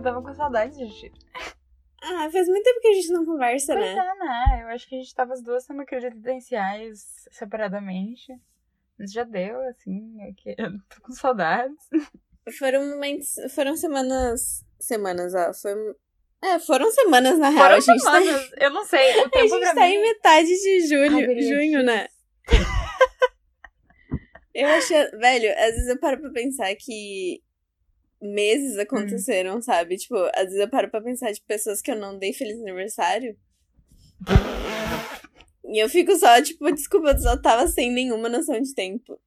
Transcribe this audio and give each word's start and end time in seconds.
Eu 0.00 0.02
tava 0.02 0.22
com 0.22 0.34
saudade 0.34 0.78
de 0.78 0.88
ti. 0.98 1.12
Ah, 2.02 2.30
faz 2.32 2.48
muito 2.48 2.64
tempo 2.64 2.80
que 2.80 2.88
a 2.88 2.94
gente 2.94 3.12
não 3.12 3.26
conversa, 3.26 3.74
Pois 3.74 3.84
né? 3.84 3.92
é, 3.92 4.24
né? 4.24 4.62
Eu 4.62 4.68
acho 4.68 4.88
que 4.88 4.94
a 4.94 4.98
gente 4.98 5.14
tava 5.14 5.34
as 5.34 5.42
duas 5.42 5.62
sendo 5.64 5.84
credenciais 5.84 7.28
separadamente. 7.30 8.32
Mas 8.98 9.12
já 9.12 9.24
deu, 9.24 9.60
assim, 9.68 10.16
é 10.22 10.32
eu 10.56 10.72
tô 10.88 11.02
com 11.02 11.12
saudades. 11.12 11.76
Foram 12.58 12.88
momentos. 12.88 13.34
Foram 13.54 13.76
semanas. 13.76 14.64
Semanas, 14.80 15.34
ó. 15.34 15.52
Foi. 15.52 15.74
É, 16.42 16.58
foram 16.58 16.90
semanas, 16.90 17.38
na 17.38 17.50
real. 17.50 17.64
Foram 17.64 17.76
a 17.76 17.80
gente 17.80 18.02
tá, 18.02 18.22
semanas. 18.22 18.50
Eu 18.58 18.70
não 18.70 18.84
sei, 18.86 19.18
o 19.18 19.26
a 19.26 19.28
tempo 19.28 19.48
gente 19.48 19.60
pra 19.60 19.74
tá 19.74 19.80
mim... 19.82 19.92
em 19.92 20.00
metade 20.00 20.48
de 20.48 20.86
julho, 20.88 21.30
Ai, 21.30 21.42
junho, 21.42 21.82
né? 21.82 22.08
Eu 24.54 24.66
acho, 24.66 24.94
velho, 25.18 25.50
às 25.58 25.74
vezes 25.74 25.88
eu 25.88 26.00
paro 26.00 26.20
pra 26.20 26.30
pensar 26.30 26.74
que 26.74 27.40
meses 28.20 28.78
aconteceram, 28.78 29.60
sabe? 29.62 29.96
Tipo, 29.96 30.16
às 30.34 30.44
vezes 30.44 30.58
eu 30.60 30.68
paro 30.70 30.90
pra 30.90 31.00
pensar 31.00 31.32
de 31.32 31.40
pessoas 31.42 31.80
que 31.80 31.90
eu 31.90 31.96
não 31.96 32.18
dei 32.18 32.32
feliz 32.32 32.60
aniversário. 32.60 33.36
E 35.64 35.78
eu 35.82 35.88
fico 35.88 36.14
só, 36.16 36.40
tipo, 36.42 36.70
desculpa, 36.72 37.10
eu 37.10 37.18
só 37.18 37.36
tava 37.40 37.66
sem 37.68 37.92
nenhuma 37.92 38.28
noção 38.28 38.60
de 38.60 38.74
tempo. 38.74 39.18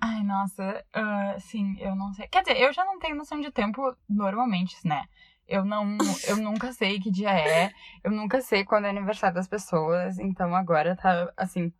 Ai, 0.00 0.22
nossa, 0.22 0.84
ah, 0.92 1.36
sim, 1.40 1.76
eu 1.80 1.96
não 1.96 2.12
sei. 2.12 2.28
Quer 2.28 2.42
dizer, 2.42 2.60
eu 2.60 2.72
já 2.72 2.84
não 2.84 2.98
tenho 2.98 3.16
noção 3.16 3.40
de 3.40 3.50
tempo 3.50 3.96
normalmente, 4.08 4.76
né? 4.84 5.04
Eu 5.48 5.64
não, 5.64 5.96
eu 6.28 6.36
nunca 6.36 6.72
sei 6.72 7.00
que 7.00 7.10
dia 7.10 7.30
é, 7.30 7.70
eu 8.04 8.10
nunca 8.10 8.40
sei 8.40 8.64
quando 8.64 8.86
é 8.86 8.90
aniversário 8.90 9.34
das 9.36 9.48
pessoas, 9.48 10.18
então 10.18 10.54
agora 10.54 10.96
tá, 10.96 11.32
assim, 11.36 11.72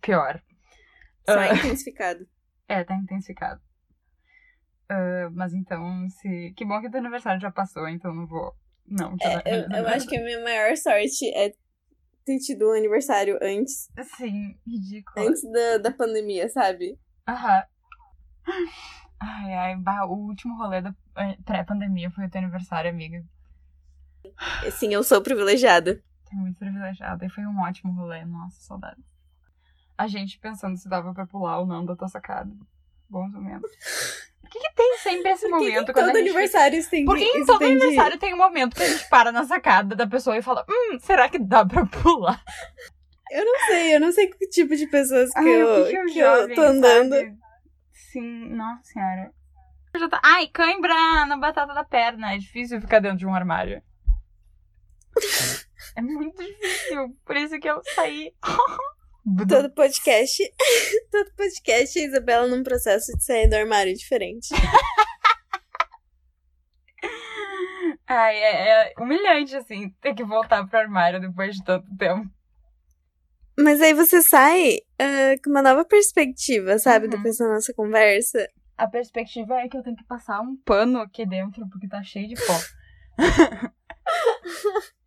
pior. 0.00 0.40
Só 1.28 1.38
Ah. 1.38 1.54
intensificado. 1.54 2.26
É, 2.68 2.84
tá 2.84 2.94
intensificado. 2.94 3.60
Ah, 4.88 5.30
mas 5.32 5.54
então, 5.54 6.08
se. 6.10 6.52
Que 6.56 6.64
bom 6.64 6.80
que 6.80 6.90
teu 6.90 7.00
aniversário 7.00 7.40
já 7.40 7.50
passou, 7.50 7.88
então 7.88 8.14
não 8.14 8.26
vou. 8.26 8.54
Não, 8.86 9.16
É, 9.20 9.54
eu, 9.54 9.78
eu 9.78 9.88
acho 9.88 10.06
que 10.06 10.16
a 10.16 10.22
minha 10.22 10.42
maior 10.42 10.76
sorte 10.76 11.26
é 11.34 11.54
ter 12.24 12.38
tido 12.38 12.68
um 12.68 12.72
aniversário 12.76 13.38
antes, 13.42 13.90
Sim, 14.16 14.58
ridículo. 14.66 15.26
antes 15.26 15.42
da, 15.50 15.78
da 15.78 15.92
pandemia, 15.92 16.48
sabe? 16.48 16.98
Aham. 17.26 17.64
Ai, 19.20 19.54
ai, 19.54 19.76
bah, 19.76 20.04
o 20.04 20.12
último 20.12 20.56
rolê 20.58 20.82
da 20.82 20.94
eh, 21.16 21.36
pré-pandemia 21.44 22.10
foi 22.10 22.26
o 22.26 22.30
teu 22.30 22.40
aniversário, 22.40 22.90
amiga. 22.90 23.24
Sim, 24.70 24.92
eu 24.92 25.02
sou 25.02 25.22
privilegiada. 25.22 26.02
Tô 26.28 26.36
muito 26.36 26.58
privilegiada. 26.58 27.24
E 27.24 27.28
foi 27.30 27.46
um 27.46 27.60
ótimo 27.60 27.92
rolê. 27.92 28.24
Nossa, 28.24 28.60
saudade. 28.60 29.02
A 29.96 30.06
gente 30.06 30.38
pensando 30.38 30.76
se 30.76 30.88
dava 30.88 31.14
pra 31.14 31.26
pular 31.26 31.58
ou 31.58 31.66
não 31.66 31.84
da 31.84 31.96
tua 31.96 32.08
sacada. 32.08 32.52
Bons 33.08 33.32
momentos. 33.32 33.70
Que, 34.54 34.60
que 34.60 34.74
tem 34.76 34.98
sempre 34.98 35.32
esse 35.32 35.48
Por 35.50 35.58
que 35.58 35.64
momento 35.66 35.86
que 35.86 35.92
quando 35.94 36.06
todo 36.06 36.16
aniversário 36.18 36.88
tem 36.88 37.04
Por 37.04 37.16
que 37.18 37.24
em 37.24 37.44
todo 37.44 37.58
tem 37.58 37.76
de- 37.76 37.82
aniversário 37.84 38.18
tem 38.18 38.34
um 38.34 38.38
momento 38.38 38.76
que 38.76 38.82
a 38.84 38.86
gente 38.88 39.08
para 39.08 39.32
na 39.32 39.44
sacada 39.44 39.96
da 39.96 40.06
pessoa 40.06 40.36
e 40.38 40.42
fala 40.42 40.64
Hum, 40.68 40.98
será 41.00 41.28
que 41.28 41.38
dá 41.40 41.66
pra 41.66 41.84
pular? 41.86 42.40
Eu 43.32 43.44
não 43.44 43.58
sei, 43.66 43.96
eu 43.96 44.00
não 44.00 44.12
sei 44.12 44.28
que 44.28 44.46
tipo 44.48 44.76
de 44.76 44.86
pessoas 44.86 45.30
que, 45.32 45.38
Ai, 45.40 45.62
eu, 45.62 45.84
que 45.86 45.90
que 45.90 45.98
o 45.98 46.06
que 46.06 46.18
eu 46.20 46.36
jovem, 46.38 46.54
tô 46.54 46.62
andando. 46.62 47.14
sabe? 47.16 47.36
Sim, 47.92 48.48
nossa 48.50 48.82
senhora. 48.84 49.32
Eu 49.92 50.08
tá- 50.08 50.20
Ai, 50.22 50.46
cãibra 50.48 51.26
na 51.26 51.36
batata 51.36 51.74
da 51.74 51.82
perna. 51.84 52.34
É 52.34 52.38
difícil 52.38 52.80
ficar 52.80 53.00
dentro 53.00 53.18
de 53.18 53.26
um 53.26 53.34
armário. 53.34 53.82
É 55.96 56.00
muito 56.02 56.42
difícil. 56.42 57.16
Por 57.24 57.36
isso 57.36 57.58
que 57.60 57.68
eu 57.70 57.80
saí. 57.94 58.32
Todo 59.48 59.70
podcast, 59.70 60.36
todo 61.10 61.32
podcast, 61.34 61.98
a 61.98 62.02
Isabela 62.02 62.46
num 62.46 62.62
processo 62.62 63.10
de 63.16 63.24
sair 63.24 63.48
do 63.48 63.56
armário 63.56 63.94
diferente. 63.94 64.48
Ai, 68.06 68.36
é, 68.36 68.68
é 68.68 68.92
humilhante, 68.98 69.56
assim, 69.56 69.88
ter 70.02 70.14
que 70.14 70.22
voltar 70.22 70.68
pro 70.68 70.78
armário 70.78 71.18
depois 71.18 71.56
de 71.56 71.64
tanto 71.64 71.86
tempo. 71.96 72.28
Mas 73.58 73.80
aí 73.80 73.94
você 73.94 74.20
sai 74.20 74.80
ah, 74.98 75.34
com 75.42 75.48
uma 75.48 75.62
nova 75.62 75.86
perspectiva, 75.86 76.78
sabe? 76.78 77.06
Uhum. 77.06 77.12
Depois 77.12 77.38
da 77.38 77.48
nossa 77.48 77.72
conversa. 77.72 78.46
A 78.76 78.86
perspectiva 78.86 79.54
é 79.54 79.70
que 79.70 79.78
eu 79.78 79.82
tenho 79.82 79.96
que 79.96 80.04
passar 80.04 80.42
um 80.42 80.54
pano 80.66 80.98
aqui 80.98 81.24
dentro, 81.24 81.66
porque 81.70 81.88
tá 81.88 82.02
cheio 82.02 82.28
de 82.28 82.34
pó. 82.34 82.60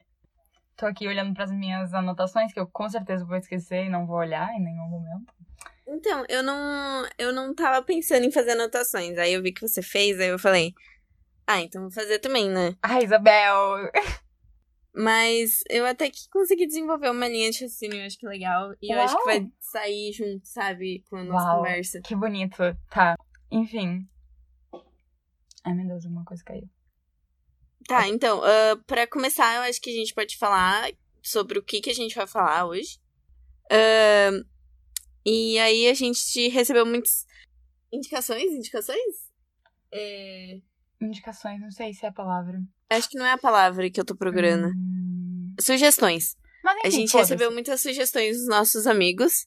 Tô 0.78 0.86
aqui 0.86 1.08
olhando 1.08 1.34
pras 1.34 1.52
minhas 1.52 1.92
anotações, 1.92 2.54
que 2.54 2.60
eu 2.60 2.68
com 2.68 2.88
certeza 2.88 3.26
vou 3.26 3.36
esquecer 3.36 3.86
e 3.86 3.90
não 3.90 4.06
vou 4.06 4.18
olhar 4.18 4.48
em 4.54 4.64
nenhum 4.64 4.88
momento. 4.88 5.34
Então, 5.88 6.24
eu 6.30 6.44
não, 6.44 7.10
eu 7.18 7.34
não 7.34 7.56
tava 7.56 7.84
pensando 7.84 8.26
em 8.26 8.32
fazer 8.32 8.52
anotações. 8.52 9.18
Aí 9.18 9.34
eu 9.34 9.42
vi 9.42 9.52
que 9.52 9.68
você 9.68 9.82
fez, 9.82 10.20
aí 10.20 10.28
eu 10.28 10.38
falei, 10.38 10.76
ah, 11.48 11.60
então 11.62 11.82
vou 11.82 11.92
fazer 11.92 12.20
também, 12.20 12.48
né? 12.48 12.76
Ai, 12.84 13.04
Isabel! 13.04 13.90
Mas 14.94 15.64
eu 15.68 15.86
até 15.86 16.10
que 16.12 16.30
consegui 16.30 16.68
desenvolver 16.68 17.10
uma 17.10 17.28
linha 17.28 17.50
de 17.50 17.64
raciocínio, 17.64 18.00
eu 18.00 18.06
acho 18.06 18.18
que 18.20 18.28
legal. 18.28 18.74
E 18.80 18.94
eu 18.94 19.00
acho 19.00 19.16
que 19.16 19.30
Uau! 19.30 19.40
vai 19.40 19.52
sair 19.60 20.12
junto, 20.12 20.48
sabe, 20.48 21.04
com 21.10 21.18
a 21.18 21.24
nossa 21.24 21.46
Uau. 21.46 21.58
conversa. 21.58 22.02
Que 22.02 22.16
bonito. 22.16 22.58
Tá. 22.92 23.16
Enfim. 23.50 24.08
Ai, 25.64 25.74
meu 25.74 25.88
Deus, 25.88 26.06
alguma 26.06 26.24
coisa 26.24 26.44
caiu. 26.44 26.70
Tá, 27.88 28.08
então, 28.08 28.42
ah, 28.44 28.78
pra 28.86 29.08
começar, 29.08 29.56
eu 29.56 29.62
acho 29.62 29.82
que 29.82 29.90
a 29.90 29.94
gente 29.94 30.14
pode 30.14 30.38
falar 30.38 30.92
sobre 31.24 31.58
o 31.58 31.64
que, 31.64 31.80
que 31.82 31.90
a 31.90 31.96
gente 31.96 32.16
vai 32.16 32.28
falar 32.28 32.66
hoje. 32.66 33.00
Ah, 33.72 34.32
e 35.26 35.58
aí 35.60 35.88
a 35.88 35.94
gente 35.94 36.48
recebeu 36.50 36.86
muitas 36.86 37.26
indicações, 37.92 38.44
indicações? 38.52 39.28
É, 39.92 40.60
Indicações, 41.02 41.62
não 41.62 41.70
sei 41.72 41.94
se 41.94 42.06
é 42.06 42.10
a 42.10 42.12
palavra. 42.12 42.60
acho 42.90 43.10
que 43.10 43.18
não 43.18 43.26
é 43.26 43.32
a 43.34 43.38
palavra 43.38 43.90
que 43.90 44.00
eu 44.00 44.06
tô 44.06 44.16
procurando. 44.16 44.68
Hum, 44.76 45.54
Sugestões. 45.60 46.36
Mas 46.64 46.78
enfim, 46.80 46.88
A 46.88 46.90
gente 46.90 47.18
recebeu 47.18 47.52
muitas 47.52 47.82
sugestões 47.82 48.38
dos 48.38 48.48
nossos 48.48 48.88
amigos. 48.88 49.46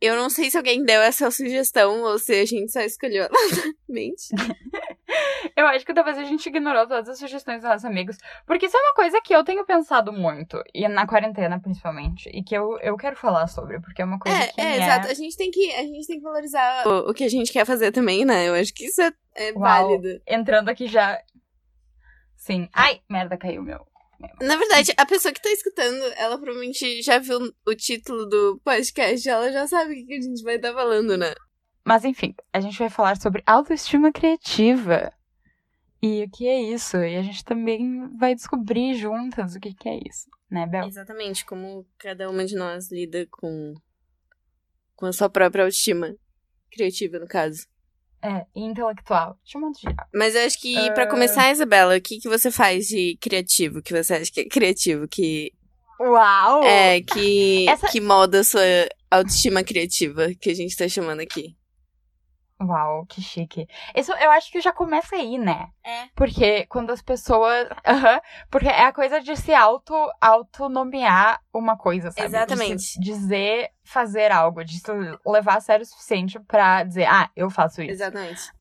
Eu 0.00 0.16
não 0.16 0.28
sei 0.28 0.50
se 0.50 0.56
alguém 0.56 0.84
deu 0.84 1.00
essa 1.00 1.30
sugestão 1.30 2.02
ou 2.02 2.18
se 2.18 2.32
a 2.34 2.44
gente 2.44 2.70
só 2.72 2.80
escolheu 2.80 3.24
aleatoriamente. 3.26 4.24
Eu 5.56 5.66
acho 5.66 5.84
que 5.84 5.94
talvez 5.94 6.18
a 6.18 6.24
gente 6.24 6.46
ignorou 6.46 6.86
todas 6.86 7.08
as 7.08 7.18
sugestões 7.18 7.60
dos 7.60 7.68
nossos 7.68 7.84
amigos. 7.84 8.16
Porque 8.46 8.66
isso 8.66 8.76
é 8.76 8.80
uma 8.80 8.94
coisa 8.94 9.20
que 9.20 9.34
eu 9.34 9.44
tenho 9.44 9.64
pensado 9.64 10.12
muito. 10.12 10.62
E 10.74 10.86
na 10.88 11.06
quarentena, 11.06 11.60
principalmente. 11.60 12.28
E 12.32 12.42
que 12.42 12.54
eu, 12.56 12.78
eu 12.80 12.96
quero 12.96 13.16
falar 13.16 13.46
sobre. 13.46 13.80
Porque 13.80 14.02
é 14.02 14.04
uma 14.04 14.18
coisa 14.18 14.36
É, 14.36 14.46
que 14.48 14.60
é, 14.60 14.64
me 14.64 14.76
exato. 14.82 15.08
A 15.08 15.14
gente 15.14 15.36
tem 15.36 15.50
que, 15.50 15.72
a 15.74 15.82
gente 15.82 16.06
tem 16.06 16.18
que 16.18 16.24
valorizar 16.24 16.86
o, 16.86 17.10
o 17.10 17.14
que 17.14 17.24
a 17.24 17.28
gente 17.28 17.52
quer 17.52 17.64
fazer 17.64 17.92
também, 17.92 18.24
né? 18.24 18.48
Eu 18.48 18.54
acho 18.54 18.72
que 18.74 18.84
isso 18.86 19.00
é, 19.00 19.12
é 19.34 19.52
Uau. 19.52 19.60
válido. 19.60 20.20
Entrando 20.26 20.68
aqui 20.68 20.86
já... 20.86 21.18
Sim. 22.36 22.68
Ai, 22.72 23.00
merda, 23.08 23.36
caiu 23.36 23.62
meu. 23.62 23.86
Na 24.40 24.56
verdade, 24.56 24.92
a 24.96 25.06
pessoa 25.06 25.32
que 25.32 25.40
tá 25.40 25.50
escutando, 25.50 26.02
ela 26.16 26.36
provavelmente 26.38 27.02
já 27.02 27.18
viu 27.18 27.38
o 27.66 27.74
título 27.74 28.26
do 28.26 28.60
podcast, 28.64 29.28
ela 29.28 29.52
já 29.52 29.66
sabe 29.66 29.92
o 29.92 29.94
que 29.94 30.04
que 30.06 30.14
a 30.14 30.20
gente 30.20 30.42
vai 30.42 30.56
estar 30.56 30.72
falando, 30.72 31.16
né? 31.16 31.32
Mas 31.84 32.04
enfim, 32.04 32.34
a 32.52 32.60
gente 32.60 32.78
vai 32.78 32.90
falar 32.90 33.16
sobre 33.16 33.42
autoestima 33.46 34.12
criativa. 34.12 35.12
E 36.00 36.22
o 36.24 36.30
que 36.30 36.46
é 36.46 36.60
isso? 36.62 36.96
E 36.98 37.16
a 37.16 37.22
gente 37.22 37.44
também 37.44 38.08
vai 38.16 38.34
descobrir 38.34 38.94
juntas 38.94 39.54
o 39.56 39.60
que, 39.60 39.74
que 39.74 39.88
é 39.88 39.96
isso, 40.08 40.28
né, 40.50 40.66
Bel? 40.66 40.86
Exatamente, 40.86 41.44
como 41.44 41.84
cada 41.98 42.30
uma 42.30 42.44
de 42.44 42.54
nós 42.54 42.90
lida 42.92 43.26
com, 43.30 43.74
com 44.94 45.06
a 45.06 45.12
sua 45.12 45.28
própria 45.28 45.64
autoestima 45.64 46.14
criativa, 46.70 47.18
no 47.18 47.26
caso. 47.26 47.66
É, 48.22 48.44
intelectual. 48.54 49.38
De 49.44 49.56
um 49.56 49.60
modo 49.62 49.78
geral. 49.78 50.06
Mas 50.14 50.34
eu 50.34 50.44
acho 50.44 50.60
que, 50.60 50.76
Ah. 50.76 50.92
pra 50.92 51.06
começar, 51.08 51.50
Isabela, 51.52 51.96
o 51.96 52.00
que, 52.00 52.18
que 52.18 52.28
você 52.28 52.50
faz 52.50 52.86
de 52.86 53.16
criativo? 53.20 53.80
Que 53.82 53.92
você 53.92 54.14
acha 54.14 54.30
que 54.32 54.40
é 54.40 54.48
criativo? 54.48 55.06
Que 55.08 55.52
Uau! 56.00 56.62
é, 56.64 57.00
que, 57.00 57.68
Essa- 57.70 57.88
que 57.88 58.00
molda 58.00 58.40
a 58.40 58.44
sua 58.44 58.62
autoestima 59.10 59.64
criativa, 59.64 60.28
que 60.40 60.50
a 60.50 60.54
gente 60.54 60.76
tá 60.76 60.88
chamando 60.88 61.20
aqui. 61.20 61.56
Uau, 62.60 63.06
que 63.06 63.22
chique. 63.22 63.68
Isso 63.94 64.10
eu 64.12 64.30
acho 64.32 64.50
que 64.50 64.60
já 64.60 64.72
começa 64.72 65.14
aí, 65.14 65.38
né? 65.38 65.70
É. 65.84 66.08
Porque 66.16 66.66
quando 66.66 66.90
as 66.90 67.00
pessoas. 67.00 67.68
Aham. 67.86 68.20
porque 68.50 68.66
é 68.66 68.84
a 68.84 68.92
coisa 68.92 69.20
de 69.20 69.36
se 69.36 69.54
auto, 69.54 69.94
autonomear 70.20 71.40
uma 71.52 71.76
coisa, 71.76 72.10
sabe? 72.10 72.26
Exatamente. 72.26 72.98
dizer 73.00 73.70
fazer 73.84 74.32
algo, 74.32 74.64
de 74.64 74.80
se 74.80 74.90
levar 75.24 75.58
a 75.58 75.60
sério 75.60 75.84
o 75.84 75.86
suficiente 75.86 76.40
pra 76.40 76.82
dizer, 76.82 77.06
ah, 77.06 77.30
eu 77.36 77.48
faço 77.48 77.80
isso. 77.80 77.92
Exatamente. 77.92 78.52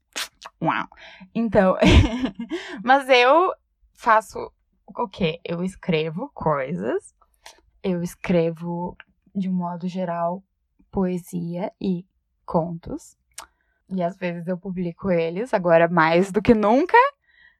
Uau. 0.62 0.88
Então, 1.34 1.76
mas 2.84 3.10
eu 3.10 3.52
faço 3.96 4.52
o 4.86 5.08
quê? 5.08 5.40
Eu 5.44 5.64
escrevo 5.64 6.30
coisas, 6.36 7.16
eu 7.84 8.04
escrevo, 8.04 8.96
de 9.36 9.50
um 9.50 9.54
modo 9.54 9.88
geral, 9.88 10.44
poesia 10.92 11.72
e 11.82 12.06
contos. 12.46 13.17
E 13.89 14.04
às 14.04 14.18
vezes 14.18 14.48
eu 14.48 14.57
publico 14.57 15.10
eles, 15.10 15.54
agora 15.54 15.88
mais 15.88 16.31
do 16.31 16.42
que 16.42 16.54
nunca. 16.54 16.98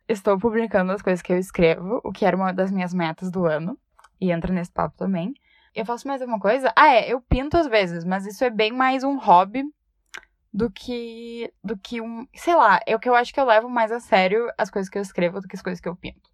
Estou 0.08 0.38
publicando 0.40 0.92
as 0.92 1.02
coisas 1.02 1.22
que 1.22 1.34
eu 1.34 1.38
escrevo, 1.38 2.02
o 2.04 2.12
que 2.12 2.26
era 2.26 2.36
uma 2.36 2.54
das 2.54 2.72
minhas 2.72 2.94
metas 2.94 3.30
do 3.32 3.46
ano. 3.46 3.78
E 4.20 4.32
entra 4.32 4.54
nesse 4.54 4.72
papo 4.72 4.96
também. 4.98 5.34
Eu 5.76 5.86
faço 5.86 6.08
mais 6.08 6.22
alguma 6.22 6.40
coisa? 6.40 6.74
Ah, 6.76 6.88
é, 6.88 7.12
eu 7.12 7.22
pinto 7.22 7.56
às 7.58 7.68
vezes, 7.68 8.04
mas 8.04 8.26
isso 8.26 8.44
é 8.44 8.50
bem 8.50 8.72
mais 8.72 9.04
um 9.04 9.18
hobby 9.18 9.64
do 10.52 10.72
que. 10.72 11.54
do 11.64 11.78
que 11.78 12.02
um. 12.02 12.28
Sei 12.34 12.56
lá, 12.56 12.80
é 12.86 12.96
o 12.96 13.00
que 13.00 13.08
eu 13.08 13.14
acho 13.16 13.34
que 13.34 13.40
eu 13.40 13.46
levo 13.46 13.70
mais 13.70 13.92
a 13.92 14.00
sério 14.00 14.52
as 14.58 14.70
coisas 14.72 14.90
que 14.90 14.98
eu 14.98 15.02
escrevo 15.02 15.40
do 15.40 15.48
que 15.48 15.56
as 15.56 15.62
coisas 15.62 15.80
que 15.80 15.88
eu 15.88 15.96
pinto. 15.96 16.30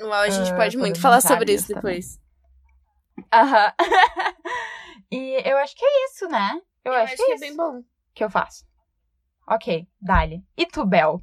Uau, 0.00 0.12
a 0.12 0.28
gente 0.28 0.52
Ah, 0.52 0.56
pode 0.56 0.76
muito 0.76 1.00
falar 1.00 1.20
sobre 1.20 1.52
isso 1.52 1.68
depois. 1.68 2.20
Aham. 3.32 3.72
e 5.12 5.42
eu 5.48 5.58
acho 5.58 5.76
que 5.76 5.84
é 5.84 6.04
isso, 6.06 6.28
né? 6.28 6.60
Eu, 6.84 6.92
acho, 6.92 7.16
que 7.16 7.22
é, 7.22 7.34
isso 7.34 7.40
bem 7.40 7.56
bom. 7.56 7.82
que 8.14 8.24
eu 8.24 8.30
faço. 8.30 8.64
Ok, 9.50 9.86
Dali. 10.00 10.42
E 10.56 10.66
tu, 10.66 10.84
Bel? 10.84 11.22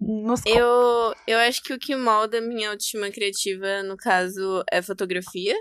Nos. 0.00 0.42
Eu, 0.46 1.14
eu 1.26 1.38
acho 1.40 1.62
que 1.62 1.72
o 1.72 1.78
que 1.78 1.96
molda 1.96 2.40
minha 2.40 2.70
autoestima 2.70 3.10
criativa, 3.10 3.82
no 3.82 3.96
caso, 3.96 4.62
é 4.70 4.80
fotografia. 4.82 5.54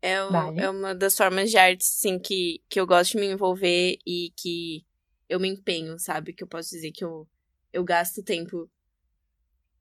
É, 0.00 0.22
o- 0.22 0.30
Vale. 0.30 0.60
é 0.60 0.70
uma 0.70 0.94
das 0.94 1.16
formas 1.16 1.50
de 1.50 1.56
arte, 1.58 1.82
assim, 1.82 2.18
que, 2.20 2.62
que 2.68 2.78
eu 2.78 2.86
gosto 2.86 3.12
de 3.12 3.18
me 3.18 3.26
envolver 3.26 3.96
e 4.06 4.32
que 4.36 4.84
eu 5.28 5.40
me 5.40 5.48
empenho, 5.48 5.98
sabe? 5.98 6.32
Que 6.32 6.44
eu 6.44 6.48
posso 6.48 6.70
dizer 6.70 6.92
que 6.92 7.04
eu, 7.04 7.26
eu 7.72 7.82
gasto 7.82 8.22
tempo 8.22 8.70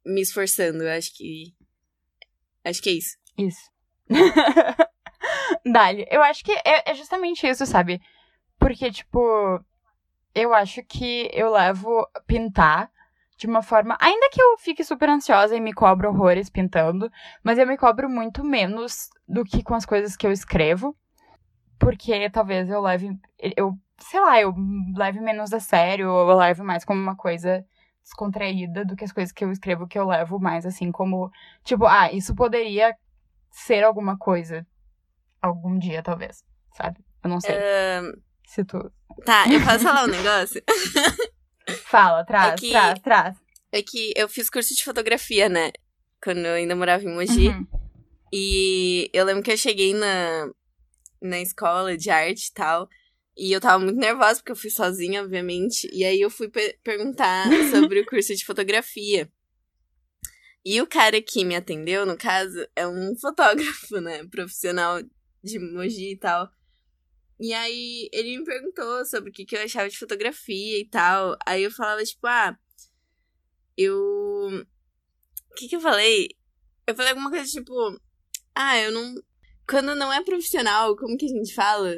me 0.05 0.21
esforçando. 0.21 0.81
Eu 0.83 0.89
acho 0.91 1.13
que. 1.15 1.53
Acho 2.63 2.81
que 2.81 2.89
é 2.89 2.93
isso. 2.93 3.15
Isso. 3.37 3.69
Dali. 5.65 6.05
Eu 6.09 6.21
acho 6.23 6.43
que 6.43 6.51
é, 6.51 6.89
é 6.91 6.93
justamente 6.95 7.45
isso, 7.47 7.65
sabe? 7.65 8.01
Porque, 8.59 8.91
tipo, 8.91 9.19
eu 10.37 10.53
acho 10.53 10.83
que 10.83 11.29
eu 11.33 11.51
levo 11.51 12.07
pintar 12.27 12.91
de 13.37 13.47
uma 13.47 13.63
forma. 13.63 13.97
Ainda 13.99 14.29
que 14.29 14.39
eu 14.39 14.57
fique 14.59 14.83
super 14.83 15.09
ansiosa 15.09 15.55
e 15.55 15.59
me 15.59 15.73
cobro 15.73 16.09
horrores 16.09 16.47
pintando, 16.47 17.11
mas 17.43 17.57
eu 17.57 17.65
me 17.65 17.75
cobro 17.75 18.07
muito 18.07 18.43
menos 18.43 19.09
do 19.27 19.43
que 19.43 19.63
com 19.63 19.73
as 19.73 19.85
coisas 19.85 20.15
que 20.15 20.27
eu 20.27 20.31
escrevo. 20.31 20.95
Porque 21.79 22.29
talvez 22.29 22.69
eu 22.69 22.79
leve. 22.81 23.19
Eu, 23.39 23.75
sei 23.97 24.19
lá, 24.19 24.39
eu 24.39 24.53
leve 24.95 25.19
menos 25.19 25.51
a 25.53 25.59
sério, 25.59 26.11
ou 26.11 26.29
eu 26.29 26.37
leve 26.37 26.61
mais 26.61 26.85
como 26.85 27.01
uma 27.01 27.15
coisa 27.15 27.65
descontraída 28.03 28.85
do 28.85 28.95
que 28.95 29.03
as 29.03 29.11
coisas 29.11 29.31
que 29.31 29.43
eu 29.43 29.51
escrevo 29.51 29.87
que 29.87 29.97
eu 29.97 30.05
levo 30.05 30.39
mais 30.39 30.67
assim 30.67 30.91
como. 30.91 31.31
Tipo, 31.63 31.85
ah, 31.87 32.11
isso 32.11 32.35
poderia 32.35 32.95
ser 33.49 33.83
alguma 33.83 34.17
coisa 34.17 34.65
algum 35.41 35.77
dia, 35.79 36.03
talvez, 36.03 36.43
sabe? 36.73 37.03
Eu 37.23 37.29
não 37.29 37.39
sei. 37.39 37.55
Ahn, 37.55 38.13
Se 38.47 38.63
tu. 38.65 38.91
tá, 39.25 39.45
eu 39.51 39.61
posso 39.63 39.79
falar 39.79 40.05
um 40.05 40.07
negócio? 40.07 40.61
Fala, 41.85 42.23
traz, 42.25 42.53
É 42.53 42.55
que- 42.55 42.71
traz, 42.71 42.99
traz. 42.99 43.37
É 43.71 43.81
que 43.83 44.13
eu 44.15 44.29
fiz 44.29 44.49
curso 44.49 44.73
de 44.73 44.83
fotografia, 44.83 45.49
né? 45.49 45.71
Quando 46.23 46.39
eu 46.39 46.53
ainda 46.53 46.75
morava 46.75 47.03
em 47.03 47.13
Mogi. 47.13 47.49
Uhum. 47.49 47.67
E 48.31 49.09
eu 49.13 49.25
lembro 49.25 49.43
que 49.43 49.51
eu 49.51 49.57
cheguei 49.57 49.93
na, 49.93 50.49
na 51.21 51.39
escola 51.39 51.97
de 51.97 52.09
arte 52.09 52.47
e 52.47 52.53
tal. 52.53 52.87
E 53.37 53.51
eu 53.51 53.59
tava 53.61 53.83
muito 53.83 53.99
nervosa, 53.99 54.35
porque 54.35 54.51
eu 54.51 54.55
fui 54.55 54.69
sozinha, 54.69 55.21
obviamente. 55.21 55.87
E 55.93 56.03
aí 56.05 56.19
eu 56.21 56.29
fui 56.29 56.49
pe- 56.49 56.79
perguntar 56.83 57.45
sobre 57.69 57.99
o 57.99 58.05
curso 58.05 58.33
de 58.33 58.45
fotografia. 58.45 59.29
E 60.65 60.81
o 60.81 60.87
cara 60.87 61.21
que 61.21 61.45
me 61.45 61.55
atendeu, 61.55 62.05
no 62.05 62.17
caso, 62.17 62.65
é 62.75 62.87
um 62.87 63.13
fotógrafo, 63.19 63.99
né? 64.01 64.25
Profissional 64.31 65.01
de 65.43 65.59
Mogi 65.59 66.13
e 66.13 66.17
tal. 66.17 66.49
E 67.39 67.53
aí 67.53 68.09
ele 68.11 68.37
me 68.39 68.43
perguntou 68.43 69.05
sobre 69.05 69.29
o 69.29 69.33
que, 69.33 69.45
que 69.45 69.55
eu 69.55 69.61
achava 69.61 69.89
de 69.89 69.97
fotografia 69.97 70.79
e 70.79 70.85
tal. 70.85 71.37
Aí 71.45 71.63
eu 71.63 71.71
falava, 71.71 72.03
tipo, 72.03 72.25
ah, 72.25 72.57
eu. 73.77 73.95
O 75.51 75.55
que, 75.55 75.67
que 75.67 75.75
eu 75.75 75.81
falei? 75.81 76.29
Eu 76.85 76.95
falei 76.95 77.11
alguma 77.11 77.29
coisa 77.29 77.45
tipo. 77.45 77.73
Ah, 78.55 78.77
eu 78.79 78.91
não. 78.91 79.15
Quando 79.69 79.95
não 79.95 80.11
é 80.11 80.23
profissional, 80.23 80.95
como 80.95 81.17
que 81.17 81.25
a 81.25 81.29
gente 81.29 81.53
fala? 81.53 81.95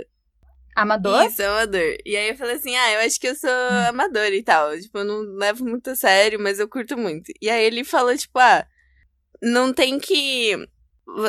Amador? 0.76 1.26
Isso, 1.26 1.44
amador. 1.44 1.98
E 2.06 2.16
aí 2.16 2.30
eu 2.30 2.38
falei 2.38 2.56
assim, 2.56 2.76
ah, 2.76 2.94
eu 2.94 3.00
acho 3.02 3.20
que 3.20 3.28
eu 3.28 3.36
sou 3.36 3.50
amador 3.88 4.34
e 4.34 4.44
tal. 4.44 4.78
Tipo, 4.80 5.00
eu 5.00 5.06
não 5.06 5.22
levo 5.36 5.66
muito 5.66 5.90
a 5.90 5.96
sério, 5.96 6.40
mas 6.40 6.60
eu 6.60 6.68
curto 6.68 6.98
muito. 6.98 7.32
E 7.42 7.50
aí 7.50 7.64
ele 7.64 7.84
falou, 7.84 8.16
tipo, 8.18 8.40
ah, 8.40 8.66
não 9.42 9.74
tem 9.74 10.00
que. 10.00 10.56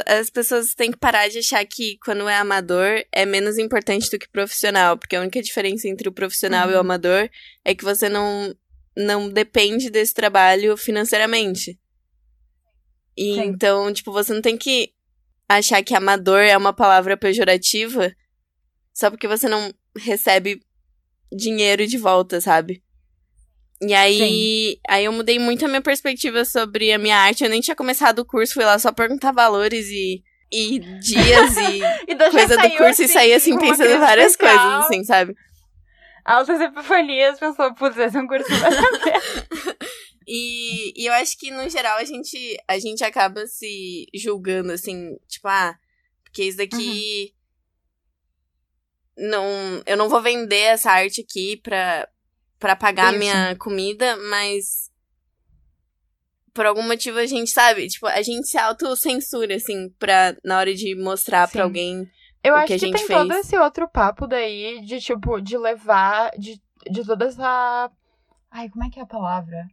As 0.07 0.31
pessoas 0.31 0.75
têm 0.75 0.91
que 0.91 0.99
parar 0.99 1.29
de 1.29 1.39
achar 1.39 1.65
que 1.67 1.99
quando 2.05 2.29
é 2.29 2.37
amador 2.37 3.05
é 3.13 3.25
menos 3.25 3.59
importante 3.59 4.11
do 4.11 4.19
que 4.19 4.29
profissional. 4.29 4.97
Porque 4.97 5.17
a 5.17 5.21
única 5.21 5.43
diferença 5.43 5.89
entre 5.89 6.09
o 6.09 6.13
profissional 6.13 6.69
e 6.69 6.73
o 6.73 6.75
Uhum. 6.75 6.81
amador 6.81 7.29
é 7.65 7.75
que 7.75 7.85
você 7.85 8.09
não, 8.09 8.55
não 8.97 9.29
depende 9.29 9.91
desse 9.91 10.15
trabalho 10.15 10.77
financeiramente. 10.77 11.79
E 13.17 13.35
Sim. 13.35 13.41
então, 13.43 13.93
tipo, 13.93 14.13
você 14.13 14.33
não 14.33 14.43
tem 14.43 14.57
que 14.57 14.93
achar 15.49 15.83
que 15.83 15.95
amador 15.95 16.41
é 16.41 16.57
uma 16.57 16.73
palavra 16.73 17.17
pejorativa 17.17 18.15
só 18.93 19.11
porque 19.11 19.27
você 19.27 19.49
não 19.49 19.73
recebe 19.97 20.61
dinheiro 21.33 21.87
de 21.87 21.97
volta, 21.97 22.41
sabe? 22.41 22.83
E 23.83 23.95
aí, 23.95 24.79
aí 24.89 25.05
eu 25.07 25.13
mudei 25.13 25.39
muito 25.39 25.65
a 25.65 25.69
minha 25.69 25.81
perspectiva 25.81 26.45
sobre 26.45 26.93
a 26.93 26.99
minha 26.99 27.17
arte. 27.17 27.45
Eu 27.45 27.51
nem 27.51 27.61
tinha 27.61 27.75
começado 27.75 28.19
o 28.19 28.25
curso, 28.25 28.55
fui 28.55 28.65
lá 28.65 28.79
só 28.79 28.93
perguntar 28.93 29.33
valores 29.33 29.87
e, 29.87 30.23
e 30.53 30.79
dias 31.01 31.57
e 31.57 31.81
E 32.07 32.31
coisa 32.31 32.57
do 32.57 32.71
curso 32.77 33.03
e 33.03 33.09
saí 33.09 33.33
assim 33.33 33.59
pensando 33.59 33.99
várias 33.99 34.33
social, 34.33 34.59
coisas, 34.59 34.85
assim, 34.85 35.05
sabe? 35.05 35.35
Altas 36.25 36.61
epifanias, 36.61 37.39
pensou, 37.39 37.75
putz, 37.75 37.97
esse 37.97 38.17
é 38.17 38.21
um 38.21 38.27
curso. 38.27 38.47
E, 40.33 40.93
e 40.95 41.07
eu 41.07 41.13
acho 41.15 41.37
que, 41.37 41.51
no 41.51 41.69
geral, 41.69 41.99
a 41.99 42.05
gente, 42.05 42.57
a 42.69 42.79
gente 42.79 43.03
acaba 43.03 43.49
se 43.49 44.07
julgando, 44.15 44.71
assim, 44.71 45.17
tipo, 45.27 45.49
ah, 45.49 45.77
porque 46.23 46.45
isso 46.45 46.59
daqui. 46.59 47.35
Não, 49.19 49.45
eu 49.85 49.97
não 49.97 50.09
vou 50.09 50.23
vender 50.23 50.61
essa 50.61 50.93
arte 50.93 51.21
aqui 51.21 51.57
pra, 51.57 52.09
pra 52.61 52.77
pagar 52.77 53.11
Isso. 53.11 53.19
minha 53.19 53.57
comida, 53.57 54.17
mas. 54.29 54.89
Por 56.53 56.67
algum 56.67 56.83
motivo 56.83 57.19
a 57.19 57.27
gente 57.27 57.51
sabe, 57.51 57.89
tipo, 57.89 58.07
a 58.07 58.23
gente 58.23 58.47
se 58.49 58.59
autocensura, 58.59 59.55
assim, 59.55 59.89
pra, 59.99 60.37
na 60.45 60.59
hora 60.59 60.75
de 60.75 60.95
mostrar 60.95 61.49
pra 61.49 61.63
alguém. 61.65 62.09
Eu 62.43 62.55
O 62.55 62.57
acho 62.57 62.67
que 62.67 62.73
a 62.75 62.79
que, 62.79 62.91
tem 62.93 63.07
fez. 63.07 63.19
todo 63.19 63.33
esse 63.35 63.57
outro 63.57 63.89
papo 63.89 64.27
daí 64.27 64.81
de, 64.85 65.01
tipo, 65.01 65.41
de 65.41 65.57
levar, 65.57 66.31
de, 66.39 66.61
de 66.91 67.05
toda 67.05 67.27
essa. 67.27 67.91
Ai, 68.51 68.69
como 68.69 68.85
é 68.85 68.91
que 68.91 68.99
é 68.99 69.03
a 69.03 69.07
palavra? 69.07 69.67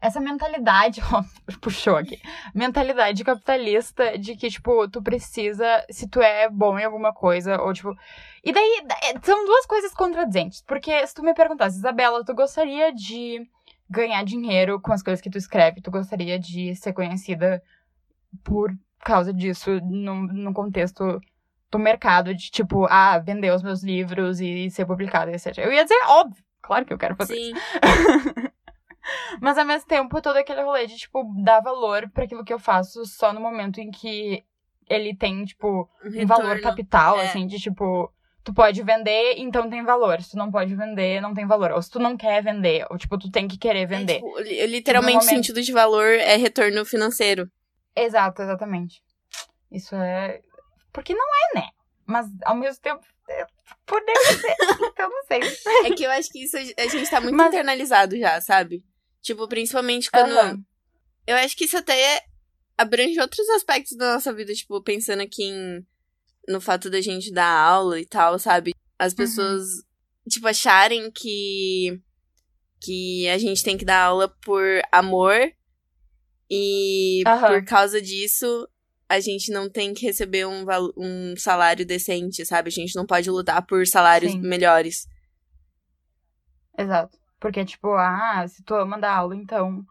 Essa 0.00 0.18
mentalidade, 0.18 1.00
ó, 1.12 1.22
puxou 1.60 1.96
aqui. 1.96 2.20
Mentalidade 2.54 3.22
capitalista 3.22 4.16
de 4.18 4.34
que, 4.34 4.48
tipo, 4.48 4.88
tu 4.88 5.02
precisa, 5.02 5.84
se 5.90 6.08
tu 6.08 6.22
é 6.22 6.48
bom 6.48 6.78
em 6.78 6.84
alguma 6.84 7.12
coisa, 7.12 7.60
ou 7.60 7.72
tipo. 7.72 7.94
E 8.42 8.52
daí, 8.52 8.82
é, 9.02 9.20
são 9.20 9.44
duas 9.44 9.66
coisas 9.66 9.92
contradizentes. 9.92 10.62
Porque 10.62 11.06
se 11.06 11.14
tu 11.14 11.22
me 11.22 11.34
perguntasse, 11.34 11.76
Isabela, 11.76 12.24
tu 12.24 12.34
gostaria 12.34 12.92
de 12.94 13.46
ganhar 13.88 14.24
dinheiro 14.24 14.80
com 14.80 14.92
as 14.92 15.02
coisas 15.02 15.20
que 15.20 15.28
tu 15.28 15.36
escreve? 15.36 15.82
Tu 15.82 15.90
gostaria 15.90 16.38
de 16.38 16.74
ser 16.76 16.94
conhecida 16.94 17.62
por 18.42 18.74
causa 19.00 19.34
disso, 19.34 19.80
num, 19.82 20.22
num 20.22 20.52
contexto 20.52 21.20
do 21.70 21.78
mercado 21.78 22.34
de 22.34 22.50
tipo, 22.50 22.86
ah, 22.86 23.18
vender 23.18 23.52
os 23.52 23.62
meus 23.62 23.82
livros 23.82 24.40
e 24.40 24.70
ser 24.70 24.86
publicado, 24.86 25.30
etc. 25.30 25.58
Eu 25.58 25.72
ia 25.72 25.82
dizer, 25.82 25.98
óbvio, 26.08 26.42
claro 26.62 26.84
que 26.84 26.92
eu 26.92 26.98
quero 26.98 27.16
fazer 27.16 27.36
isso. 27.36 27.54
Mas 29.40 29.56
ao 29.58 29.64
mesmo 29.64 29.86
tempo, 29.88 30.20
todo 30.22 30.36
aquele 30.36 30.62
rolê 30.62 30.86
de, 30.86 30.96
tipo, 30.96 31.22
dar 31.42 31.60
valor 31.60 32.08
pra 32.10 32.24
aquilo 32.24 32.44
que 32.44 32.52
eu 32.52 32.58
faço 32.58 33.04
só 33.06 33.32
no 33.32 33.40
momento 33.40 33.78
em 33.80 33.90
que 33.90 34.44
ele 34.88 35.14
tem, 35.16 35.44
tipo, 35.44 35.88
um 36.04 36.26
valor 36.26 36.54
retorno. 36.54 36.62
capital, 36.62 37.18
é. 37.20 37.26
assim, 37.28 37.46
de 37.46 37.58
tipo, 37.58 38.12
tu 38.42 38.52
pode 38.52 38.82
vender, 38.82 39.34
então 39.38 39.70
tem 39.70 39.84
valor. 39.84 40.20
Se 40.20 40.30
tu 40.32 40.36
não 40.36 40.50
pode 40.50 40.74
vender, 40.74 41.20
não 41.20 41.32
tem 41.32 41.46
valor. 41.46 41.70
Ou 41.72 41.80
se 41.82 41.90
tu 41.90 41.98
não 42.00 42.16
quer 42.16 42.42
vender, 42.42 42.84
ou 42.90 42.98
tipo, 42.98 43.16
tu 43.18 43.30
tem 43.30 43.46
que 43.46 43.56
querer 43.56 43.82
É, 43.82 43.86
vender. 43.86 44.14
tipo, 44.16 44.38
li- 44.40 44.66
literalmente, 44.66 45.14
momento. 45.18 45.28
sentido 45.30 45.62
de 45.62 45.72
valor 45.72 46.06
é 46.14 46.36
retorno 46.36 46.84
financeiro. 46.84 47.48
Exato, 47.94 48.42
exatamente. 48.42 49.00
Isso 49.70 49.94
é. 49.94 50.40
Porque 50.92 51.14
não 51.14 51.24
é, 51.24 51.60
né? 51.60 51.68
Mas 52.06 52.26
ao 52.44 52.56
mesmo 52.56 52.80
tempo. 52.82 53.04
é, 53.28 53.46
Poderia 53.86 54.32
ser. 54.32 54.56
então 54.92 55.08
não 55.08 55.22
sei. 55.26 55.40
É 55.86 55.94
que 55.94 56.02
eu 56.02 56.10
acho 56.10 56.28
que 56.30 56.42
isso 56.42 56.56
a 56.56 56.60
a 56.82 56.88
gente 56.88 57.08
tá 57.08 57.20
muito 57.20 57.36
Mas- 57.36 57.48
internalizado 57.48 58.18
já, 58.18 58.40
sabe? 58.40 58.82
Tipo, 59.22 59.46
principalmente 59.48 60.10
quando. 60.10 60.32
Aham. 60.32 60.64
Eu 61.26 61.36
acho 61.36 61.56
que 61.56 61.64
isso 61.64 61.76
até 61.76 62.22
abrange 62.76 63.20
outros 63.20 63.48
aspectos 63.50 63.96
da 63.96 64.14
nossa 64.14 64.32
vida, 64.32 64.52
tipo, 64.54 64.82
pensando 64.82 65.20
aqui 65.20 65.44
em, 65.44 65.86
no 66.48 66.60
fato 66.60 66.88
da 66.88 67.00
gente 67.00 67.30
dar 67.32 67.50
aula 67.50 68.00
e 68.00 68.06
tal, 68.06 68.38
sabe? 68.38 68.72
As 68.98 69.12
pessoas, 69.14 69.64
tipo, 70.28 70.46
acharem 70.46 71.10
que, 71.10 72.00
que 72.80 73.28
a 73.28 73.38
gente 73.38 73.62
tem 73.62 73.76
que 73.76 73.84
dar 73.84 74.02
aula 74.04 74.28
por 74.42 74.64
amor 74.90 75.52
e 76.50 77.22
Aham. 77.26 77.48
por 77.48 77.64
causa 77.64 78.00
disso 78.00 78.68
a 79.08 79.20
gente 79.20 79.50
não 79.52 79.68
tem 79.68 79.92
que 79.92 80.06
receber 80.06 80.46
um, 80.46 80.64
val- 80.64 80.92
um 80.96 81.36
salário 81.36 81.84
decente, 81.84 82.46
sabe? 82.46 82.68
A 82.68 82.72
gente 82.72 82.94
não 82.94 83.04
pode 83.04 83.28
lutar 83.28 83.64
por 83.66 83.86
salários 83.86 84.32
Sim. 84.32 84.40
melhores. 84.40 85.06
Exato. 86.78 87.19
Porque, 87.40 87.64
tipo, 87.64 87.94
ah, 87.94 88.46
se 88.46 88.62
tu 88.62 88.74
ama 88.74 88.98
dar 88.98 89.16
aula, 89.16 89.34
então. 89.34 89.84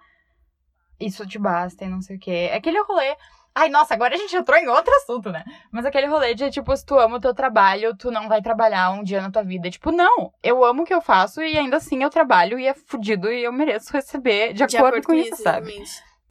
Isso 1.00 1.26
te 1.26 1.40
basta 1.40 1.86
e 1.86 1.90
não 1.90 2.02
sei 2.02 2.18
o 2.18 2.20
quê. 2.20 2.50
É 2.52 2.56
aquele 2.56 2.80
rolê. 2.82 3.16
Ai, 3.56 3.68
nossa, 3.68 3.94
agora 3.94 4.16
a 4.16 4.18
gente 4.18 4.36
entrou 4.36 4.58
em 4.58 4.68
outro 4.68 4.94
assunto, 4.96 5.32
né? 5.32 5.44
Mas 5.72 5.86
aquele 5.86 6.08
rolê 6.08 6.36
de, 6.36 6.52
tipo, 6.52 6.76
se 6.76 6.86
tu 6.86 7.00
ama 7.00 7.18
o 7.18 7.20
teu 7.20 7.34
trabalho, 7.34 7.96
tu 7.96 8.12
não 8.12 8.30
vai 8.30 8.42
trabalhar 8.42 8.92
um 8.92 9.04
dia 9.04 9.22
na 9.22 9.32
tua 9.32 9.44
vida. 9.44 9.70
Tipo, 9.70 9.92
não, 9.92 10.32
eu 10.44 10.64
amo 10.64 10.84
o 10.84 10.86
que 10.86 10.94
eu 10.94 11.02
faço 11.02 11.42
e 11.42 11.58
ainda 11.58 11.78
assim 11.78 12.04
eu 12.04 12.10
trabalho 12.10 12.60
e 12.60 12.68
é 12.68 12.74
fudido 12.74 13.32
e 13.32 13.44
eu 13.44 13.52
mereço 13.52 13.92
receber 13.92 14.54
de, 14.54 14.66
de 14.66 14.78
acordo, 14.78 14.98
acordo, 14.98 15.08
com 15.08 15.14
isso, 15.14 15.34
isso 15.34 15.44
sabe? 15.44 15.74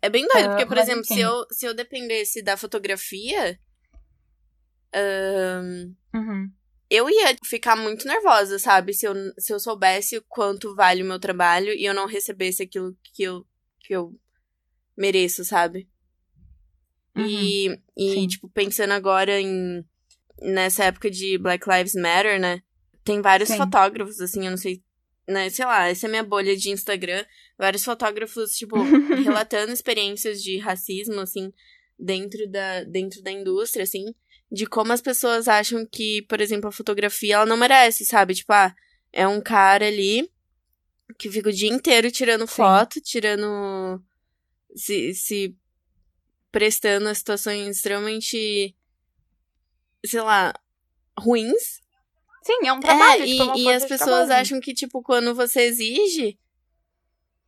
É 0.00 0.08
bem 0.08 0.26
doido, 0.28 0.46
uh, 0.46 0.48
porque, 0.50 0.66
por 0.66 0.78
exemplo, 0.78 1.04
se 1.04 1.20
eu, 1.20 1.44
se 1.50 1.66
eu 1.66 1.74
dependesse 1.74 2.42
da 2.42 2.56
fotografia. 2.56 3.58
Um, 4.94 5.94
uhum. 6.14 6.50
Eu 6.90 7.08
ia 7.10 7.36
ficar 7.44 7.76
muito 7.76 8.06
nervosa, 8.06 8.58
sabe? 8.58 8.94
Se 8.94 9.06
eu, 9.06 9.14
se 9.38 9.52
eu 9.52 9.60
soubesse 9.60 10.20
quanto 10.28 10.74
vale 10.74 11.02
o 11.02 11.06
meu 11.06 11.18
trabalho 11.18 11.72
e 11.72 11.84
eu 11.84 11.92
não 11.92 12.06
recebesse 12.06 12.62
aquilo 12.62 12.96
que 13.14 13.22
eu, 13.22 13.46
que 13.80 13.94
eu 13.94 14.18
mereço, 14.96 15.44
sabe? 15.44 15.88
Uhum. 17.16 17.26
E, 17.26 17.80
e 17.96 18.26
tipo, 18.28 18.48
pensando 18.48 18.92
agora 18.92 19.40
em. 19.40 19.84
Nessa 20.40 20.84
época 20.84 21.10
de 21.10 21.36
Black 21.36 21.68
Lives 21.68 21.94
Matter, 21.94 22.40
né? 22.40 22.62
Tem 23.04 23.20
vários 23.20 23.48
Sim. 23.48 23.56
fotógrafos, 23.56 24.20
assim, 24.20 24.44
eu 24.44 24.50
não 24.50 24.56
sei. 24.56 24.82
Né, 25.26 25.50
sei 25.50 25.64
lá, 25.64 25.88
essa 25.88 26.06
é 26.06 26.10
minha 26.10 26.22
bolha 26.22 26.56
de 26.56 26.70
Instagram. 26.70 27.24
Vários 27.58 27.84
fotógrafos, 27.84 28.52
tipo, 28.52 28.76
relatando 29.24 29.72
experiências 29.72 30.40
de 30.42 30.58
racismo, 30.58 31.20
assim, 31.20 31.52
dentro 31.98 32.48
da, 32.48 32.84
dentro 32.84 33.20
da 33.20 33.32
indústria, 33.32 33.82
assim. 33.82 34.14
De 34.50 34.66
como 34.66 34.92
as 34.92 35.00
pessoas 35.00 35.46
acham 35.46 35.84
que, 35.84 36.22
por 36.22 36.40
exemplo, 36.40 36.68
a 36.68 36.72
fotografia, 36.72 37.34
ela 37.34 37.46
não 37.46 37.56
merece, 37.56 38.04
sabe? 38.04 38.34
Tipo, 38.34 38.52
ah, 38.52 38.74
é 39.12 39.26
um 39.26 39.40
cara 39.40 39.86
ali 39.86 40.30
que 41.18 41.30
fica 41.30 41.48
o 41.48 41.52
dia 41.52 41.70
inteiro 41.70 42.10
tirando 42.10 42.46
Sim. 42.46 42.54
foto, 42.54 43.00
tirando. 43.00 44.02
Se, 44.74 45.14
se 45.14 45.56
prestando 46.50 47.08
a 47.08 47.14
situações 47.14 47.76
extremamente, 47.76 48.74
sei 50.04 50.20
lá, 50.20 50.54
ruins. 51.18 51.80
Sim, 52.42 52.66
é 52.66 52.72
um 52.72 52.80
trabalho. 52.80 53.22
É, 53.22 53.26
tipo, 53.26 53.56
e, 53.56 53.64
e 53.64 53.72
as 53.72 53.84
pessoas 53.84 54.30
acham 54.30 54.60
que, 54.60 54.72
tipo, 54.72 55.02
quando 55.02 55.34
você 55.34 55.62
exige, 55.62 56.38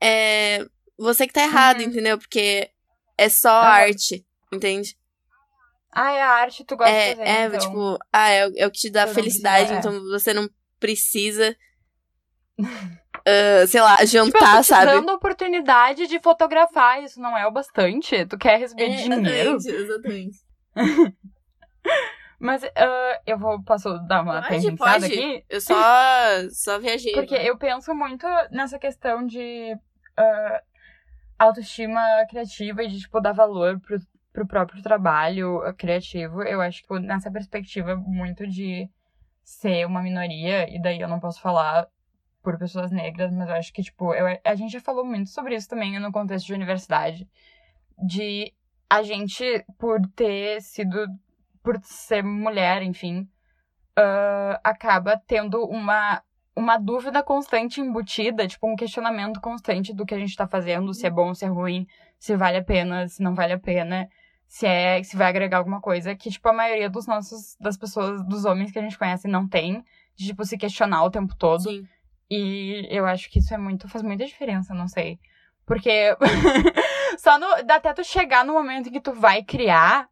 é 0.03 0.67
você 0.99 1.27
que 1.27 1.33
tá 1.33 1.43
errado, 1.43 1.81
uhum. 1.81 1.87
entendeu? 1.87 2.19
Porque 2.19 2.71
é 3.17 3.29
só 3.29 3.51
arte, 3.51 4.27
entende? 4.53 4.97
Ah, 5.93 6.13
é 6.13 6.23
a 6.23 6.29
arte, 6.29 6.65
tu 6.65 6.77
gosta 6.77 6.93
é, 6.93 7.11
de 7.11 7.17
fazer, 7.17 7.31
É, 7.31 7.47
então. 7.47 7.59
tipo, 7.59 7.99
ah, 8.13 8.31
é, 8.31 8.51
é 8.57 8.67
o 8.67 8.71
que 8.71 8.79
te 8.79 8.91
dá 8.91 9.07
felicidade, 9.07 9.73
então 9.75 9.93
você 10.05 10.33
não 10.33 10.49
precisa 10.79 11.57
uh, 12.59 13.67
sei 13.69 13.81
lá, 13.81 14.05
jantar, 14.05 14.63
tipo, 14.63 14.65
sabe? 14.65 14.87
dando 14.87 15.13
oportunidade 15.13 16.07
de 16.07 16.21
fotografar, 16.21 17.03
isso 17.03 17.21
não 17.21 17.37
é 17.37 17.47
o 17.47 17.51
bastante? 17.51 18.25
Tu 18.27 18.39
quer 18.39 18.59
receber 18.59 18.85
é, 18.85 18.97
dinheiro? 18.97 19.57
Exatamente, 19.57 19.69
exatamente. 19.69 20.39
Mas 22.41 22.63
uh, 22.63 23.21
eu 23.27 23.39
vou, 23.39 23.63
posso 23.63 23.99
dar 24.09 24.23
uma 24.23 24.41
pode, 24.41 24.67
pensada 24.67 25.05
aqui? 25.05 25.45
Eu 25.47 25.61
só, 25.61 25.75
só 26.51 26.79
viajei. 26.79 27.13
Porque 27.13 27.35
eu 27.35 27.59
penso 27.59 27.95
muito 27.95 28.27
nessa 28.51 28.79
questão 28.79 29.27
de 29.27 29.75
uh, 30.19 30.63
autoestima 31.39 32.01
criativa 32.31 32.83
e 32.83 32.89
de, 32.89 33.01
tipo, 33.01 33.21
dar 33.21 33.33
valor 33.33 33.79
pro, 33.81 33.99
pro 34.33 34.47
próprio 34.47 34.83
trabalho 34.83 35.61
criativo. 35.77 36.43
Eu 36.43 36.61
acho 36.61 36.83
que 36.83 36.99
nessa 37.01 37.31
perspectiva 37.31 37.97
muito 37.97 38.47
de 38.47 38.89
ser 39.43 39.87
uma 39.87 40.03
minoria, 40.03 40.69
e 40.75 40.81
daí 40.81 41.01
eu 41.01 41.09
não 41.09 41.21
posso 41.21 41.41
falar 41.41 41.89
por 42.43 42.59
pessoas 42.59 42.91
negras, 42.91 43.33
mas 43.33 43.49
eu 43.49 43.55
acho 43.55 43.73
que, 43.73 43.83
tipo, 43.83 44.15
eu, 44.15 44.27
a 44.45 44.55
gente 44.55 44.73
já 44.73 44.81
falou 44.81 45.05
muito 45.05 45.31
sobre 45.31 45.55
isso 45.55 45.69
também 45.69 45.99
no 45.99 46.13
contexto 46.13 46.47
de 46.47 46.55
universidade. 46.55 47.29
De 47.99 48.53
a 48.89 49.03
gente, 49.03 49.65
por 49.79 50.01
ter 50.17 50.61
sido. 50.63 51.07
por 51.63 51.79
ser 51.83 52.25
mulher, 52.25 52.83
enfim, 52.83 53.29
uh, 53.99 54.59
acaba 54.65 55.21
tendo 55.27 55.63
uma, 55.65 56.23
uma 56.57 56.79
dúvida 56.79 57.23
constante 57.23 57.81
embutida, 57.81 58.49
tipo, 58.49 58.67
um 58.67 58.77
questionamento 58.77 59.41
constante 59.41 59.95
do 59.95 60.07
que 60.07 60.15
a 60.15 60.19
gente 60.19 60.37
tá 60.37 60.47
fazendo, 60.47 60.95
se 60.95 61.07
é 61.07 61.11
bom, 61.11 61.35
se 61.35 61.45
é 61.45 61.49
ruim, 61.49 61.87
se 62.19 62.37
vale 62.37 62.59
a 62.59 62.65
pena, 62.65 63.07
se 63.09 63.23
não 63.23 63.35
vale 63.35 63.53
a 63.53 63.59
pena. 63.59 64.09
Se 64.51 64.67
é, 64.67 65.01
se 65.05 65.17
vai 65.17 65.29
agregar 65.29 65.59
alguma 65.59 65.81
coisa 65.81 66.13
que, 66.17 66.29
tipo, 66.29 66.49
a 66.49 66.53
maioria 66.53 66.91
dos 66.91 67.07
nossos, 67.07 67.57
das 67.61 67.77
pessoas, 67.77 68.21
dos 68.27 68.45
homens 68.45 68.73
que 68.73 68.81
a 68.81 68.83
gente 68.83 68.99
conhece 68.99 69.29
não 69.29 69.47
tem, 69.47 69.85
de, 70.17 70.27
tipo, 70.27 70.45
se 70.45 70.59
questionar 70.59 71.05
o 71.05 71.11
tempo 71.11 71.37
todo. 71.37 71.63
Sim. 71.63 71.87
E 72.29 72.85
eu 72.91 73.07
acho 73.07 73.31
que 73.31 73.39
isso 73.39 73.55
é 73.55 73.57
muito, 73.57 73.89
faz 73.89 74.03
muita 74.03 74.27
diferença, 74.27 74.75
não 74.75 74.89
sei. 74.89 75.21
Porque 75.65 76.17
só 77.17 77.39
no, 77.39 77.47
até 77.47 77.95
tu 77.95 78.03
chegar 78.03 78.45
no 78.45 78.55
momento 78.55 78.89
em 78.89 78.93
que 78.93 79.01
tu 79.01 79.13
vai 79.13 79.45
criar, 79.45 80.09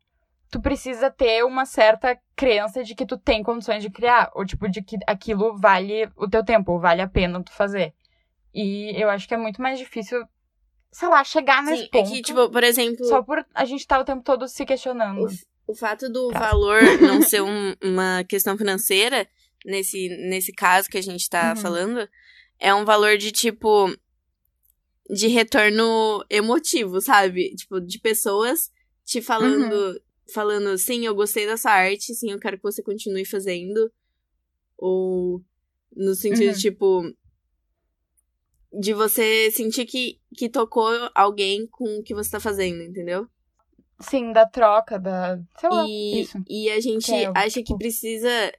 tu 0.49 0.61
precisa 0.61 1.11
ter 1.11 1.45
uma 1.45 1.67
certa 1.67 2.17
crença 2.37 2.85
de 2.85 2.95
que 2.95 3.05
tu 3.05 3.19
tem 3.19 3.43
condições 3.43 3.83
de 3.83 3.91
criar. 3.91 4.31
Ou 4.37 4.47
tipo, 4.47 4.69
de 4.69 4.81
que 4.83 4.99
aquilo 5.05 5.57
vale 5.59 6.09
o 6.15 6.29
teu 6.29 6.45
tempo, 6.45 6.79
vale 6.79 7.03
a 7.03 7.09
pena 7.09 7.43
tu 7.43 7.53
fazer. 7.53 7.93
E 8.55 8.95
eu 8.97 9.11
acho 9.11 9.27
que 9.27 9.35
é 9.35 9.37
muito 9.37 9.61
mais 9.61 9.81
difícil, 9.81 10.25
sei 10.91 11.09
lá, 11.09 11.23
chegar 11.25 11.63
nesse 11.63 11.85
Sim, 11.85 11.89
ponto. 11.91 12.09
É 12.09 12.15
que, 12.15 12.23
tipo, 12.23 12.51
por 12.51 12.65
exemplo. 12.65 13.05
Só 13.07 13.23
por 13.23 13.45
a 13.55 13.65
gente 13.65 13.81
estar 13.81 13.97
tá 13.97 14.03
o 14.03 14.05
tempo 14.05 14.23
todo 14.23 14.49
se 14.49 14.65
questionando. 14.65 15.27
O, 15.67 15.73
o 15.73 15.75
fato 15.75 16.09
do 16.09 16.31
tá. 16.31 16.39
valor 16.39 16.81
não 17.01 17.23
ser 17.23 17.43
um, 17.43 17.75
uma 17.83 18.25
questão 18.25 18.57
financeira 18.57 19.29
nesse, 19.65 20.09
nesse 20.29 20.53
caso 20.53 20.89
que 20.89 20.99
a 20.99 21.03
gente 21.03 21.29
tá 21.29 21.51
uhum. 21.51 21.57
falando, 21.61 22.09
é 22.59 22.75
um 22.75 22.85
valor 22.85 23.17
de 23.17 23.31
tipo. 23.33 23.95
de 25.11 25.29
retorno 25.29 26.25
emotivo, 26.31 27.01
sabe? 27.01 27.55
Tipo, 27.55 27.81
de 27.81 27.99
pessoas 27.99 28.71
te 29.05 29.21
falando. 29.21 29.73
Uhum. 29.73 29.99
Falando, 30.31 30.77
sim, 30.77 31.07
eu 31.07 31.15
gostei 31.15 31.47
dessa 31.47 31.71
arte, 31.71 32.15
sim, 32.15 32.31
eu 32.31 32.39
quero 32.39 32.59
que 32.59 32.63
você 32.63 32.83
continue 32.83 33.25
fazendo. 33.25 33.91
Ou 34.77 35.43
no 35.97 36.15
sentido, 36.15 36.53
uhum. 36.53 36.59
tipo, 36.59 37.03
de 38.73 38.93
você 38.93 39.51
sentir 39.51 39.87
que, 39.87 40.19
que 40.37 40.49
tocou 40.49 40.89
alguém 41.15 41.67
com 41.67 41.99
o 41.99 42.03
que 42.03 42.15
você 42.15 42.31
tá 42.31 42.41
fazendo, 42.41 42.83
entendeu? 42.83 43.27
Sim, 44.01 44.33
da 44.33 44.47
troca, 44.47 44.99
da. 44.99 45.39
Sei 45.59 45.69
lá, 45.69 45.85
e, 45.89 46.21
isso. 46.21 46.39
E 46.49 46.71
a 46.71 46.81
gente 46.81 47.13
é, 47.13 47.33
acha 47.35 47.63
tipo... 47.63 47.67
que 47.67 47.79
precisa 47.79 48.53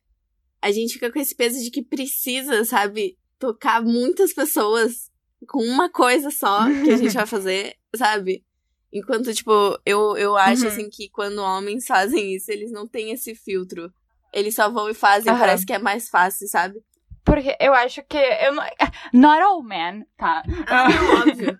a 0.61 0.71
gente 0.71 0.93
fica 0.93 1.11
com 1.11 1.19
esse 1.19 1.35
peso 1.35 1.61
de 1.61 1.71
que 1.71 1.81
precisa, 1.81 2.63
sabe, 2.65 3.17
tocar 3.37 3.81
muitas 3.81 4.33
pessoas 4.33 5.09
com 5.47 5.63
uma 5.63 5.89
coisa 5.89 6.29
só 6.29 6.65
que 6.65 6.91
a 6.91 6.97
gente 6.97 7.13
vai 7.13 7.25
fazer, 7.27 7.75
sabe? 7.95 8.43
Enquanto, 8.91 9.33
tipo, 9.33 9.51
eu, 9.85 10.17
eu 10.17 10.35
acho, 10.35 10.63
uhum. 10.63 10.67
assim, 10.67 10.89
que 10.89 11.09
quando 11.09 11.39
homens 11.39 11.85
fazem 11.85 12.35
isso, 12.35 12.51
eles 12.51 12.71
não 12.71 12.87
têm 12.87 13.11
esse 13.11 13.35
filtro. 13.35 13.91
Eles 14.33 14.55
só 14.55 14.69
vão 14.69 14.89
e 14.89 14.93
fazem, 14.93 15.31
uhum. 15.31 15.39
parece 15.39 15.65
que 15.65 15.73
é 15.73 15.79
mais 15.79 16.09
fácil, 16.09 16.47
sabe? 16.47 16.81
Porque 17.23 17.55
eu 17.59 17.73
acho 17.73 18.01
que. 18.03 18.17
Eu 18.17 18.53
não, 18.53 18.63
not 19.13 19.41
all 19.41 19.63
men, 19.63 20.05
tá? 20.17 20.43
Ah, 20.67 20.88
óbvio. 21.27 21.59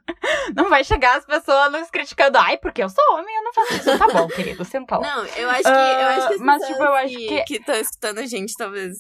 Não 0.56 0.70
vai 0.70 0.84
chegar 0.84 1.18
as 1.18 1.26
pessoas 1.26 1.72
nos 1.72 1.90
criticando. 1.90 2.38
Ai, 2.38 2.58
porque 2.58 2.84
eu 2.84 2.90
sou 2.90 3.04
homem, 3.14 3.36
eu 3.36 3.44
não 3.44 3.54
faço 3.54 3.74
isso. 3.74 3.98
Tá 3.98 4.08
bom, 4.08 4.28
querido, 4.28 4.66
senta 4.66 4.98
lá. 4.98 5.16
Não, 5.16 5.26
eu 5.26 5.50
acho 5.50 5.64
que. 5.64 5.70
Eu 5.70 6.08
acho 6.08 6.28
que 6.28 6.34
as 6.36 6.42
mas, 6.42 6.68
tipo, 6.68 6.84
eu 6.84 6.94
acho 6.94 7.16
que. 7.16 7.44
Que 7.44 7.56
estão 7.56 7.76
escutando 7.76 8.20
a 8.20 8.26
gente, 8.26 8.54
talvez. 8.58 8.98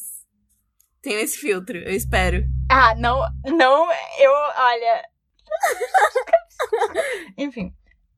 Tenham 1.02 1.22
esse 1.22 1.38
filtro, 1.38 1.78
eu 1.78 1.94
espero. 1.94 2.44
Ah, 2.70 2.94
não. 2.96 3.22
Não, 3.46 3.90
eu. 4.20 4.32
Olha. 4.58 5.04
Enfim. 7.38 7.74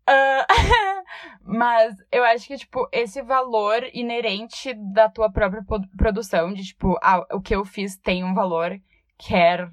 Uh, 0.10 1.04
mas 1.44 1.96
eu 2.12 2.24
acho 2.24 2.48
que, 2.48 2.58
tipo, 2.58 2.88
esse 2.92 3.22
valor 3.22 3.84
inerente 3.94 4.74
da 4.94 5.10
tua 5.10 5.32
própria 5.32 5.64
produção, 5.98 6.54
de, 6.54 6.64
tipo, 6.64 6.98
ah, 7.02 7.26
o 7.32 7.42
que 7.42 7.56
eu 7.56 7.64
fiz 7.64 7.98
tem 7.98 8.24
um 8.24 8.34
valor, 8.34 8.80
quer 9.18 9.70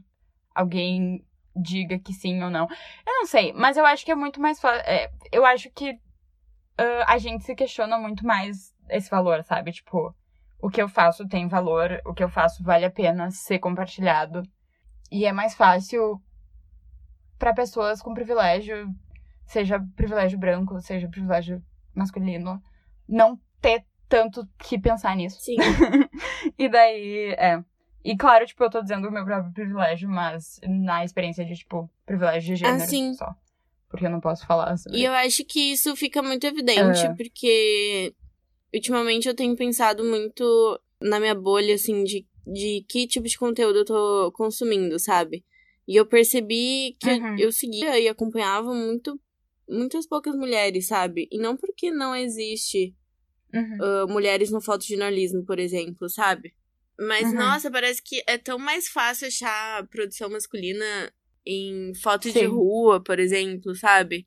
alguém 0.54 1.24
diga 1.56 1.98
que 1.98 2.12
sim 2.12 2.42
ou 2.42 2.50
não. 2.50 2.66
Eu 3.06 3.14
não 3.14 3.26
sei, 3.26 3.52
mas 3.52 3.76
eu 3.76 3.84
acho 3.84 4.04
que 4.04 4.12
é 4.12 4.14
muito 4.14 4.40
mais 4.40 4.60
fácil. 4.60 4.80
É, 4.86 5.10
eu 5.32 5.44
acho 5.44 5.70
que 5.70 5.92
uh, 5.92 7.04
a 7.06 7.18
gente 7.18 7.44
se 7.44 7.54
questiona 7.54 7.98
muito 7.98 8.24
mais 8.24 8.72
esse 8.88 9.10
valor, 9.10 9.42
sabe? 9.44 9.72
Tipo, 9.72 10.14
o 10.60 10.70
que 10.70 10.80
eu 10.80 10.88
faço 10.88 11.26
tem 11.26 11.48
valor, 11.48 12.00
o 12.04 12.14
que 12.14 12.22
eu 12.22 12.28
faço 12.28 12.62
vale 12.62 12.84
a 12.84 12.90
pena 12.90 13.30
ser 13.30 13.58
compartilhado. 13.58 14.42
E 15.10 15.24
é 15.24 15.32
mais 15.32 15.54
fácil 15.54 16.20
para 17.38 17.54
pessoas 17.54 18.02
com 18.02 18.14
privilégio 18.14 18.88
seja 19.48 19.82
privilégio 19.96 20.38
branco, 20.38 20.78
seja 20.80 21.08
privilégio 21.08 21.62
masculino, 21.94 22.62
não 23.08 23.40
ter 23.60 23.84
tanto 24.08 24.46
que 24.58 24.78
pensar 24.78 25.16
nisso. 25.16 25.40
Sim. 25.40 25.56
e 26.56 26.68
daí, 26.68 27.34
é. 27.38 27.64
E 28.04 28.16
claro, 28.16 28.46
tipo, 28.46 28.62
eu 28.62 28.70
tô 28.70 28.80
dizendo 28.80 29.08
o 29.08 29.10
meu 29.10 29.24
próprio 29.24 29.52
privilégio, 29.52 30.08
mas 30.08 30.60
na 30.62 31.04
experiência 31.04 31.44
de, 31.44 31.56
tipo, 31.56 31.90
privilégio 32.06 32.54
de 32.54 32.56
gênero 32.56 32.82
assim. 32.82 33.14
só. 33.14 33.34
Porque 33.88 34.04
eu 34.06 34.10
não 34.10 34.20
posso 34.20 34.46
falar 34.46 34.76
sobre 34.76 34.98
E 34.98 35.04
eu 35.04 35.12
acho 35.12 35.44
que 35.44 35.72
isso 35.72 35.96
fica 35.96 36.22
muito 36.22 36.46
evidente, 36.46 37.06
é. 37.06 37.14
porque 37.14 38.14
ultimamente 38.72 39.28
eu 39.28 39.34
tenho 39.34 39.56
pensado 39.56 40.04
muito 40.04 40.78
na 41.00 41.18
minha 41.18 41.34
bolha, 41.34 41.74
assim, 41.74 42.04
de, 42.04 42.26
de 42.46 42.84
que 42.86 43.06
tipo 43.06 43.26
de 43.26 43.38
conteúdo 43.38 43.78
eu 43.78 43.84
tô 43.84 44.32
consumindo, 44.32 44.98
sabe? 44.98 45.42
E 45.86 45.96
eu 45.96 46.04
percebi 46.04 46.96
que 47.00 47.08
uhum. 47.08 47.32
eu, 47.38 47.46
eu 47.46 47.52
seguia 47.52 47.98
e 47.98 48.08
acompanhava 48.08 48.74
muito 48.74 49.18
muitas 49.68 50.06
poucas 50.06 50.34
mulheres, 50.34 50.86
sabe? 50.88 51.28
E 51.30 51.38
não 51.38 51.56
porque 51.56 51.90
não 51.90 52.14
existe 52.14 52.94
Uhum. 53.52 53.78
uh, 54.04 54.08
mulheres 54.08 54.50
no 54.50 54.60
fotojornalismo, 54.60 55.44
por 55.44 55.58
exemplo, 55.58 56.08
sabe? 56.08 56.54
Mas, 56.98 57.28
Uhum. 57.32 57.38
nossa, 57.38 57.70
parece 57.70 58.02
que 58.02 58.22
é 58.26 58.36
tão 58.36 58.58
mais 58.58 58.88
fácil 58.88 59.28
achar 59.28 59.86
produção 59.88 60.28
masculina 60.28 61.12
em 61.46 61.94
fotos 61.94 62.32
de 62.32 62.44
rua, 62.44 63.02
por 63.02 63.18
exemplo, 63.18 63.74
sabe? 63.74 64.26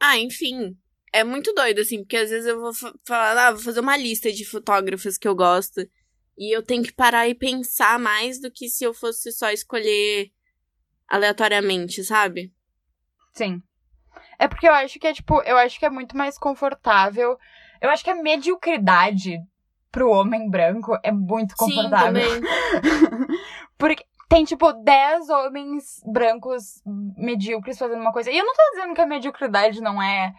Ah, 0.00 0.18
enfim. 0.18 0.76
É 1.12 1.22
muito 1.22 1.52
doido, 1.54 1.80
assim, 1.80 1.98
porque 1.98 2.16
às 2.16 2.30
vezes 2.30 2.46
eu 2.46 2.60
vou 2.60 2.74
fa- 2.74 2.92
falar, 3.06 3.48
ah, 3.48 3.52
vou 3.52 3.62
fazer 3.62 3.80
uma 3.80 3.96
lista 3.96 4.32
de 4.32 4.44
fotógrafas 4.44 5.16
que 5.16 5.28
eu 5.28 5.34
gosto. 5.34 5.80
E 6.36 6.54
eu 6.54 6.62
tenho 6.62 6.82
que 6.82 6.92
parar 6.92 7.28
e 7.28 7.34
pensar 7.34 7.98
mais 8.00 8.40
do 8.40 8.50
que 8.50 8.68
se 8.68 8.82
eu 8.84 8.92
fosse 8.92 9.30
só 9.30 9.50
escolher 9.50 10.32
aleatoriamente, 11.08 12.02
sabe? 12.04 12.52
Sim. 13.32 13.62
É 14.38 14.48
porque 14.48 14.68
eu 14.68 14.72
acho 14.72 14.98
que 14.98 15.06
é, 15.06 15.12
tipo, 15.12 15.40
eu 15.42 15.56
acho 15.56 15.78
que 15.78 15.86
é 15.86 15.90
muito 15.90 16.16
mais 16.16 16.38
confortável. 16.38 17.38
Eu 17.80 17.90
acho 17.90 18.04
que 18.04 18.10
a 18.10 18.14
mediocridade 18.14 19.40
pro 19.90 20.10
homem 20.10 20.50
branco 20.50 20.98
é 21.02 21.12
muito 21.12 21.54
confortável. 21.56 22.20
Sim, 22.20 22.40
também. 22.40 23.28
Porque 23.78 24.04
tem, 24.28 24.44
tipo, 24.44 24.72
10 24.72 25.28
homens 25.28 26.02
brancos 26.04 26.82
medíocres 27.16 27.78
fazendo 27.78 28.00
uma 28.00 28.12
coisa. 28.12 28.30
E 28.30 28.36
eu 28.36 28.44
não 28.44 28.54
tô 28.54 28.62
dizendo 28.74 28.94
que 28.94 29.00
a 29.00 29.06
mediocridade 29.06 29.80
não 29.80 30.02
é. 30.02 30.34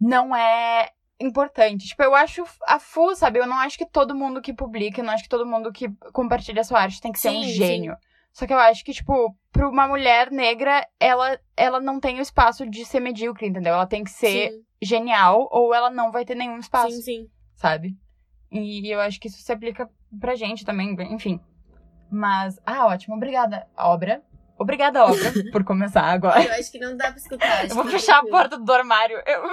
Não 0.00 0.34
é 0.34 0.90
importante. 1.20 1.86
Tipo, 1.88 2.02
eu 2.02 2.14
acho 2.14 2.44
a 2.66 2.78
full, 2.78 3.14
sabe? 3.14 3.38
Eu 3.38 3.46
não 3.46 3.58
acho 3.58 3.76
que 3.76 3.86
todo 3.86 4.14
mundo 4.14 4.40
que 4.40 4.52
publica, 4.52 5.00
eu 5.00 5.04
não 5.04 5.12
acho 5.12 5.24
que 5.24 5.28
todo 5.28 5.46
mundo 5.46 5.72
que 5.72 5.88
compartilha 6.12 6.64
sua 6.64 6.80
arte 6.80 7.00
tem 7.00 7.12
que 7.12 7.18
ser 7.18 7.30
um 7.30 7.42
Sim, 7.42 7.54
sim. 7.54 7.90
Só 8.38 8.46
que 8.46 8.52
eu 8.52 8.58
acho 8.58 8.84
que, 8.84 8.92
tipo, 8.92 9.36
pra 9.50 9.68
uma 9.68 9.88
mulher 9.88 10.30
negra, 10.30 10.86
ela, 11.00 11.40
ela 11.56 11.80
não 11.80 11.98
tem 11.98 12.20
o 12.20 12.22
espaço 12.22 12.64
de 12.70 12.84
ser 12.84 13.00
medíocre, 13.00 13.48
entendeu? 13.48 13.74
Ela 13.74 13.84
tem 13.84 14.04
que 14.04 14.10
ser 14.10 14.52
Sim, 14.52 14.64
genial 14.80 15.48
ou 15.50 15.74
ela 15.74 15.90
não 15.90 16.12
vai 16.12 16.24
ter 16.24 16.36
nenhum 16.36 16.60
espaço, 16.60 16.92
sim, 16.92 17.02
sim. 17.02 17.30
sabe? 17.56 17.96
E 18.52 18.88
eu 18.94 19.00
acho 19.00 19.18
que 19.18 19.26
isso 19.26 19.42
se 19.42 19.50
aplica 19.50 19.90
pra 20.20 20.36
gente 20.36 20.64
também, 20.64 20.96
enfim. 21.12 21.40
Mas, 22.08 22.56
ah, 22.64 22.86
ótimo, 22.86 23.16
obrigada, 23.16 23.66
obra. 23.76 24.22
Obrigada, 24.56 25.04
obra, 25.04 25.32
por 25.50 25.64
começar 25.64 26.04
agora. 26.04 26.40
Eu 26.40 26.52
acho 26.52 26.70
que 26.70 26.78
não 26.78 26.96
dá 26.96 27.08
pra 27.08 27.18
escutar. 27.18 27.68
Eu 27.68 27.74
vou 27.74 27.86
fechar 27.86 28.20
a 28.20 28.24
porta 28.24 28.56
do 28.56 28.72
armário. 28.72 29.20
Eu... 29.26 29.50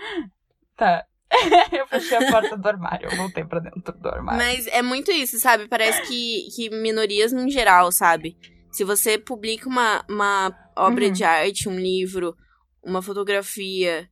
tá. 0.74 1.04
eu 1.72 1.86
fechei 1.86 2.16
a 2.16 2.30
porta 2.30 2.56
do 2.56 2.66
armário. 2.68 3.08
Eu 3.10 3.16
voltei 3.16 3.44
pra 3.44 3.60
dentro 3.60 3.92
do 3.98 4.08
armário. 4.08 4.38
Mas 4.38 4.66
é 4.68 4.82
muito 4.82 5.10
isso, 5.10 5.38
sabe? 5.38 5.68
Parece 5.68 6.00
que, 6.08 6.48
que 6.54 6.70
minorias 6.70 7.32
no 7.32 7.48
geral, 7.50 7.92
sabe? 7.92 8.36
Se 8.72 8.84
você 8.84 9.18
publica 9.18 9.68
uma, 9.68 10.04
uma 10.08 10.54
obra 10.76 11.06
Uhum. 11.06 11.12
de 11.12 11.24
arte, 11.24 11.68
um 11.68 11.78
livro, 11.78 12.36
uma 12.82 13.02
fotografia, 13.02 14.08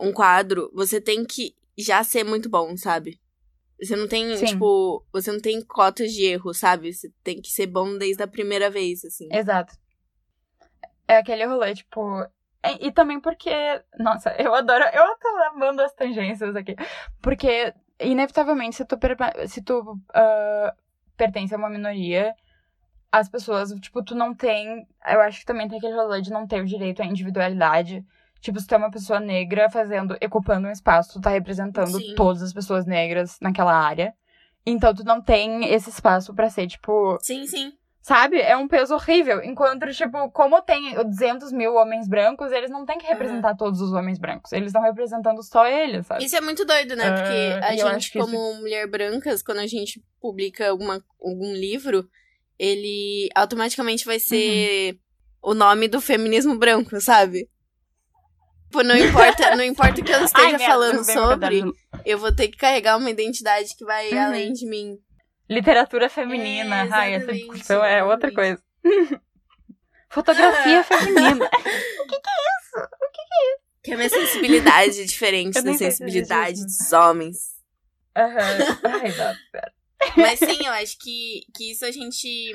um 0.00 0.12
quadro, 0.12 0.70
você 0.74 1.00
tem 1.00 1.24
que 1.24 1.54
já 1.76 2.02
ser 2.04 2.24
muito 2.24 2.48
bom, 2.48 2.76
sabe? 2.76 3.20
Você 3.80 3.94
não 3.94 4.08
tem, 4.08 4.36
Sim. 4.36 4.46
tipo, 4.46 5.06
você 5.12 5.30
não 5.30 5.40
tem 5.40 5.60
cotas 5.64 6.12
de 6.12 6.24
erro, 6.24 6.52
sabe? 6.52 6.92
Você 6.92 7.12
tem 7.22 7.40
que 7.40 7.50
ser 7.50 7.66
bom 7.66 7.96
desde 7.96 8.22
a 8.22 8.26
primeira 8.26 8.68
vez, 8.68 9.04
assim. 9.04 9.28
Exato. 9.32 9.74
É 11.06 11.18
aquele 11.18 11.46
rolê, 11.46 11.74
tipo. 11.74 12.00
E, 12.64 12.88
e 12.88 12.92
também 12.92 13.20
porque. 13.20 13.50
Nossa, 13.98 14.34
eu 14.38 14.54
adoro. 14.54 14.84
Eu 14.92 15.16
tô 15.18 15.28
amando 15.54 15.82
as 15.82 15.92
tangências 15.92 16.56
aqui. 16.56 16.74
Porque, 17.22 17.72
inevitavelmente, 18.00 18.76
se 18.76 18.84
tu, 18.84 18.98
se 19.46 19.62
tu 19.62 19.98
ah, 20.14 20.74
pertence 21.16 21.54
a 21.54 21.58
uma 21.58 21.70
minoria, 21.70 22.34
as 23.10 23.28
pessoas, 23.28 23.70
tipo, 23.80 24.02
tu 24.02 24.14
não 24.14 24.34
tem. 24.34 24.86
Eu 25.06 25.20
acho 25.20 25.40
que 25.40 25.46
também 25.46 25.68
tem 25.68 25.78
aquele 25.78 25.94
rolê 25.94 26.20
de 26.20 26.30
não 26.30 26.46
ter 26.46 26.62
o 26.62 26.66
direito 26.66 27.02
à 27.02 27.06
individualidade. 27.06 28.04
Tipo, 28.40 28.60
se 28.60 28.66
tu 28.66 28.74
é 28.74 28.78
uma 28.78 28.90
pessoa 28.90 29.18
negra 29.18 29.68
fazendo, 29.68 30.16
ocupando 30.24 30.68
um 30.68 30.70
espaço, 30.70 31.14
tu 31.14 31.20
tá 31.20 31.30
representando 31.30 31.98
Sim. 31.98 32.14
todas 32.14 32.42
as 32.42 32.52
pessoas 32.52 32.86
negras 32.86 33.38
naquela 33.40 33.74
área. 33.74 34.14
Então 34.64 34.94
tu 34.94 35.02
não 35.02 35.20
tem 35.20 35.72
esse 35.72 35.90
espaço 35.90 36.34
pra 36.34 36.50
ser, 36.50 36.66
tipo, 36.66 37.18
Sim, 37.20 37.46
sim. 37.46 37.72
Sabe? 38.00 38.40
É 38.40 38.56
um 38.56 38.66
peso 38.68 38.94
horrível. 38.94 39.42
Enquanto, 39.44 39.86
tipo, 39.92 40.30
como 40.30 40.62
tem 40.62 40.94
200 40.94 41.52
mil 41.52 41.74
homens 41.74 42.08
brancos, 42.08 42.50
eles 42.52 42.70
não 42.70 42.86
têm 42.86 42.96
que 42.96 43.06
representar 43.06 43.54
todos 43.56 43.80
os 43.80 43.92
homens 43.92 44.18
brancos. 44.18 44.52
Eles 44.52 44.68
estão 44.68 44.80
representando 44.82 45.42
só 45.42 45.66
eles, 45.66 46.06
sabe? 46.06 46.24
Isso 46.24 46.36
é 46.36 46.40
muito 46.40 46.64
doido, 46.64 46.96
né? 46.96 47.10
Porque 47.10 47.64
a 47.66 47.76
eu 47.76 47.86
acho 47.88 47.94
gente, 48.00 48.12
que 48.12 48.18
isso- 48.18 48.26
como 48.30 48.54
mulher 48.54 48.86
brancas, 48.88 49.42
quando 49.42 49.58
a 49.58 49.66
gente 49.66 50.02
publica 50.20 50.68
alguma, 50.70 51.04
algum 51.20 51.52
livro, 51.52 52.08
ele 52.58 53.28
automaticamente 53.34 54.06
vai 54.06 54.18
ser 54.18 54.92
Uhum. 55.42 55.50
o 55.50 55.54
nome 55.54 55.86
do 55.88 56.00
feminismo 56.00 56.56
branco, 56.56 56.98
sabe? 57.00 57.48
Tipo, 58.70 58.82
não 58.82 58.96
importa, 58.96 59.56
não 59.56 59.64
importa 59.64 60.00
o 60.00 60.04
que 60.04 60.12
eu 60.12 60.24
esteja 60.24 60.56
Ai, 60.56 60.66
falando 60.66 61.04
sobre, 61.04 61.62
eu 62.06 62.18
vou 62.18 62.34
ter 62.34 62.48
que 62.48 62.56
carregar 62.56 62.96
uma 62.96 63.10
identidade 63.10 63.74
que 63.76 63.84
vai 63.84 64.10
Uhum. 64.12 64.20
além 64.26 64.52
de 64.52 64.66
mim. 64.68 64.96
Literatura 65.48 66.08
feminina. 66.08 66.84
É, 66.84 66.88
Ai, 66.90 67.14
essa 67.14 67.32
discussão 67.32 67.84
é 67.84 68.04
outra 68.04 68.32
coisa. 68.32 68.62
Fotografia 70.08 70.84
feminina. 70.84 71.50
Que 73.82 73.92
é 73.92 73.96
uma 73.96 74.08
sensibilidade 74.08 75.04
diferente 75.06 75.56
Eu 75.56 75.62
da 75.62 75.70
nem 75.70 75.78
sei 75.78 75.90
se 75.90 76.02
existe 76.02 76.12
sensibilidade 76.12 76.58
isso. 76.58 76.66
dos 76.66 76.92
homens. 76.92 77.36
Aham. 78.16 78.80
Ai, 78.84 79.08
não, 79.16 79.34
pera. 79.52 79.72
Mas 80.16 80.38
sim, 80.38 80.64
eu 80.64 80.72
acho 80.72 80.98
que, 80.98 81.42
que 81.56 81.72
isso 81.72 81.84
a 81.84 81.90
gente. 81.90 82.52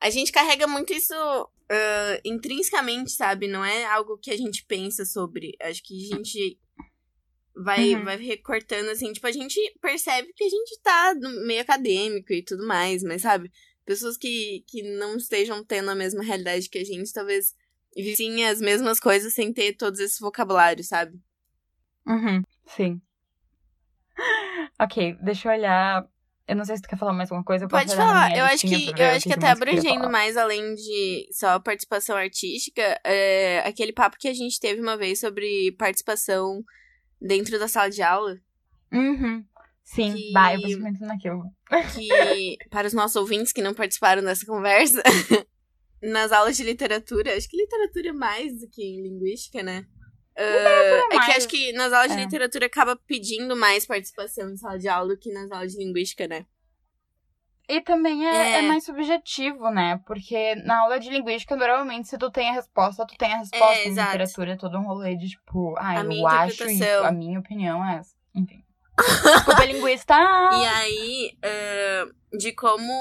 A 0.00 0.10
gente 0.10 0.30
carrega 0.30 0.66
muito 0.66 0.92
isso 0.92 1.14
ah, 1.70 2.20
intrinsecamente, 2.24 3.12
sabe? 3.12 3.46
Não 3.48 3.64
é 3.64 3.84
algo 3.86 4.18
que 4.18 4.30
a 4.30 4.36
gente 4.36 4.64
pensa 4.66 5.04
sobre. 5.04 5.56
Acho 5.62 5.82
que 5.82 6.12
a 6.12 6.16
gente 6.16 6.58
vai, 7.54 7.94
Uhum. 7.94 8.04
vai 8.04 8.16
recortando, 8.16 8.90
assim. 8.90 9.12
Tipo, 9.12 9.26
a 9.26 9.32
gente 9.32 9.58
percebe 9.80 10.32
que 10.34 10.44
a 10.44 10.48
gente 10.48 10.80
tá 10.82 11.14
no 11.14 11.46
meio 11.46 11.60
acadêmico 11.60 12.32
e 12.32 12.42
tudo 12.42 12.66
mais, 12.66 13.02
mas 13.02 13.22
sabe? 13.22 13.50
Pessoas 13.84 14.16
que, 14.16 14.64
que 14.66 14.82
não 14.96 15.16
estejam 15.16 15.64
tendo 15.64 15.90
a 15.90 15.94
mesma 15.94 16.22
realidade 16.22 16.68
que 16.68 16.78
a 16.78 16.84
gente, 16.84 17.12
talvez 17.12 17.54
vissem 17.96 18.44
as 18.46 18.60
mesmas 18.60 18.98
coisas 18.98 19.34
sem 19.34 19.52
ter 19.52 19.74
todos 19.74 20.00
esses 20.00 20.18
vocabulários, 20.18 20.88
sabe? 20.88 21.18
Uhum, 22.06 22.42
sim. 22.66 23.00
Ok, 24.80 25.16
deixa 25.22 25.48
eu 25.48 25.52
olhar. 25.56 26.08
Eu 26.46 26.56
não 26.56 26.64
sei 26.64 26.76
se 26.76 26.82
tu 26.82 26.88
quer 26.88 26.98
falar 26.98 27.12
mais 27.12 27.30
alguma 27.30 27.44
coisa. 27.44 27.64
eu 27.64 27.68
Pode 27.68 27.94
falar. 27.94 28.36
Eu 28.36 28.44
acho 28.44 28.66
que, 28.66 28.90
eu 28.98 29.06
acho 29.06 29.26
que 29.26 29.32
até 29.32 29.48
abrangendo 29.48 30.10
mais, 30.10 30.36
além 30.36 30.74
de 30.74 31.26
só 31.32 31.58
participação 31.58 32.16
artística, 32.16 33.00
é 33.04 33.60
aquele 33.64 33.92
papo 33.92 34.18
que 34.18 34.28
a 34.28 34.34
gente 34.34 34.60
teve 34.60 34.80
uma 34.80 34.96
vez 34.96 35.20
sobre 35.20 35.72
participação 35.78 36.62
dentro 37.26 37.58
da 37.58 37.66
sala 37.68 37.88
de 37.90 38.02
aula, 38.02 38.38
Uhum. 38.92 39.44
Sim, 39.82 40.14
Que- 40.14 40.32
vai, 40.32 40.54
eu 40.56 40.78
muito 40.80 41.00
naquilo. 41.04 41.42
que 41.94 42.56
para 42.70 42.86
os 42.86 42.92
nossos 42.94 43.16
ouvintes 43.16 43.52
que 43.52 43.60
não 43.60 43.74
participaram 43.74 44.22
dessa 44.22 44.46
conversa, 44.46 45.02
nas 46.02 46.32
aulas 46.32 46.56
de 46.56 46.62
literatura, 46.62 47.36
acho 47.36 47.48
que 47.48 47.56
literatura 47.56 48.12
mais 48.12 48.60
do 48.60 48.68
que 48.70 48.82
linguística, 49.02 49.62
né? 49.62 49.84
Ah, 50.36 50.42
é 51.12 51.18
que 51.26 51.30
acho 51.32 51.48
que 51.48 51.72
nas 51.72 51.92
aulas 51.92 52.12
de 52.12 52.18
É. 52.18 52.24
literatura 52.24 52.66
acaba 52.66 52.96
pedindo 53.06 53.54
mais 53.56 53.84
participação 53.86 54.50
em 54.50 54.56
sala 54.56 54.78
de 54.78 54.88
aula 54.88 55.14
do 55.14 55.18
que 55.18 55.32
nas 55.32 55.50
aulas 55.50 55.72
de 55.72 55.78
linguística, 55.78 56.26
né? 56.26 56.46
E 57.68 57.80
também 57.80 58.26
é, 58.26 58.34
É. 58.34 58.58
é 58.58 58.62
mais 58.62 58.84
subjetivo, 58.84 59.70
né? 59.70 60.00
Porque 60.06 60.54
na 60.56 60.80
aula 60.80 61.00
de 61.00 61.08
linguística, 61.08 61.56
normalmente, 61.56 62.08
se 62.08 62.18
tu 62.18 62.30
tem 62.30 62.50
a 62.50 62.52
resposta, 62.52 63.06
tu 63.06 63.16
tem 63.16 63.32
a 63.32 63.38
resposta. 63.38 63.74
É, 63.74 63.84
em 63.86 63.88
exato. 63.88 64.12
literatura 64.12 64.52
é 64.52 64.56
todo 64.56 64.78
um 64.78 64.82
rolê 64.84 65.16
de, 65.16 65.30
tipo, 65.30 65.74
ah, 65.78 66.00
A 66.00 66.04
eu 66.04 66.26
acho 66.26 66.64
isso, 66.66 66.84
a 67.02 67.10
minha 67.10 67.40
opinião 67.40 67.84
é 67.84 67.96
essa. 67.98 68.14
Enfim. 68.34 68.62
Desculpa, 69.24 69.64
linguista. 69.64 70.14
E 70.14 70.66
aí, 70.66 71.38
ah, 71.42 72.10
de 72.36 72.52
como 72.52 72.92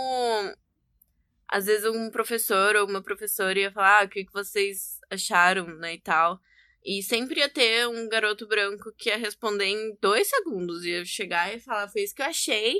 às 1.49 1.65
vezes 1.65 1.85
um 1.85 2.09
professor 2.09 2.75
ou 2.77 2.87
uma 2.87 3.03
professora 3.03 3.59
ia 3.59 3.71
falar 3.71 4.01
ah, 4.01 4.05
o 4.05 4.09
que, 4.09 4.25
que 4.25 4.33
vocês 4.33 4.97
acharam, 5.11 5.67
né, 5.77 5.93
e 5.95 5.99
tal. 5.99 6.39
E 6.83 7.03
sempre 7.03 7.39
ia 7.39 7.47
ter 7.49 7.87
um 7.87 8.09
garoto 8.09 8.47
branco 8.47 8.91
que 8.97 9.09
ia 9.09 9.17
responder 9.17 9.65
em 9.65 9.95
dois 10.01 10.27
segundos. 10.27 10.83
Ia 10.83 11.05
chegar 11.05 11.53
e 11.53 11.59
falar, 11.59 11.87
foi 11.89 12.01
isso 12.01 12.15
que 12.15 12.21
eu 12.21 12.25
achei. 12.25 12.75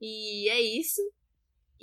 E 0.00 0.48
é 0.48 0.60
isso. 0.60 1.00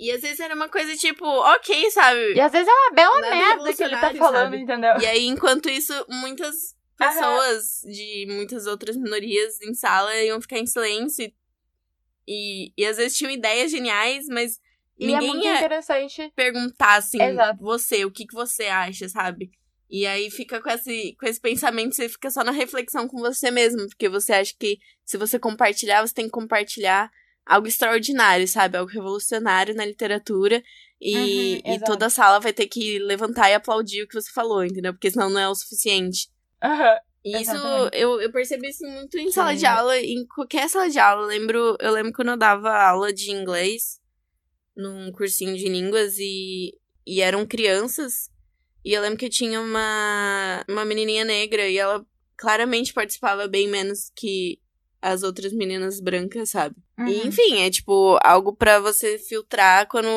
E 0.00 0.10
às 0.10 0.22
vezes 0.22 0.40
era 0.40 0.54
uma 0.54 0.68
coisa 0.70 0.96
tipo, 0.96 1.26
ok, 1.26 1.90
sabe? 1.90 2.32
E 2.34 2.40
às 2.40 2.50
vezes 2.50 2.66
é 2.66 2.72
uma 2.72 2.90
bela 2.94 3.20
Nada 3.20 3.36
merda 3.36 3.74
que 3.74 3.84
ele 3.84 3.96
tá 3.98 4.14
falando, 4.14 4.44
sabe? 4.52 4.56
entendeu? 4.62 4.98
E 4.98 5.06
aí, 5.06 5.26
enquanto 5.26 5.68
isso, 5.68 5.92
muitas 6.08 6.74
Aham. 6.98 7.10
pessoas 7.12 7.80
de 7.84 8.26
muitas 8.30 8.66
outras 8.66 8.96
minorias 8.96 9.60
em 9.60 9.74
sala 9.74 10.16
iam 10.22 10.40
ficar 10.40 10.58
em 10.58 10.66
silêncio. 10.66 11.30
E, 12.26 12.72
e 12.78 12.86
às 12.86 12.96
vezes 12.96 13.18
tinham 13.18 13.30
ideias 13.30 13.70
geniais, 13.70 14.24
mas 14.28 14.58
E 14.98 15.04
é 15.04 15.08
ninguém 15.08 15.28
muito 15.28 15.44
ia 15.44 15.56
interessante. 15.56 16.32
perguntar 16.34 16.94
assim, 16.94 17.20
Exato. 17.20 17.62
você, 17.62 18.04
o 18.06 18.10
que, 18.10 18.26
que 18.26 18.34
você 18.34 18.64
acha, 18.68 19.06
sabe? 19.06 19.50
E 19.90 20.06
aí 20.06 20.30
fica 20.30 20.62
com 20.62 20.70
esse, 20.70 21.14
com 21.20 21.26
esse 21.26 21.40
pensamento, 21.40 21.94
você 21.94 22.08
fica 22.08 22.30
só 22.30 22.42
na 22.42 22.52
reflexão 22.52 23.06
com 23.06 23.18
você 23.18 23.50
mesmo, 23.50 23.86
porque 23.88 24.08
você 24.08 24.32
acha 24.32 24.54
que 24.58 24.78
se 25.04 25.18
você 25.18 25.38
compartilhar, 25.38 26.06
você 26.06 26.14
tem 26.14 26.24
que 26.24 26.30
compartilhar 26.30 27.10
algo 27.50 27.66
extraordinário, 27.66 28.46
sabe? 28.46 28.78
Algo 28.78 28.92
revolucionário 28.92 29.74
na 29.74 29.84
literatura. 29.84 30.62
E, 31.00 31.60
Uhum, 31.64 31.74
e 31.74 31.80
toda 31.80 32.06
a 32.06 32.10
sala 32.10 32.38
vai 32.38 32.52
ter 32.52 32.68
que 32.68 32.98
levantar 33.00 33.50
e 33.50 33.54
aplaudir 33.54 34.02
o 34.02 34.06
que 34.06 34.14
você 34.14 34.30
falou, 34.30 34.64
entendeu? 34.64 34.92
Porque 34.92 35.10
senão 35.10 35.28
não 35.28 35.40
é 35.40 35.48
o 35.48 35.54
suficiente. 35.54 36.30
Aham. 36.62 36.96
E 37.24 37.40
Isso, 37.40 37.52
eu, 37.92 38.20
eu 38.20 38.32
percebi 38.32 38.68
isso 38.68 38.86
muito 38.86 39.18
em 39.18 39.30
sala 39.30 39.54
de 39.54 39.66
aula, 39.66 39.98
em 39.98 40.26
qualquer 40.26 40.68
sala 40.70 40.88
de 40.88 40.98
aula. 40.98 41.24
Eu 41.24 41.28
lembro, 41.28 41.76
eu 41.80 41.92
lembro 41.92 42.12
quando 42.12 42.30
eu 42.30 42.36
dava 42.36 42.70
aula 42.70 43.12
de 43.12 43.30
inglês 43.30 44.00
num 44.76 45.10
cursinho 45.12 45.56
de 45.56 45.68
línguas 45.68 46.16
e, 46.18 46.78
e 47.06 47.20
eram 47.20 47.44
crianças. 47.44 48.30
E 48.84 48.92
eu 48.92 49.02
lembro 49.02 49.18
que 49.18 49.28
tinha 49.28 49.60
uma, 49.60 50.64
uma 50.68 50.84
menininha 50.84 51.24
negra 51.24 51.68
e 51.68 51.76
ela 51.76 52.06
claramente 52.38 52.94
participava 52.94 53.46
bem 53.46 53.68
menos 53.68 54.10
que 54.16 54.58
as 55.02 55.22
outras 55.22 55.52
meninas 55.52 56.00
brancas, 56.00 56.50
sabe? 56.50 56.76
E, 56.98 57.02
Uhum. 57.02 57.26
enfim, 57.26 57.62
é 57.62 57.70
tipo 57.70 58.18
algo 58.22 58.54
pra 58.54 58.78
você 58.80 59.18
filtrar 59.18 59.86
quando 59.88 60.08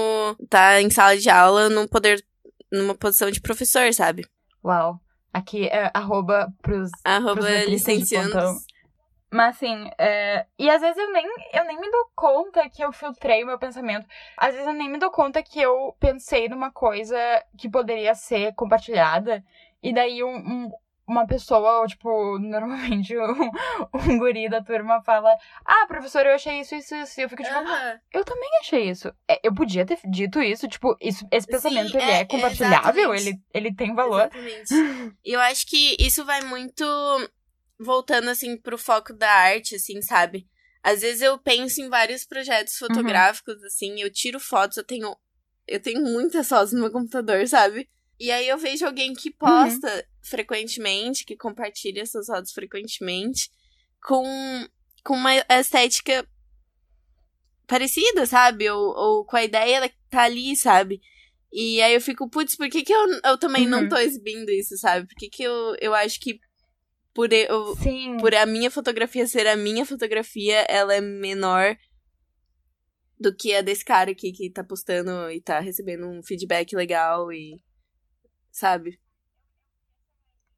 tá 0.50 0.82
em 0.82 0.90
sala 0.90 1.18
de 1.18 1.30
aula 1.30 1.70
num 1.70 1.88
poder, 1.88 2.24
numa 2.72 2.94
posição 2.96 3.32
de 3.32 3.40
professor, 3.42 3.94
sabe? 3.94 4.26
Uau. 4.64 5.00
Aqui 5.32 5.68
é 5.68 5.90
arroba 5.94 6.54
pros 6.62 6.92
Arroba 7.04 7.34
Pros 7.36 7.46
letristas 7.46 7.94
de 7.96 8.00
licenciando. 8.02 8.32
plantão. 8.32 8.56
Mas 9.32 9.56
assim, 9.56 9.90
é, 9.98 10.46
e 10.60 10.70
às 10.70 10.80
vezes 10.80 10.96
eu 10.96 11.12
nem, 11.12 11.26
eu 11.54 11.66
nem 11.66 11.80
me 11.80 11.90
dou 11.90 12.06
conta 12.16 12.70
que 12.70 12.84
eu 12.84 12.92
filtrei 12.94 13.44
o 13.44 13.48
meu 13.48 13.58
pensamento. 13.58 14.06
Às 14.38 14.52
vezes 14.52 14.68
eu 14.68 14.74
nem 14.74 14.92
me 14.92 15.00
dou 15.00 15.10
conta 15.10 15.42
que 15.42 15.60
eu 15.60 15.96
pensei 16.00 16.48
numa 16.48 16.72
coisa 16.72 17.18
que 17.58 17.68
poderia 17.68 18.14
ser 18.14 18.54
compartilhada. 18.54 19.44
E 19.82 19.92
daí 19.92 20.24
um, 20.24 20.36
um- 20.36 20.72
uma 21.08 21.28
pessoa, 21.28 21.86
tipo, 21.88 22.40
normalmente 22.40 23.16
um, 23.18 23.50
um 23.94 24.18
guri 24.18 24.50
da 24.50 24.64
turma 24.64 25.02
fala: 25.04 25.36
Ah, 25.66 25.86
professor, 25.88 26.26
eu 26.26 26.34
achei 26.36 26.60
isso, 26.60 26.76
isso, 26.76 26.96
isso. 26.96 27.20
E 27.20 27.24
eu 27.24 27.30
fico 27.30 27.44
tipo, 27.44 27.56
Aham. 27.58 28.00
eu 28.14 28.24
também 28.24 28.50
achei 28.62 28.90
isso. 28.90 29.14
É, 29.30 29.40
eu 29.44 29.54
podia 29.54 29.86
ter 29.86 30.00
dito 30.10 30.42
isso, 30.42 30.68
tipo, 30.68 30.96
isso, 31.02 31.28
esse 31.32 31.48
pensamento 31.48 31.92
Sim, 31.92 31.98
ele 31.98 32.12
é, 32.12 32.20
é, 32.22 32.26
compartilhável, 32.26 33.14
exatamente. 33.14 33.30
ele, 33.30 33.68
ele 33.68 33.76
tem 33.76 33.94
valor. 33.94 34.22
Exatamente. 34.22 34.74
E 35.26 35.34
eu 35.34 35.40
acho 35.42 35.66
que 35.68 35.96
isso 36.00 36.24
vai 36.26 36.42
muito 36.42 36.84
voltando, 37.80 38.30
assim, 38.30 38.58
pro 38.58 38.78
foco 38.78 39.14
da 39.14 39.30
arte, 39.30 39.76
assim, 39.76 40.02
sabe? 40.02 40.48
Às 40.84 41.02
vezes 41.02 41.22
eu 41.22 41.38
penso 41.38 41.82
em 41.82 41.90
vários 41.90 42.26
projetos 42.26 42.74
Uhum. 42.82 42.88
fotográficos, 42.90 43.64
assim, 43.64 44.02
eu 44.02 44.12
tiro 44.12 44.40
fotos, 44.40 44.78
eu 44.78 44.84
tenho. 44.84 45.16
Eu 45.66 45.82
tenho 45.82 46.02
muitas 46.02 46.50
fotos 46.50 46.74
no 46.74 46.82
meu 46.82 46.92
computador, 46.92 47.48
sabe? 47.48 47.90
E 48.20 48.30
aí 48.32 48.48
eu 48.48 48.58
vejo 48.58 48.86
alguém 48.86 49.14
que 49.14 49.32
posta 49.32 50.06
frequentemente, 50.24 51.26
que 51.26 51.36
compartilha 51.36 52.02
essas 52.02 52.28
fotos 52.28 52.52
frequentemente, 52.52 53.50
com, 54.02 54.24
com 55.04 55.16
uma 55.16 55.36
estética 55.50 56.28
parecida, 57.68 58.26
sabe? 58.26 58.70
Ou, 58.70 58.96
ou 58.96 59.26
com 59.26 59.38
a 59.38 59.44
ideia 59.44 59.88
que 59.90 59.96
tá 60.10 60.24
ali, 60.24 60.56
sabe? 60.56 61.02
E 61.52 61.82
aí 61.82 61.94
eu 61.94 62.02
fico, 62.02 62.30
putz, 62.30 62.56
por 62.56 62.70
que, 62.70 62.84
que 62.84 62.94
eu, 62.94 63.08
eu 63.24 63.38
também 63.38 63.68
não 63.68 63.84
Uhum. 63.84 63.90
tô 63.90 63.98
exibindo 63.98 64.50
isso, 64.50 64.78
sabe? 64.78 65.08
Por 65.08 65.16
que, 65.16 65.30
que 65.30 65.44
eu, 65.44 65.76
eu 65.80 65.94
acho 65.94 66.20
que 66.20 66.40
por 67.14 67.32
eu, 67.32 67.76
Sim. 67.76 68.18
por 68.18 68.34
a 68.34 68.46
minha 68.46 68.72
fotografia 68.72 69.28
ser 69.28 69.46
a 69.46 69.56
minha 69.56 69.86
fotografia, 69.86 70.66
ela 70.68 70.96
é 70.96 71.00
menor 71.02 71.78
do 73.20 73.34
que 73.36 73.54
a 73.54 73.62
desse 73.62 73.86
cara 73.86 74.12
aqui 74.12 74.32
que 74.32 74.50
tá 74.50 74.64
postando 74.64 75.30
e 75.30 75.40
tá 75.40 75.60
recebendo 75.60 76.08
um 76.08 76.24
feedback 76.24 76.76
legal 76.76 77.32
e. 77.32 77.62
Sabe? 78.52 79.00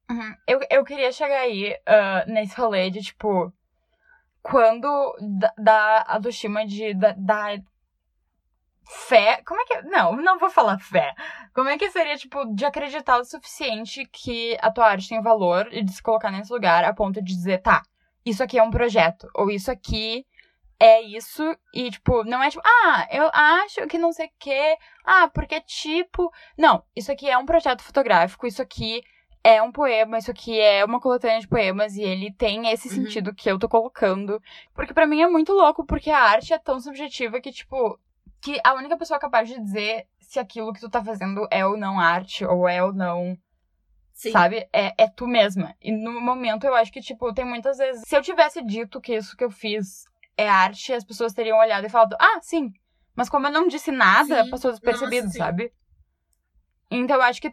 Uhum. 0.10 0.36
Eu, 0.48 0.60
eu 0.70 0.84
queria 0.86 1.12
chegar 1.12 1.39
aí 1.39 1.76
ah, 1.86 2.24
nesse 2.28 2.56
rolê 2.56 2.89
de, 2.89 3.02
tipo, 3.02 3.52
quando 4.41 5.15
dá- 5.39 5.54
dá 5.58 5.98
a 6.08 6.13
autoestima 6.15 6.65
de 6.65 6.94
da, 6.94 7.13
da 7.18 7.58
fé. 8.88 9.41
Como 9.46 9.60
é 9.62 9.65
que. 9.65 9.82
Não, 9.84 10.15
não 10.15 10.38
vou 10.38 10.50
falar 10.50 10.80
fé. 10.80 11.13
Como 11.54 11.70
é 11.70 11.78
que 11.78 11.89
seria, 11.89 12.15
tipo, 12.18 12.46
de 12.54 12.65
acreditar 12.65 13.18
o 13.20 13.26
suficiente 13.26 14.06
que 14.06 14.58
a 14.62 14.72
tua 14.72 14.88
arte 14.88 15.10
tem 15.10 15.22
valor 15.22 15.68
e 15.72 15.84
de 15.84 15.91
se 15.91 16.02
colocar 16.04 16.32
nesse 16.32 16.52
lugar 16.54 16.84
a 16.84 16.94
ponto 16.94 17.22
de 17.22 17.34
dizer, 17.34 17.60
tá, 17.62 17.82
isso 18.26 18.44
aqui 18.44 18.60
é 18.60 18.63
um 18.63 18.70
projeto, 18.72 19.28
ou 19.34 19.50
isso 19.50 19.72
aqui 19.72 20.26
é 20.80 21.02
isso, 21.02 21.41
e, 21.74 21.89
tipo, 21.89 22.24
não 22.26 22.44
é 22.44 22.50
tipo, 22.50 22.62
ah, 22.65 23.08
eu 23.10 23.30
acho 23.34 23.88
que 23.88 23.98
não 23.98 24.12
sei 24.12 24.28
o 24.28 24.32
quê, 24.38 24.78
ah, 25.06 25.28
porque, 25.30 25.60
tipo. 25.62 26.32
Não, 26.58 26.84
isso 26.96 27.12
aqui 27.12 27.30
é 27.30 27.38
um 27.38 27.46
projeto 27.46 27.82
fotográfico, 27.82 28.46
isso 28.46 28.62
aqui 28.62 29.02
é 29.48 29.62
um 29.62 29.72
poema, 29.72 30.18
isso 30.18 30.32
aqui 30.32 30.60
é 30.60 30.84
uma 30.84 31.00
coletânea 31.00 31.40
de 31.40 31.48
poemas 31.48 31.96
e 31.96 32.02
ele 32.02 32.34
tem 32.34 32.68
esse 32.72 32.90
Uhum. 32.90 32.96
sentido 32.96 33.32
que 33.32 33.48
eu 33.48 33.60
tô 33.60 33.70
colocando. 33.70 34.42
Porque 34.74 34.92
pra 34.92 35.06
mim 35.06 35.22
é 35.22 35.28
muito 35.28 35.54
louco, 35.54 35.86
porque 35.86 36.10
a 36.10 36.20
arte 36.20 36.52
é 36.52 36.58
tão 36.58 36.80
subjetiva 36.80 37.40
que, 37.40 37.52
tipo, 37.52 38.00
que 38.42 38.60
a 38.64 38.74
única 38.74 38.98
pessoa 38.98 39.20
capaz 39.20 39.48
de 39.48 39.60
dizer 39.62 40.08
se 40.20 40.40
aquilo 40.40 40.74
que 40.74 40.80
tu 40.80 40.90
tá 40.90 41.04
fazendo 41.04 41.48
é 41.52 41.64
ou 41.64 41.78
não 41.78 42.00
arte, 42.00 42.44
ou 42.44 42.68
é 42.68 42.84
ou 42.84 42.92
não, 42.92 43.38
Sim. 44.14 44.32
sabe? 44.32 44.68
É, 44.74 44.96
é 44.98 45.08
tu 45.08 45.28
mesma. 45.28 45.76
E 45.80 45.92
no 45.92 46.20
momento 46.20 46.66
eu 46.66 46.74
acho 46.74 46.92
que, 46.92 47.00
tipo, 47.00 47.32
tem 47.32 47.46
muitas 47.46 47.78
vezes. 47.78 48.02
Se 48.04 48.18
eu 48.18 48.24
tivesse 48.24 48.64
dito 48.64 49.00
que 49.00 49.14
isso 49.16 49.38
que 49.38 49.44
eu 49.44 49.52
fiz 49.52 50.06
é 50.36 50.50
arte, 50.50 50.92
as 50.92 51.04
pessoas 51.06 51.34
teriam 51.34 51.60
olhado 51.60 51.86
e 51.86 51.90
falado, 51.90 52.16
ah, 52.20 52.40
sim. 52.42 52.74
Mas 53.16 53.30
como 53.30 53.46
eu 53.46 53.52
não 53.52 53.68
disse 53.68 53.92
nada, 53.92 54.44
Sim. 54.44 54.50
passou 54.50 54.72
despercebido, 54.72 55.28
Nossa, 55.28 55.38
sabe? 55.38 55.72
Então 56.90 57.18
eu 57.18 57.22
acho 57.22 57.40
que 57.42 57.52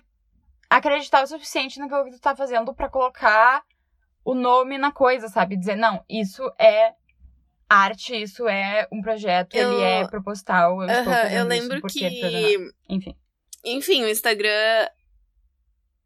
acreditar 0.76 1.22
o 1.22 1.26
suficiente 1.26 1.78
naquilo 1.78 2.04
que 2.04 2.12
tu 2.12 2.20
tá 2.20 2.34
fazendo 2.36 2.74
pra 2.74 2.88
colocar 2.88 3.62
o 4.24 4.34
nome 4.34 4.78
na 4.78 4.92
coisa, 4.92 5.28
sabe? 5.28 5.56
Dizer, 5.56 5.76
não, 5.76 6.04
isso 6.08 6.42
é 6.58 6.94
arte, 7.68 8.14
isso 8.22 8.46
é 8.48 8.86
um 8.92 9.00
projeto, 9.02 9.54
Eu- 9.54 9.72
ele 9.72 9.82
é 9.82 10.06
proposital, 10.08 10.82
eu 10.82 10.88
estou 10.88 11.12
Aham, 11.12 11.22
fazendo 11.22 11.52
eu 11.52 11.58
isso 11.58 11.62
lembro 11.68 11.80
porque... 11.80 12.10
que. 12.10 12.70
Enfim. 12.88 13.16
Enfim, 13.64 14.02
o 14.04 14.08
Instagram 14.08 14.48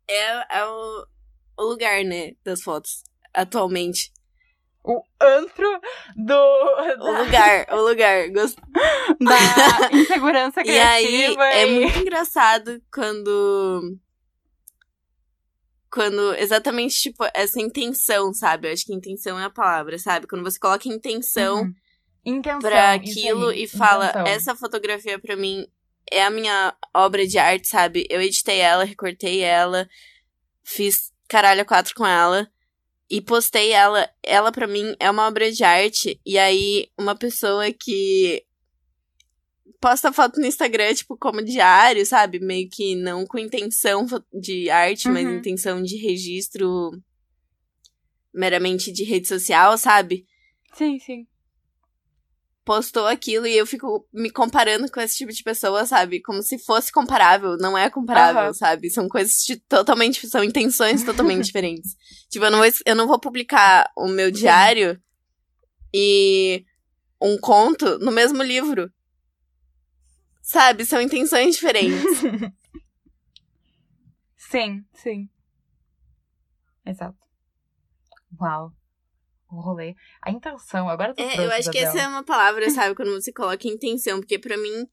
é, 0.08 0.58
é 0.58 0.64
o, 0.66 1.06
o 1.58 1.62
lugar, 1.64 2.04
né, 2.04 2.32
das 2.44 2.62
fotos, 2.62 3.02
atualmente. 3.34 4.12
O 4.84 5.02
antro 5.20 5.80
do... 6.14 6.34
O 7.00 7.24
lugar, 7.24 7.66
o 7.72 7.80
lugar. 7.88 8.28
Gost... 8.30 8.56
da 9.20 9.90
insegurança 9.92 10.62
E 10.64 10.78
aí, 10.78 11.06
criativa. 11.06 11.44
é 11.46 11.66
e- 11.66 11.70
muito 11.80 11.98
engraçado 11.98 12.80
quando. 12.92 13.98
Quando 15.90 16.34
exatamente, 16.34 17.00
tipo, 17.00 17.24
essa 17.34 17.60
intenção, 17.60 18.32
sabe? 18.34 18.68
Eu 18.68 18.72
acho 18.72 18.84
que 18.84 18.94
intenção 18.94 19.38
é 19.38 19.44
a 19.44 19.50
palavra, 19.50 19.98
sabe? 19.98 20.26
Quando 20.26 20.42
você 20.42 20.58
coloca 20.58 20.88
intenção 20.88 21.62
Uhum. 21.62 21.74
Intenção, 22.24 22.58
pra 22.58 22.92
aquilo 22.92 23.50
aí, 23.50 23.62
e 23.62 23.68
fala, 23.68 24.08
intenção. 24.08 24.26
essa 24.26 24.56
fotografia 24.56 25.16
pra 25.16 25.36
mim 25.36 25.64
é 26.10 26.24
a 26.24 26.30
minha 26.30 26.74
obra 26.92 27.26
de 27.26 27.38
arte, 27.38 27.68
sabe? 27.68 28.06
Eu 28.10 28.20
editei 28.20 28.58
ela, 28.58 28.84
recortei 28.84 29.40
ela, 29.40 29.88
fiz 30.64 31.12
caralho 31.28 31.64
quatro 31.64 31.94
com 31.94 32.06
ela 32.06 32.48
e 33.08 33.20
postei 33.20 33.72
ela. 33.72 34.08
Ela 34.22 34.50
pra 34.50 34.66
mim 34.66 34.94
é 34.98 35.10
uma 35.10 35.26
obra 35.26 35.50
de 35.52 35.62
arte. 35.62 36.20
E 36.26 36.38
aí, 36.38 36.88
uma 36.98 37.14
pessoa 37.14 37.72
que 37.72 38.42
posta 39.80 40.12
foto 40.12 40.40
no 40.40 40.46
Instagram, 40.46 40.94
tipo, 40.94 41.16
como 41.16 41.42
diário, 41.42 42.04
sabe? 42.06 42.38
Meio 42.40 42.68
que 42.70 42.94
não 42.94 43.26
com 43.26 43.38
intenção 43.38 44.06
de 44.32 44.70
arte, 44.70 45.08
mas 45.08 45.24
Uhum. 45.26 45.38
intenção 45.38 45.82
de 45.82 45.96
registro 45.96 46.90
meramente 48.34 48.92
de 48.92 49.04
rede 49.04 49.26
social, 49.28 49.76
sabe? 49.78 50.26
Sim, 50.74 50.98
sim. 50.98 51.26
postou 52.66 53.06
aquilo 53.06 53.46
e 53.46 53.56
eu 53.56 53.64
fico 53.64 54.04
me 54.12 54.28
comparando 54.28 54.90
com 54.90 55.00
esse 55.00 55.16
tipo 55.16 55.32
de 55.32 55.40
pessoa, 55.40 55.86
sabe? 55.86 56.20
Como 56.20 56.42
se 56.42 56.58
fosse 56.58 56.90
comparável. 56.90 57.56
Não 57.58 57.78
é 57.78 57.88
comparável, 57.88 58.42
Aham. 58.42 58.52
sabe? 58.52 58.90
São 58.90 59.08
coisas 59.08 59.36
totalmente. 59.68 60.28
São 60.28 60.42
intenções 60.42 61.04
totalmente 61.06 61.44
diferentes. 61.44 61.94
Tipo, 62.28 62.46
eu 62.46 62.50
não, 62.50 62.58
vou, 62.58 62.68
eu 62.84 62.96
não 62.96 63.06
vou 63.06 63.20
publicar 63.20 63.88
o 63.96 64.08
meu 64.08 64.32
diário 64.32 65.00
e 65.94 66.64
um 67.22 67.38
conto 67.38 68.00
no 68.00 68.10
mesmo 68.10 68.42
livro. 68.42 68.90
Sabe? 70.46 70.86
São 70.86 71.00
intenções 71.00 71.56
diferentes. 71.56 72.22
Sim, 74.38 74.84
sim. 74.94 75.28
Exato. 76.86 77.18
Uau. 78.40 78.70
O 79.50 79.60
rolê. 79.60 79.96
A 80.22 80.30
intenção, 80.30 80.88
agora 80.88 81.12
tu 81.14 81.20
É, 81.20 81.44
eu 81.44 81.50
acho 81.50 81.68
que 81.72 81.78
essa 81.78 81.98
é 81.98 82.06
uma 82.06 82.22
palavra, 82.24 82.70
sabe? 82.70 82.94
Quando 82.94 83.10
você 83.12 83.32
coloca 83.32 83.66
intenção. 83.66 84.20
Porque 84.20 84.38
pra 84.38 84.56
mim, 84.56 84.86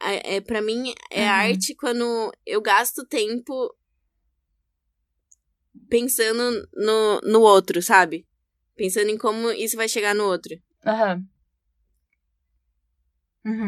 é, 0.00 0.40
pra 0.40 0.62
mim, 0.62 0.94
é 1.10 1.24
Uhum. 1.24 1.28
arte 1.28 1.74
quando 1.74 2.32
eu 2.46 2.62
gasto 2.62 3.04
tempo 3.04 3.74
pensando 5.90 6.68
no, 6.72 7.20
no 7.22 7.40
outro, 7.40 7.82
sabe? 7.82 8.24
Pensando 8.76 9.10
em 9.10 9.18
como 9.18 9.50
isso 9.50 9.76
vai 9.76 9.88
chegar 9.88 10.14
no 10.14 10.24
outro. 10.24 10.54
Aham. 10.86 11.16
Uhum. 11.16 11.33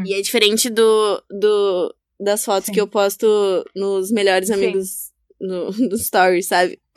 E 0.06 0.14
é 0.14 0.20
diferente 0.22 0.70
do, 0.70 1.22
do 1.30 1.94
das 2.18 2.44
fotos 2.44 2.66
Sim. 2.66 2.72
que 2.72 2.80
eu 2.80 2.88
posto 2.88 3.26
nos 3.74 4.10
melhores 4.10 4.50
amigos 4.50 5.12
no, 5.40 5.70
no 5.88 5.94
story, 5.96 6.42
sabe? 6.42 6.80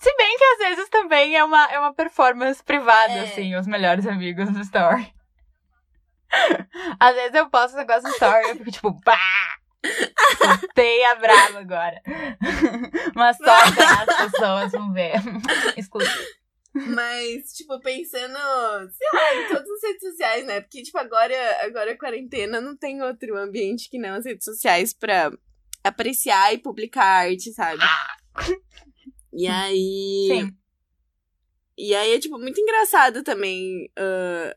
Se 0.00 0.16
bem 0.16 0.36
que 0.38 0.44
às 0.44 0.58
vezes 0.58 0.88
também 0.88 1.36
é 1.36 1.44
uma, 1.44 1.66
é 1.70 1.78
uma 1.78 1.94
performance 1.94 2.62
privada, 2.62 3.12
É. 3.12 3.20
assim, 3.20 3.54
os 3.56 3.66
melhores 3.66 4.06
amigos 4.06 4.50
do 4.50 4.60
story. 4.60 5.12
Às 7.00 7.14
vezes 7.16 7.34
eu 7.34 7.50
posto 7.50 7.74
um 7.74 7.78
negócio 7.78 8.02
no 8.08 8.14
story 8.14 8.46
e 8.46 8.50
eu 8.50 8.56
fico 8.56 8.70
tipo, 8.70 9.00
pá! 9.02 9.18
Soltei 10.38 11.04
a 11.06 11.14
brava 11.16 11.58
agora. 11.58 12.00
Mas 13.14 13.36
só 13.36 13.50
as 13.50 14.30
pessoas 14.30 14.72
vão 14.72 14.92
ver. 14.92 15.14
Exclusivo. 15.76 16.24
Mas, 16.72 17.52
tipo, 17.52 17.80
pensando, 17.80 18.36
sei 18.90 19.08
lá, 19.12 19.34
em 19.34 19.48
todas 19.48 19.68
as 19.68 19.82
redes 19.82 20.10
sociais, 20.10 20.46
né? 20.46 20.60
Porque, 20.60 20.82
tipo, 20.82 20.98
agora, 20.98 21.34
agora 21.64 21.92
a 21.92 21.98
quarentena 21.98 22.60
não 22.60 22.76
tem 22.76 23.02
outro 23.02 23.36
ambiente 23.36 23.90
que 23.90 23.98
não 23.98 24.14
as 24.14 24.24
redes 24.24 24.44
sociais 24.44 24.94
pra 24.94 25.32
apreciar 25.82 26.54
e 26.54 26.58
publicar 26.58 27.04
arte, 27.04 27.52
sabe? 27.52 27.82
E 29.32 29.46
aí. 29.46 30.28
Sim. 30.28 30.56
E 31.76 31.94
aí 31.94 32.12
é, 32.12 32.18
tipo, 32.18 32.38
muito 32.38 32.60
engraçado 32.60 33.22
também. 33.22 33.90
ah, 33.96 34.54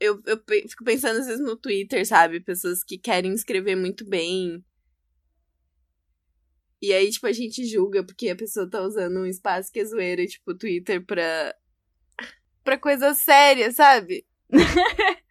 eu, 0.00 0.20
eu 0.26 0.40
fico 0.68 0.84
pensando 0.84 1.18
às 1.18 1.26
vezes 1.26 1.44
no 1.44 1.56
Twitter, 1.56 2.06
sabe? 2.06 2.40
Pessoas 2.40 2.84
que 2.84 2.98
querem 2.98 3.32
escrever 3.32 3.76
muito 3.76 4.08
bem. 4.08 4.64
E 6.80 6.92
aí, 6.92 7.10
tipo, 7.10 7.26
a 7.26 7.32
gente 7.32 7.64
julga 7.66 8.04
porque 8.04 8.28
a 8.30 8.36
pessoa 8.36 8.68
tá 8.70 8.80
usando 8.82 9.18
um 9.20 9.26
espaço 9.26 9.72
que 9.72 9.80
é 9.80 9.84
zoeira, 9.84 10.24
tipo, 10.26 10.52
o 10.52 10.56
Twitter 10.56 11.04
pra. 11.04 11.54
pra 12.62 12.78
coisa 12.78 13.14
séria, 13.14 13.70
sabe? 13.72 14.24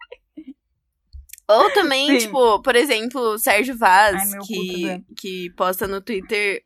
Ou 1.49 1.71
também, 1.71 2.19
Sim. 2.19 2.25
tipo, 2.27 2.61
por 2.61 2.75
exemplo, 2.75 3.21
o 3.21 3.39
Sérgio 3.39 3.77
Vaz, 3.77 4.33
Ai, 4.33 4.39
que, 4.45 4.81
tá 4.81 5.13
que 5.15 5.49
posta 5.51 5.87
no 5.87 6.01
Twitter 6.01 6.61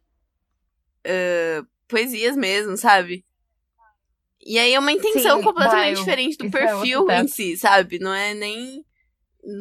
ah, 1.06 1.64
poesias 1.88 2.36
mesmo, 2.36 2.76
sabe? 2.76 3.24
E 4.44 4.58
aí 4.58 4.74
é 4.74 4.80
uma 4.80 4.92
intenção 4.92 5.38
Sim, 5.38 5.44
completamente 5.44 5.98
eu- 5.98 6.00
diferente 6.00 6.36
do 6.38 6.48
isso 6.48 6.58
é 6.58 6.60
perfil 6.66 7.04
em 7.04 7.08
teto. 7.08 7.28
si, 7.30 7.56
sabe? 7.58 8.00
Não 8.00 8.12
é 8.12 8.34
nem 8.34 8.84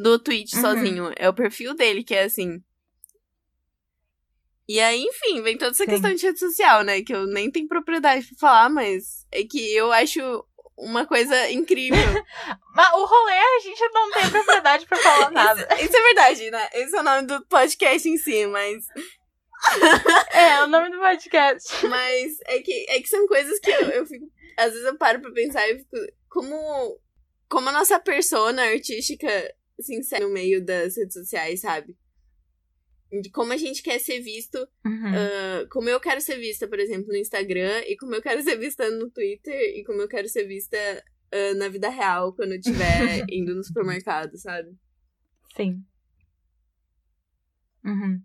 do 0.01 0.17
tweet 0.17 0.55
Uhum. 0.55 0.61
sozinho. 0.61 1.11
É 1.15 1.29
o 1.29 1.33
perfil 1.35 1.75
dele 1.75 2.03
que 2.03 2.15
é 2.15 2.23
assim. 2.23 2.59
E 4.67 4.79
aí, 4.79 5.01
enfim, 5.01 5.41
vem 5.41 5.57
toda 5.57 5.71
essa 5.71 5.83
Sim. 5.83 5.89
questão 5.89 6.13
de 6.13 6.25
rede 6.25 6.39
social, 6.39 6.83
né? 6.83 7.01
Que 7.01 7.13
eu 7.13 7.25
nem 7.27 7.51
tenho 7.51 7.67
propriedade 7.67 8.25
pra 8.27 8.37
falar, 8.37 8.69
mas 8.69 9.25
é 9.31 9.43
que 9.43 9.75
eu 9.75 9.91
acho 9.91 10.21
uma 10.77 11.05
coisa 11.05 11.51
incrível. 11.51 11.97
Mas 12.73 12.93
o 12.93 13.05
rolê 13.05 13.37
a 13.37 13.59
gente 13.59 13.81
não 13.93 14.11
tem 14.11 14.29
propriedade 14.29 14.85
pra 14.87 14.97
falar 14.97 15.29
nada. 15.29 15.67
Isso 15.75 15.95
é 15.95 16.01
verdade, 16.01 16.49
né? 16.49 16.69
Esse 16.73 16.95
é 16.95 16.99
o 17.01 17.03
nome 17.03 17.27
do 17.27 17.45
podcast 17.47 18.09
em 18.09 18.17
si, 18.17 18.47
mas 18.47 18.85
É, 20.33 20.53
é 20.53 20.63
o 20.63 20.67
nome 20.67 20.89
do 20.89 20.97
podcast. 20.99 21.85
Mas 21.87 22.37
é 22.47 22.59
que, 22.59 22.85
é 22.89 22.99
que 23.01 23.07
são 23.07 23.27
coisas 23.27 23.59
que 23.59 23.69
eu, 23.69 23.89
eu 23.89 24.05
fico. 24.05 24.25
Às 24.57 24.71
vezes 24.71 24.85
eu 24.85 24.97
paro 24.97 25.21
pra 25.21 25.31
pensar 25.31 25.67
e 25.69 25.79
fico. 25.79 25.97
Como, 26.29 26.99
como 27.49 27.69
a 27.69 27.73
nossa 27.73 27.99
persona 27.99 28.63
artística 28.63 29.53
se 29.79 29.95
insere 29.95 30.23
no 30.23 30.31
meio 30.31 30.63
das 30.63 30.95
redes 30.95 31.13
sociais, 31.13 31.61
sabe? 31.61 31.95
De 33.11 33.29
como 33.29 33.51
a 33.51 33.57
gente 33.57 33.83
quer 33.83 33.99
ser 33.99 34.21
visto. 34.21 34.57
Uhum. 34.85 35.13
ah, 35.13 35.65
como 35.69 35.89
eu 35.89 35.99
quero 35.99 36.21
ser 36.21 36.37
vista, 36.37 36.67
por 36.67 36.79
exemplo, 36.79 37.07
no 37.07 37.17
Instagram, 37.17 37.81
e 37.87 37.95
como 37.97 38.15
eu 38.15 38.21
quero 38.21 38.41
ser 38.41 38.57
vista 38.57 38.89
no 38.89 39.09
Twitter, 39.09 39.77
e 39.77 39.83
como 39.83 40.01
eu 40.01 40.07
quero 40.07 40.29
ser 40.29 40.45
vista 40.45 40.77
ah, 41.31 41.53
na 41.55 41.67
vida 41.67 41.89
real 41.89 42.33
quando 42.33 42.53
eu 42.53 42.59
estiver 42.59 43.25
indo 43.29 43.53
no 43.55 43.63
supermercado, 43.63 44.37
sabe? 44.37 44.69
Sim. 45.55 45.83
Uhum. 47.83 48.21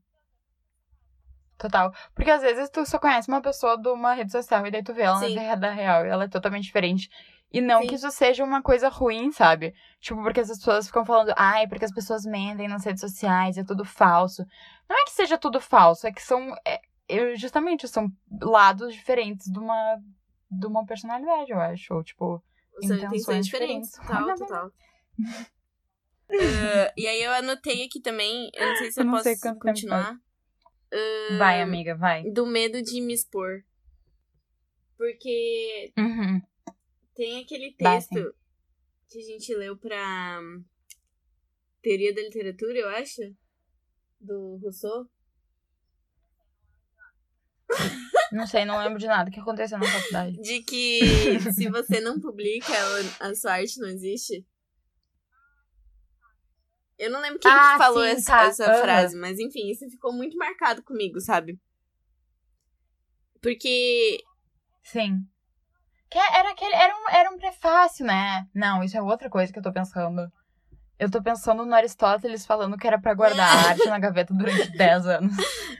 Total. 1.59 1.92
Porque 2.14 2.31
às 2.31 2.42
vezes 2.42 2.68
tu 2.68 2.85
só 2.85 2.99
conhece 2.99 3.29
uma 3.29 3.40
pessoa 3.40 3.81
de 3.81 3.88
uma 3.88 4.12
rede 4.12 4.31
social 4.31 4.66
e 4.66 4.70
daí 4.70 4.83
tu 4.83 4.92
vê 4.92 5.03
ela 5.03 5.18
Sim. 5.18 5.35
na 5.35 5.55
vida 5.55 5.70
real 5.70 6.05
e 6.05 6.09
ela 6.09 6.25
é 6.25 6.29
totalmente 6.29 6.64
diferente. 6.64 7.09
E 7.52 7.61
não 7.61 7.80
Sim. 7.82 7.87
que 7.88 7.94
isso 7.94 8.11
seja 8.11 8.44
uma 8.44 8.61
coisa 8.62 8.88
ruim, 8.88 9.30
sabe? 9.32 9.72
Tipo, 10.00 10.22
porque 10.22 10.40
as 10.40 10.48
pessoas 10.48 10.87
ficam 10.88 11.04
falando, 11.06 11.32
ai, 11.37 11.66
porque 11.68 11.85
as 11.85 11.92
pessoas 11.92 12.24
mentem 12.24 12.68
nas 12.68 12.85
redes 12.85 13.00
sociais, 13.00 13.56
é 13.56 13.64
tudo 13.64 13.85
falso. 13.85 14.44
Não 14.88 14.96
é 15.00 15.04
que 15.04 15.12
seja 15.12 15.38
tudo 15.38 15.61
falso, 15.61 16.06
é 16.06 16.12
que 16.12 16.22
são. 16.22 16.54
é- 16.64 16.80
justamente, 17.37 17.87
são 17.87 18.11
lados 18.42 18.92
diferentes 18.92 19.46
de 19.50 19.59
uma, 19.59 19.98
de 20.50 20.66
uma 20.66 20.85
personalidade, 20.85 21.52
eu 21.52 21.61
acho. 21.61 21.94
Ou, 21.94 22.02
tipo, 22.02 22.42
São 22.85 22.96
Intenções 22.96 23.46
diferentes. 23.46 23.92
diferentes. 23.92 23.92
Total, 23.92 24.35
total. 24.37 24.72
Ah, 26.28 26.92
e 26.96 27.06
aí 27.06 27.22
eu 27.22 27.32
anotei 27.32 27.85
aqui 27.85 28.00
também, 28.00 28.50
eu 28.54 28.66
não 28.68 28.76
sei 28.76 28.90
se 28.90 29.00
eu, 29.00 29.04
Eu 29.04 29.11
posso 29.12 29.22
sei 29.22 29.37
continuar. 29.61 30.18
Ah, 30.92 31.37
vai, 31.38 31.62
amiga, 31.62 31.94
vai. 31.94 32.24
Do 32.30 32.44
medo 32.44 32.82
de 32.82 33.00
me 33.00 33.14
expor. 33.14 33.62
Porque 34.98 35.92
Uhum. 35.98 36.40
Tem 37.16 37.42
aquele 37.42 37.72
texto 37.72 38.35
que 39.09 39.18
a 39.18 39.22
gente 39.22 39.55
leu 39.55 39.76
pra 39.76 40.40
hum, 40.42 40.64
Teoria 41.83 42.14
da 42.14 42.20
Literatura, 42.20 42.79
eu 42.79 42.88
acho, 42.90 43.22
do 44.20 44.57
Rousseau. 44.57 45.09
Não 48.33 48.46
sei, 48.46 48.64
não 48.64 48.79
lembro 48.79 48.98
de 48.98 49.07
nada 49.07 49.31
que 49.31 49.40
aconteceu 49.40 49.79
na 49.79 49.90
faculdade. 49.90 50.37
De 50.42 50.62
que 50.62 51.40
se 51.52 51.70
você 51.70 52.00
não 52.00 52.20
publica, 52.20 52.72
a 53.20 53.35
sua 53.35 53.52
arte 53.52 53.81
não 53.81 53.88
existe. 53.88 54.44
Eu 56.98 57.11
não 57.11 57.20
lembro 57.20 57.38
quem 57.38 57.50
Ah, 57.50 57.72
que 57.72 57.79
falou 57.79 58.02
sim, 58.02 58.11
essa, 58.11 58.33
tá. 58.33 58.44
essa 58.46 58.66
Aham. 58.66 58.81
frase, 58.83 59.16
mas 59.16 59.38
enfim, 59.38 59.70
isso 59.70 59.88
ficou 59.88 60.12
muito 60.12 60.37
marcado 60.37 60.83
comigo, 60.83 61.20
sabe? 61.20 61.59
Porque. 63.40 64.22
Sim. 64.83 65.26
Que 66.11 66.19
era 66.19 66.51
aquele. 66.51 66.75
Era 66.75 66.95
um, 66.95 67.09
era 67.11 67.31
um 67.31 67.38
prefácio, 67.38 68.05
né? 68.07 68.47
Não, 68.55 68.83
isso 68.83 68.97
é 68.97 69.03
outra 69.03 69.29
coisa 69.29 69.53
que 69.53 69.59
eu 69.59 69.62
tô 69.62 69.73
pensando. 69.73 70.31
Eu 70.99 71.11
tô 71.11 71.23
pensando 71.23 71.66
no 71.66 71.75
Aristóteles 71.75 72.47
falando 72.47 72.79
que 72.79 72.87
era 72.87 72.99
pra 72.99 73.12
guardar 73.12 73.47
a 73.47 73.69
arte 73.69 73.85
na 73.87 73.99
gaveta 73.99 74.33
durante 74.33 74.71
10 74.79 75.07
anos. 75.07 75.37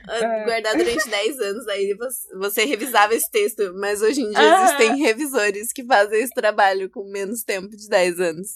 ah, 0.07 0.43
Guardar 0.45 0.75
durante 0.77 1.09
10 1.09 1.39
anos, 1.39 1.67
aí 1.69 1.97
você, 2.39 2.65
revisava 2.65 3.15
esse 3.15 3.29
texto, 3.31 3.73
mas 3.79 4.03
hoje 4.03 4.21
em 4.21 4.29
dia 4.29 4.63
existem 4.63 4.97
revisores 4.97 5.73
que 5.73 5.83
fazem 5.83 6.21
esse 6.21 6.33
trabalho 6.35 6.87
com 6.91 7.09
menos 7.09 7.41
tempo 7.43 7.69
de 7.69 7.89
10 7.89 8.19
anos. 8.19 8.47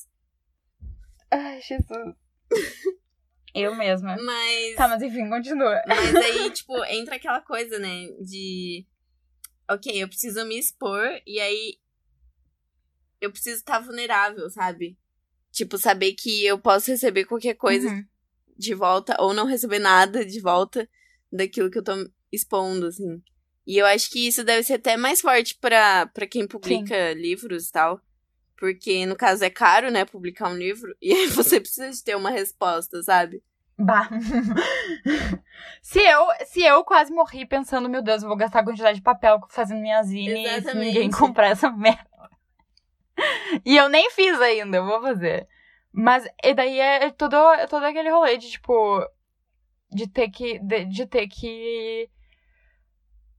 Ai, 1.31 1.59
Jesus. 1.61 2.15
Eu 3.55 3.75
mesma. 3.75 4.15
Mas. 4.23 4.75
Tá, 4.75 4.87
mas 4.87 5.01
enfim, 5.01 5.29
continua. 5.29 5.81
Mas 5.87 6.15
aí, 6.15 6.49
tipo, 6.51 6.73
entra 6.85 7.15
aquela 7.15 7.41
coisa, 7.41 7.79
né? 7.79 8.05
De. 8.19 8.85
Ok, 9.73 9.91
eu 10.03 10.07
preciso 10.07 10.45
me 10.45 10.57
expor 10.59 11.07
e 11.25 11.39
aí. 11.39 11.77
Eu 13.19 13.31
preciso 13.31 13.57
estar 13.57 13.79
vulnerável, 13.79 14.49
sabe? 14.49 14.97
Tipo, 15.51 15.77
saber 15.77 16.13
que 16.13 16.43
eu 16.45 16.57
posso 16.59 16.89
receber 16.91 17.25
qualquer 17.25 17.53
coisa 17.55 17.87
Uhum. 17.89 18.05
de 18.57 18.73
volta 18.73 19.15
ou 19.19 19.33
não 19.33 19.45
receber 19.45 19.79
nada 19.79 20.25
de 20.25 20.39
volta 20.39 20.89
daquilo 21.31 21.69
que 21.69 21.77
eu 21.77 21.83
tô 21.83 21.93
expondo, 22.31 22.87
assim. 22.87 23.21
E 23.65 23.77
eu 23.77 23.85
acho 23.85 24.09
que 24.09 24.27
isso 24.27 24.43
deve 24.43 24.63
ser 24.63 24.73
até 24.73 24.97
mais 24.97 25.21
forte 25.21 25.55
pra, 25.59 26.07
pra 26.07 26.25
quem 26.27 26.47
publica 26.47 27.13
livros 27.13 27.67
e 27.67 27.71
tal. 27.71 28.01
Porque, 28.57 29.05
no 29.05 29.15
caso, 29.15 29.43
é 29.43 29.49
caro, 29.49 29.89
né, 29.91 30.03
publicar 30.05 30.49
um 30.49 30.57
livro. 30.57 30.95
E 31.01 31.13
aí 31.13 31.27
você 31.27 31.59
precisa 31.59 31.91
de 31.91 32.03
ter 32.03 32.15
uma 32.15 32.29
resposta, 32.31 33.01
sabe? 33.03 33.43
Bah. 33.83 34.09
se, 35.81 35.99
eu, 35.99 36.27
se 36.45 36.63
eu 36.63 36.83
quase 36.83 37.11
morri 37.11 37.45
pensando, 37.45 37.89
meu 37.89 38.01
Deus, 38.01 38.21
eu 38.21 38.29
vou 38.29 38.37
gastar 38.37 38.59
a 38.59 38.63
quantidade 38.63 38.97
de 38.97 39.03
papel 39.03 39.39
fazendo 39.49 39.81
minha 39.81 40.01
zine 40.03 40.45
e 40.45 40.73
ninguém 40.73 41.09
comprar 41.09 41.47
essa 41.47 41.69
merda. 41.71 42.09
E 43.65 43.77
eu 43.77 43.87
nem 43.87 44.09
fiz 44.11 44.39
ainda, 44.41 44.77
eu 44.77 44.85
vou 44.85 44.99
fazer. 44.99 45.47
Mas 45.91 46.25
e 46.43 46.53
daí 46.55 46.79
é 46.79 47.11
todo, 47.11 47.35
é 47.53 47.67
todo 47.67 47.83
aquele 47.83 48.09
rolê 48.09 48.37
de, 48.37 48.49
tipo, 48.49 49.05
de 49.91 50.07
ter 50.07 50.29
que. 50.29 50.57
De, 50.57 50.85
de 50.85 51.05
ter 51.05 51.27
que 51.27 52.09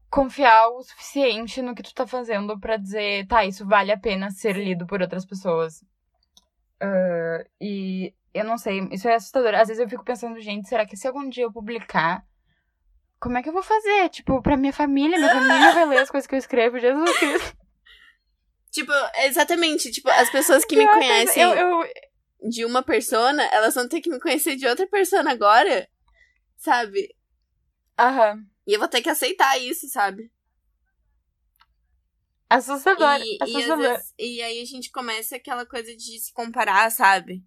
confiar 0.09 0.69
o 0.69 0.83
suficiente 0.83 1.63
no 1.63 1.75
que 1.75 1.83
tu 1.83 1.93
tá 1.95 2.07
fazendo 2.07 2.61
pra 2.61 2.77
dizer, 2.77 3.27
tá, 3.27 3.45
isso 3.47 3.67
vale 3.67 3.91
a 3.91 3.99
pena 3.99 4.31
ser 4.31 4.55
lido 4.57 4.87
por 4.87 5.01
outras 5.01 5.25
pessoas. 5.25 5.83
Ah, 6.79 7.45
e 7.61 8.13
eu 8.35 8.45
não 8.45 8.57
sei, 8.59 8.81
isso 8.91 9.09
é 9.09 9.15
assustador. 9.15 9.55
Às 9.55 9.69
vezes 9.69 9.81
eu 9.83 9.89
fico 9.89 10.05
pensando, 10.05 10.41
gente, 10.41 10.69
será 10.69 10.87
que 10.87 10.97
se 10.97 11.07
algum 11.07 11.29
dia 11.29 11.45
eu 11.45 11.53
publicar, 11.53 12.25
como 13.21 13.39
é 13.39 13.43
que 13.43 13.49
eu 13.49 13.53
vou 13.53 13.63
fazer? 13.63 14.09
Tipo, 14.09 14.43
pra 14.43 14.57
minha 14.57 14.73
família, 14.73 15.19
minha 15.19 15.31
família 15.31 15.73
vai 15.73 15.87
ler 15.87 15.99
as 16.01 16.11
coisas 16.11 16.27
que 16.27 16.35
eu 16.35 16.39
escrevo, 16.39 16.79
Jesus 16.79 17.19
Cristo. 17.19 17.57
Tipo, 18.73 18.93
exatamente. 19.25 19.91
Tipo, 19.91 20.09
as 20.11 20.31
pessoas 20.31 20.65
que 20.65 20.77
me 20.77 20.87
conhecem 20.89 21.43
Eu, 21.43 21.51
eu, 21.53 21.89
de 22.51 22.65
uma 22.65 22.83
persona, 22.83 23.45
elas 23.53 23.75
vão 23.75 23.87
ter 23.89 24.01
que 24.01 24.11
me 24.11 24.19
conhecer 24.19 24.57
de 24.57 24.67
outra 24.67 24.87
persona 24.87 25.31
agora, 25.31 25.89
sabe? 26.57 27.15
aham. 27.99 28.45
E 28.67 28.73
eu 28.73 28.79
vou 28.79 28.89
ter 28.89 29.03
que 29.03 29.11
aceitar 29.11 29.59
isso, 29.59 29.89
sabe? 29.89 30.31
Assustador, 32.49 33.19
E, 33.21 33.37
e, 33.37 33.41
assustador. 33.43 33.79
vezes- 33.79 34.15
e 34.19 34.43
aí 34.43 34.61
a 34.61 34.65
gente 34.65 34.91
começa 34.91 35.37
aquela 35.37 35.65
coisa 35.67 35.95
de 35.97 36.19
se 36.19 36.33
comparar, 36.33 36.91
sabe? 36.91 37.43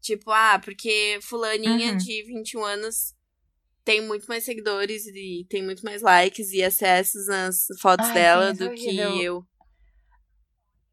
Tipo, 0.00 0.30
ah, 0.30 0.58
porque 0.62 1.18
fulaninha 1.22 1.92
Uhum. 1.92 1.96
de 1.98 2.22
21 2.24 2.64
anos 2.64 3.14
tem 3.84 4.00
muito 4.06 4.26
mais 4.26 4.44
seguidores 4.44 5.06
e 5.06 5.46
tem 5.48 5.62
muito 5.64 5.82
mais 5.84 6.00
likes 6.02 6.52
e 6.52 6.62
acessos 6.62 7.26
nas 7.26 7.66
fotos 7.80 8.06
Ai, 8.08 8.14
dela 8.14 8.48
é 8.50 8.52
do 8.52 8.70
que 8.70 8.96
eu. 8.98 9.44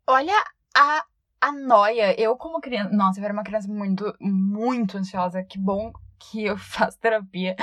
Olha 0.07 0.33
a, 0.75 1.03
a 1.41 1.51
noia. 1.51 2.19
Eu, 2.19 2.35
como 2.37 2.59
criança. 2.61 2.89
Nossa, 2.93 3.19
eu 3.19 3.23
era 3.25 3.33
uma 3.33 3.43
criança 3.43 3.67
muito, 3.67 4.13
muito 4.19 4.97
ansiosa. 4.97 5.43
Que 5.43 5.57
bom 5.59 5.91
que 6.19 6.45
eu 6.45 6.57
faço 6.57 6.97
terapia. 6.99 7.55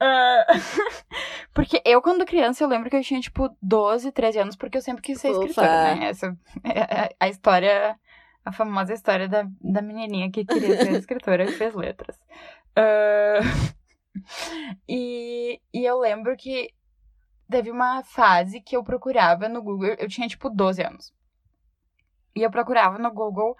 Ah, 0.00 0.46
porque 1.54 1.80
eu, 1.84 2.02
quando 2.02 2.26
criança, 2.26 2.62
eu 2.64 2.68
lembro 2.68 2.90
que 2.90 2.96
eu 2.96 3.02
tinha, 3.02 3.20
tipo, 3.20 3.48
12, 3.62 4.10
13 4.12 4.38
anos, 4.40 4.56
porque 4.56 4.76
eu 4.78 4.82
sempre 4.82 5.02
quis 5.02 5.20
ser 5.20 5.28
Fofa. 5.28 5.40
escritora, 5.46 5.94
né? 5.94 6.08
Essa 6.08 6.36
é 6.64 7.14
a 7.18 7.28
história. 7.28 7.98
A 8.46 8.52
famosa 8.52 8.94
história 8.94 9.28
da, 9.28 9.44
da 9.60 9.82
menininha 9.82 10.30
que 10.30 10.44
queria 10.44 10.76
ser 10.76 10.92
escritora 10.96 11.44
e 11.44 11.52
fez 11.52 11.74
letras. 11.74 12.16
Ah, 12.76 13.40
e, 14.88 15.60
e 15.74 15.84
eu 15.84 15.98
lembro 15.98 16.36
que 16.36 16.72
teve 17.50 17.70
uma 17.70 18.02
fase 18.04 18.60
que 18.60 18.76
eu 18.76 18.84
procurava 18.84 19.48
no 19.48 19.62
Google. 19.62 19.96
Eu 19.98 20.08
tinha, 20.08 20.28
tipo, 20.28 20.48
12 20.48 20.82
anos. 20.82 21.12
E 22.34 22.42
eu 22.42 22.50
procurava 22.50 22.98
no 22.98 23.10
Google 23.12 23.56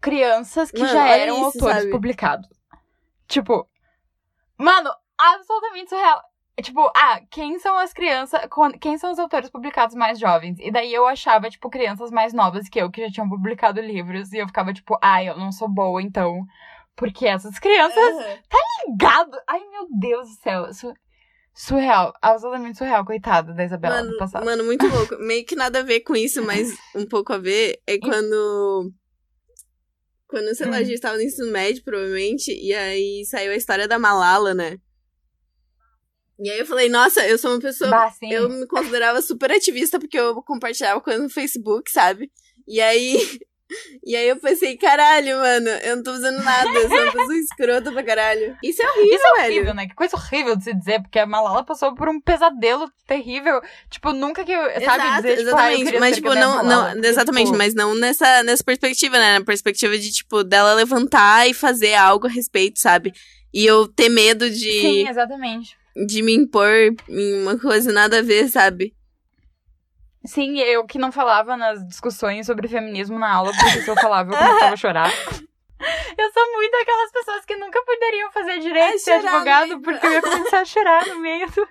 crianças 0.00 0.70
que 0.70 0.80
Mano, 0.80 0.92
já 0.92 1.08
eram 1.08 1.34
isso, 1.34 1.44
autores 1.46 1.76
sabe? 1.78 1.90
publicados. 1.90 2.48
Tipo, 3.26 3.68
mano, 4.56 4.90
absolutamente 5.18 5.90
surreal. 5.90 6.22
Tipo, 6.62 6.90
ah, 6.96 7.20
quem 7.30 7.58
são 7.60 7.78
as 7.78 7.92
crianças. 7.92 8.40
Quem 8.80 8.98
são 8.98 9.12
os 9.12 9.18
autores 9.18 9.48
publicados 9.48 9.94
mais 9.94 10.18
jovens? 10.18 10.56
E 10.58 10.70
daí 10.72 10.92
eu 10.92 11.06
achava, 11.06 11.48
tipo, 11.48 11.70
crianças 11.70 12.10
mais 12.10 12.32
novas 12.32 12.68
que 12.68 12.80
eu, 12.80 12.90
que 12.90 13.00
já 13.02 13.10
tinham 13.10 13.28
publicado 13.28 13.80
livros. 13.80 14.32
E 14.32 14.38
eu 14.38 14.46
ficava, 14.46 14.72
tipo, 14.72 14.98
ah, 15.00 15.22
eu 15.22 15.36
não 15.38 15.52
sou 15.52 15.68
boa, 15.68 16.02
então. 16.02 16.44
Porque 16.96 17.26
essas 17.26 17.58
crianças 17.60 17.96
Aham. 17.96 18.38
ligado. 18.88 19.36
Ai, 19.48 19.60
meu 19.70 19.86
Deus 20.00 20.28
do 20.30 20.34
céu. 20.42 20.72
Su- 20.74 20.94
surreal. 21.54 22.12
Absolutamente 22.20 22.76
surreal. 22.78 23.04
Coitada 23.04 23.54
da 23.54 23.64
Isabela 23.64 23.96
Mano, 23.96 24.10
do 24.10 24.18
passado. 24.18 24.44
mano, 24.44 24.64
muito 24.64 24.86
louco. 24.86 25.16
Meio 25.20 25.46
que 25.46 25.54
nada 25.54 25.78
a 25.78 25.84
ver 25.84 26.00
com 26.00 26.16
isso, 26.16 26.42
mas 26.42 26.76
um 26.94 27.06
pouco 27.06 27.32
a 27.32 27.38
ver 27.38 27.78
é 27.86 27.98
quando. 27.98 28.92
Quando, 30.26 30.54
sei 30.54 30.66
lá, 30.66 30.76
a 30.76 30.80
Hum. 30.82 30.84
gente 30.84 31.00
tava 31.00 31.16
no 31.16 31.22
ensino 31.22 31.50
médio, 31.52 31.82
provavelmente, 31.84 32.50
e 32.52 32.74
aí 32.74 33.24
saiu 33.24 33.52
a 33.52 33.56
história 33.56 33.88
da 33.88 33.98
Malala, 33.98 34.52
né? 34.54 34.76
E 36.40 36.50
aí 36.50 36.58
eu 36.60 36.66
falei, 36.66 36.88
nossa, 36.88 37.26
eu 37.26 37.36
sou 37.36 37.50
uma 37.52 37.60
pessoa. 37.60 37.90
Bah, 37.90 38.10
sim. 38.10 38.32
Eu 38.32 38.48
me 38.48 38.66
considerava 38.66 39.20
super 39.20 39.50
ativista 39.50 39.98
porque 39.98 40.18
eu 40.18 40.40
compartilhava 40.42 41.00
coisa 41.00 41.22
no 41.22 41.28
Facebook, 41.28 41.90
sabe? 41.90 42.30
E 42.66 42.80
aí. 42.80 43.18
E 44.02 44.16
aí 44.16 44.26
eu 44.26 44.36
pensei, 44.38 44.78
caralho, 44.78 45.36
mano, 45.36 45.68
eu 45.68 45.96
não 45.96 46.02
tô 46.02 46.12
fazendo 46.12 46.42
nada, 46.42 46.70
eu 46.70 46.88
sou 46.88 47.02
uma 47.02 47.12
pessoa 47.12 47.36
escrota 47.36 47.92
pra 47.92 48.02
caralho. 48.02 48.56
Isso 48.64 48.80
é 48.82 48.90
horrível, 48.90 49.14
Isso 49.14 49.26
é 49.26 49.40
velho. 49.42 49.54
horrível, 49.54 49.74
né? 49.74 49.86
Que 49.86 49.94
coisa 49.94 50.16
horrível 50.16 50.56
de 50.56 50.64
se 50.64 50.72
dizer, 50.72 51.02
porque 51.02 51.18
a 51.18 51.26
Malala 51.26 51.62
passou 51.62 51.94
por 51.94 52.08
um 52.08 52.18
pesadelo 52.18 52.90
terrível. 53.06 53.60
Tipo, 53.90 54.14
nunca 54.14 54.42
que 54.42 54.52
eu, 54.52 54.62
sabe, 54.62 54.84
Exato, 54.84 55.16
dizer, 55.16 55.36
tipo, 55.36 55.54
ah, 55.54 55.70
exatamente. 55.74 56.00
mas, 56.00 56.16
tipo, 56.16 56.34
não, 56.34 56.56
Malala. 56.56 56.62
não, 56.86 56.92
Porque, 56.94 57.08
exatamente, 57.08 57.46
tipo, 57.48 57.58
mas 57.58 57.74
não 57.74 57.94
nessa, 57.94 58.42
nessa 58.42 58.64
perspectiva, 58.64 59.18
né? 59.18 59.38
Na 59.38 59.44
perspectiva 59.44 59.98
de, 59.98 60.12
tipo, 60.12 60.42
dela 60.42 60.72
levantar 60.72 61.46
e 61.46 61.52
fazer 61.52 61.92
algo 61.92 62.26
a 62.26 62.30
respeito, 62.30 62.78
sabe? 62.80 63.12
E 63.52 63.66
eu 63.66 63.86
ter 63.86 64.08
medo 64.08 64.48
de, 64.48 64.80
Sim, 64.80 65.08
exatamente. 65.10 65.76
De 66.06 66.22
me 66.22 66.34
impor 66.34 66.68
em 67.08 67.42
uma 67.42 67.58
coisa 67.58 67.92
nada 67.92 68.18
a 68.18 68.22
ver, 68.22 68.48
sabe? 68.48 68.94
Sim, 70.24 70.58
eu 70.58 70.84
que 70.84 70.98
não 70.98 71.10
falava 71.10 71.56
nas 71.56 71.86
discussões 71.86 72.46
sobre 72.46 72.68
feminismo 72.68 73.18
na 73.18 73.32
aula, 73.32 73.52
porque 73.52 73.82
se 73.82 73.88
eu 73.88 73.94
falava, 73.96 74.32
eu 74.32 74.36
começava 74.36 74.74
a 74.74 74.76
chorar. 74.76 75.10
Eu 76.18 76.32
sou 76.32 76.52
muito 76.54 76.74
aquelas 76.74 77.12
pessoas 77.12 77.44
que 77.44 77.54
nunca 77.54 77.80
poderiam 77.84 78.32
fazer 78.32 78.58
direito 78.58 78.96
e 78.96 78.98
ser 78.98 79.12
advogado, 79.12 79.80
porque 79.80 80.04
eu 80.04 80.10
ia 80.10 80.20
começar 80.20 80.62
a 80.62 80.64
chorar 80.64 81.06
no 81.06 81.20
meio 81.20 81.46
do... 81.46 81.68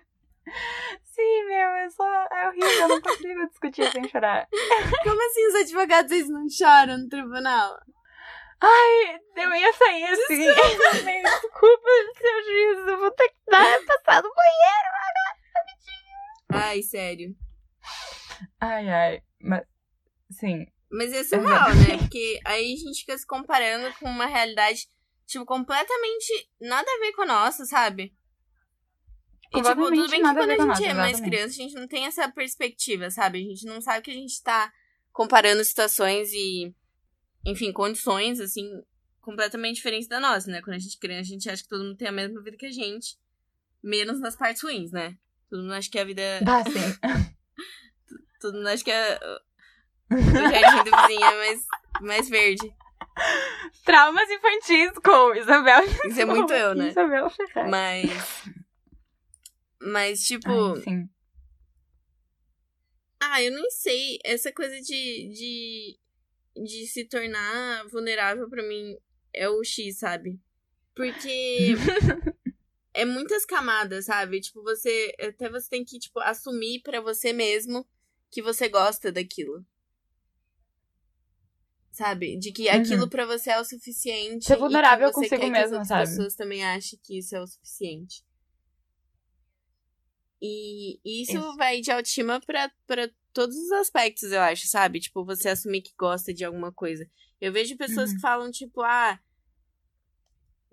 Sim, 1.04 1.46
meu, 1.46 1.70
eu 1.84 1.92
sou... 1.92 2.06
É 2.06 2.48
horrível, 2.48 2.82
eu 2.84 2.88
não 2.88 3.02
consigo 3.02 3.48
discutir 3.50 3.92
sem 3.92 4.08
chorar. 4.08 4.48
Como 5.04 5.28
assim 5.30 5.48
os 5.48 5.56
advogados, 5.56 6.12
eles 6.14 6.30
não 6.30 6.48
choram 6.50 7.00
no 7.00 7.10
tribunal? 7.10 7.78
Ai, 8.60 9.20
eu 9.36 9.56
ia 9.56 9.74
sair 9.74 10.06
assim. 10.06 10.46
Desculpa, 11.24 11.90
seu 12.18 12.44
juiz, 12.44 12.88
eu 12.88 12.98
vou 13.00 13.12
ter 13.12 13.30
que 13.30 13.36
dar 13.48 13.80
passar 13.86 14.24
no 14.24 14.30
banheiro. 14.34 14.98
Ai, 16.50 16.82
sério. 16.82 17.36
Ai, 18.60 18.90
ai, 18.90 19.24
mas... 19.42 19.64
Sim, 20.30 20.68
Mas 20.92 21.14
é 21.14 21.24
surreal, 21.24 21.74
né? 21.76 21.98
Porque 22.00 22.40
aí 22.46 22.74
a 22.74 22.78
gente 22.78 23.00
fica 23.00 23.18
se 23.18 23.26
comparando 23.26 23.94
com 23.98 24.10
uma 24.10 24.26
realidade, 24.26 24.88
tipo, 25.26 25.46
completamente 25.46 26.50
nada 26.60 26.90
a 26.90 27.00
ver 27.00 27.14
com 27.14 27.22
a 27.22 27.26
nossa, 27.26 27.66
sabe? 27.66 28.14
E, 29.54 29.62
tipo, 29.62 29.76
tudo 29.76 30.10
bem 30.10 30.22
que 30.22 30.34
quando 30.34 30.40
a 30.40 30.58
gente 30.58 30.66
nossa, 30.66 30.86
é 30.86 30.94
mais 30.94 31.14
exatamente. 31.14 31.22
criança, 31.22 31.54
a 31.54 31.64
gente 31.64 31.76
não 31.76 31.88
tem 31.88 32.06
essa 32.06 32.30
perspectiva, 32.30 33.10
sabe? 33.10 33.40
A 33.40 33.42
gente 33.42 33.66
não 33.66 33.80
sabe 33.80 34.02
que 34.02 34.12
a 34.12 34.16
gente 34.16 34.44
tá 34.44 34.72
comparando 35.14 35.64
situações 35.64 36.32
e, 36.34 36.76
enfim, 37.48 37.72
condições, 37.72 38.42
assim, 38.42 38.84
completamente 39.22 39.78
diferentes 39.78 40.08
da 40.10 40.20
nossa, 40.20 40.52
né? 40.52 40.62
Quando 40.62 40.76
a 40.76 40.80
gente 40.80 40.98
é 40.98 41.00
criança, 41.00 41.22
a 41.22 41.34
gente 41.34 41.50
acha 41.50 41.64
que 41.64 41.70
todo 41.70 41.82
mundo 41.82 41.96
tem 41.96 42.10
a 42.10 42.12
mesma 42.12 42.42
vida 42.42 42.58
que 42.58 42.66
a 42.66 42.72
gente, 42.72 43.18
menos 43.82 44.20
nas 44.20 44.36
partes 44.36 44.62
ruins, 44.62 44.92
né? 44.92 45.18
Todo 45.50 45.62
mundo 45.62 45.74
acha 45.74 45.90
que 45.90 45.98
a 45.98 46.04
vida. 46.04 46.22
Bah, 46.44 46.64
sim. 46.66 46.98
Todo 48.42 48.56
mundo 48.56 48.68
acha 48.68 48.84
que 48.84 48.92
a, 48.92 49.20
o 50.12 50.18
jardim 50.18 50.90
do 50.90 50.98
vizinho 50.98 51.26
é 51.26 51.38
mais, 51.38 51.66
mais 52.02 52.30
verde. 52.30 52.76
Traumas 53.86 54.30
infantis 54.30 54.92
com 55.04 55.34
Isabel. 55.34 55.86
Isso 56.06 56.22
é 56.22 56.26
muito 56.26 56.54
eu, 56.54 56.76
né? 56.76 56.90
Isabel 56.90 57.30
Ferrari. 57.30 57.72
Mas. 57.72 58.44
Mas, 59.82 60.22
tipo. 60.22 60.50
Ai, 60.50 60.82
sim. 60.82 61.10
Ah, 63.22 63.42
eu 63.42 63.54
nem 63.54 63.70
sei. 63.72 64.20
Essa 64.24 64.52
coisa 64.52 64.80
de, 64.82 65.32
de, 65.34 66.00
de 66.64 66.88
se 66.88 67.06
tornar 67.06 67.88
vulnerável 67.88 68.50
pra 68.50 68.64
mim 68.68 68.98
é 69.34 69.50
o 69.50 69.64
X, 69.64 70.00
sabe? 70.00 70.40
Porque 70.96 71.74
é 72.94 73.06
muitas 73.06 73.46
camadas, 73.46 74.06
sabe? 74.06 74.40
Tipo, 74.42 74.64
você. 74.64 75.14
Até 75.20 75.50
você 75.50 75.70
tem 75.70 75.86
que, 75.86 76.00
tipo, 76.00 76.20
assumir 76.20 76.82
pra 76.82 77.00
você 77.02 77.32
mesmo 77.34 77.88
que 78.32 78.42
você 78.42 78.68
gosta 78.68 79.12
daquilo. 79.12 79.66
Sabe? 81.92 82.38
De 82.38 82.52
que 82.52 82.68
Uhum. 82.70 82.76
aquilo 82.82 83.10
pra 83.10 83.26
você 83.26 83.50
é 83.52 83.60
o 83.60 83.66
suficiente. 83.66 84.46
Ser 84.46 84.56
e 84.56 84.60
vulnerável 84.60 85.08
você 85.08 85.14
consigo 85.14 85.36
quer 85.36 85.46
que 85.46 85.52
mesmo, 85.52 85.78
as 85.78 85.88
sabe? 85.88 86.08
pessoas 86.10 86.36
também 86.36 86.64
achem 86.64 87.00
que 87.04 87.18
isso 87.20 87.36
é 87.36 87.42
o 87.42 87.48
suficiente. 87.48 88.24
E 90.42 91.00
isso, 91.04 91.32
Isso. 91.38 91.56
vai 91.58 91.82
de 91.82 91.90
autoestima 91.92 92.40
pra, 92.42 92.72
pra 92.86 93.10
todos 93.38 93.56
os 93.56 93.72
aspectos, 93.72 94.32
eu 94.32 94.42
acho, 94.42 94.66
sabe? 94.68 95.00
Tipo, 95.00 95.24
você 95.24 95.50
assumir 95.50 95.84
que 95.84 95.94
gosta 95.96 96.34
de 96.34 96.44
alguma 96.44 96.74
coisa. 96.74 97.08
Eu 97.40 97.54
vejo 97.54 97.78
pessoas 97.78 98.10
Uhum. 98.10 98.16
que 98.16 98.22
falam, 98.22 98.50
tipo, 98.50 98.82
ah. 98.82 99.20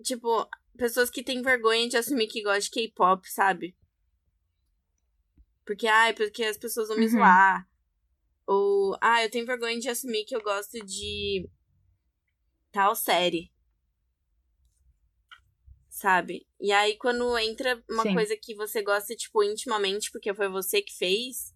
Tipo, 0.03 0.49
pessoas 0.75 1.11
que 1.11 1.21
têm 1.23 1.43
vergonha 1.43 1.87
de 1.87 1.95
assumir 1.95 2.25
que 2.25 2.41
gostam 2.41 2.61
de 2.61 2.71
K-pop, 2.71 3.29
sabe? 3.29 3.77
Porque, 5.63 5.85
ai, 5.85 6.15
porque 6.15 6.43
as 6.43 6.57
pessoas 6.57 6.87
vão 6.87 6.97
me 6.97 7.05
Uhum. 7.05 7.11
zoar. 7.11 7.69
Ou, 8.47 8.97
ah, 8.99 9.23
eu 9.23 9.29
tenho 9.29 9.45
vergonha 9.45 9.79
de 9.79 9.87
assumir 9.87 10.25
que 10.25 10.35
eu 10.35 10.41
gosto 10.41 10.83
de 10.83 11.47
tal 12.71 12.95
série. 12.95 13.51
Sabe? 15.87 16.47
E 16.59 16.71
aí, 16.71 16.97
quando 16.97 17.37
entra 17.37 17.81
uma 17.87 18.01
Sim. 18.03 18.13
coisa 18.13 18.35
que 18.35 18.55
você 18.55 18.81
gosta, 18.81 19.15
tipo, 19.15 19.43
intimamente, 19.43 20.09
porque 20.11 20.33
foi 20.33 20.49
você 20.49 20.81
que 20.81 20.93
fez, 20.97 21.54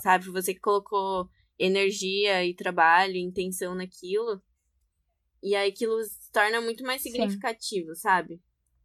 sabe? 0.00 0.30
Você 0.30 0.54
que 0.54 0.60
colocou 0.60 1.28
energia 1.58 2.44
e 2.44 2.54
trabalho 2.54 3.14
e 3.14 3.20
intenção 3.20 3.74
naquilo. 3.74 4.42
E 5.42 5.54
aí 5.54 5.70
aquilo 5.70 6.02
se 6.02 6.30
torna 6.32 6.60
muito 6.60 6.82
mais 6.84 7.02
Sim. 7.02 7.10
significativo, 7.10 7.94
sabe? 7.94 8.40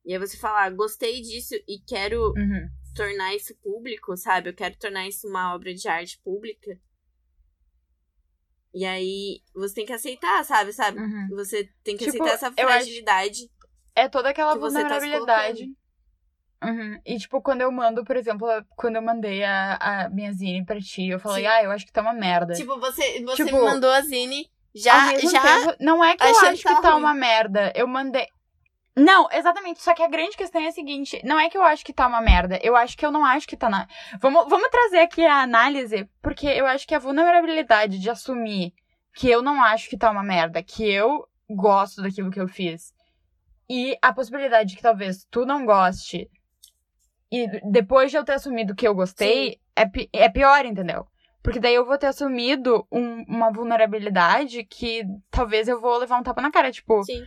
E 0.05 0.13
aí 0.13 0.19
você 0.19 0.37
fala, 0.37 0.65
ah, 0.65 0.69
gostei 0.69 1.21
disso 1.21 1.55
e 1.67 1.79
quero 1.85 2.33
Uhum. 2.33 2.69
tornar 2.93 3.35
isso 3.35 3.55
público, 3.57 4.15
sabe? 4.15 4.49
Eu 4.49 4.53
quero 4.53 4.77
tornar 4.77 5.07
isso 5.07 5.27
uma 5.27 5.53
obra 5.55 5.73
de 5.73 5.87
arte 5.87 6.19
pública. 6.23 6.79
E 8.73 8.85
aí 8.85 9.41
você 9.53 9.73
tem 9.73 9.85
que 9.85 9.93
aceitar, 9.93 10.43
sabe? 10.43 10.73
Sabe? 10.73 10.99
Uhum. 10.99 11.29
Você 11.31 11.69
tem 11.83 11.95
que 11.95 12.03
Tipo, 12.05 12.23
aceitar 12.23 12.35
essa 12.35 12.51
fragilidade. 12.51 13.49
É 13.95 14.09
toda 14.09 14.29
aquela 14.29 14.53
tá 14.53 14.59
vulnerabilidade. 14.59 15.73
Uhum. 16.65 16.99
E, 17.05 17.17
tipo, 17.17 17.41
quando 17.41 17.61
eu 17.61 17.71
mando, 17.71 18.03
por 18.03 18.15
exemplo, 18.15 18.47
quando 18.75 18.95
eu 18.97 19.01
mandei 19.01 19.43
a, 19.43 19.77
a 19.79 20.09
minha 20.09 20.31
zine 20.33 20.65
pra 20.65 20.79
ti, 20.79 21.07
eu 21.07 21.19
falei, 21.19 21.43
Sim. 21.43 21.49
ah, 21.49 21.63
eu 21.63 21.71
acho 21.71 21.85
que 21.85 21.91
tá 21.91 22.01
uma 22.01 22.13
merda. 22.13 22.53
Tipo, 22.53 22.79
você, 22.79 23.23
você 23.23 23.45
Tipo, 23.45 23.57
me 23.57 23.63
mandou 23.63 23.91
a 23.91 24.01
Zine 24.01 24.49
já, 24.73 25.17
já 25.19 25.41
tempo, 25.41 25.75
não 25.79 26.03
é 26.03 26.15
que 26.17 26.23
eu 26.23 26.29
acho 26.29 26.61
que 26.61 26.67
que 26.67 26.75
tá 26.75 26.81
tá 26.81 26.91
ruim. 26.91 27.01
uma 27.03 27.13
merda. 27.13 27.71
Eu 27.75 27.87
mandei. 27.87 28.27
Não, 28.97 29.27
exatamente. 29.31 29.81
Só 29.81 29.93
que 29.93 30.03
a 30.03 30.07
grande 30.07 30.37
questão 30.37 30.61
é 30.61 30.67
a 30.67 30.71
seguinte: 30.71 31.21
não 31.23 31.39
é 31.39 31.49
que 31.49 31.57
eu 31.57 31.63
acho 31.63 31.83
que 31.83 31.93
tá 31.93 32.07
uma 32.07 32.21
merda. 32.21 32.59
Eu 32.63 32.75
acho 32.75 32.97
que 32.97 33.05
eu 33.05 33.11
não 33.11 33.23
acho 33.25 33.47
que 33.47 33.57
tá 33.57 33.69
na. 33.69 33.87
Vamos, 34.19 34.45
vamos 34.49 34.69
trazer 34.69 34.99
aqui 34.99 35.25
a 35.25 35.41
análise, 35.41 36.09
porque 36.21 36.47
eu 36.47 36.65
acho 36.65 36.87
que 36.87 36.95
a 36.95 36.99
vulnerabilidade 36.99 37.99
de 37.99 38.09
assumir 38.09 38.73
que 39.15 39.29
eu 39.29 39.41
não 39.41 39.63
acho 39.63 39.89
que 39.89 39.97
tá 39.97 40.11
uma 40.11 40.23
merda, 40.23 40.61
que 40.61 40.89
eu 40.89 41.25
gosto 41.49 42.01
daquilo 42.01 42.29
que 42.31 42.39
eu 42.39 42.47
fiz, 42.47 42.93
e 43.69 43.97
a 44.01 44.13
possibilidade 44.13 44.71
de 44.71 44.75
que 44.75 44.81
talvez 44.81 45.25
tu 45.31 45.45
não 45.45 45.65
goste, 45.65 46.29
e 47.31 47.47
depois 47.71 48.11
de 48.11 48.17
eu 48.17 48.23
ter 48.23 48.33
assumido 48.33 48.75
que 48.75 48.87
eu 48.87 48.93
gostei, 48.95 49.59
é, 49.75 49.85
pi- 49.85 50.09
é 50.13 50.29
pior, 50.29 50.65
entendeu? 50.65 51.07
Porque 51.43 51.59
daí 51.59 51.75
eu 51.75 51.85
vou 51.85 51.97
ter 51.97 52.07
assumido 52.07 52.87
um- 52.91 53.23
uma 53.27 53.51
vulnerabilidade 53.51 54.63
que 54.63 55.03
talvez 55.29 55.67
eu 55.67 55.79
vou 55.79 55.97
levar 55.97 56.17
um 56.19 56.23
tapa 56.23 56.41
na 56.41 56.51
cara. 56.51 56.71
Tipo, 56.71 57.03
Sim. 57.03 57.23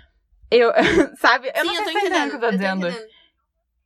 eu. 0.51 0.73
sabe? 1.19 1.49
Eu 1.55 1.61
Sim, 1.63 1.67
não 1.69 1.75
eu 1.75 1.85
tô 1.85 1.85
tá 1.85 1.93
entendendo 1.93 2.27
o 2.27 2.31
que 2.31 2.37
eu 2.37 2.41
tô 2.41 2.47
eu 2.47 2.53
dizendo. 2.53 2.87
entendendo. 2.89 3.09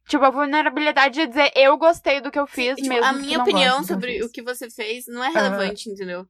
Tipo, 0.08 0.24
a 0.24 0.30
vulnerabilidade 0.30 1.14
de 1.20 1.26
dizer 1.28 1.52
eu 1.54 1.76
gostei 1.78 2.20
do 2.20 2.30
que 2.30 2.38
eu 2.38 2.46
fiz, 2.46 2.76
Tipo, 2.76 2.88
mesmo 2.88 3.04
a 3.04 3.14
que 3.14 3.20
minha 3.20 3.38
opinião 3.40 3.78
eu 3.78 3.84
sobre 3.84 4.22
o 4.24 4.28
que 4.30 4.42
você 4.42 4.68
fez 4.70 5.06
não 5.06 5.22
é 5.22 5.28
relevante, 5.28 5.88
entendeu? 5.90 6.26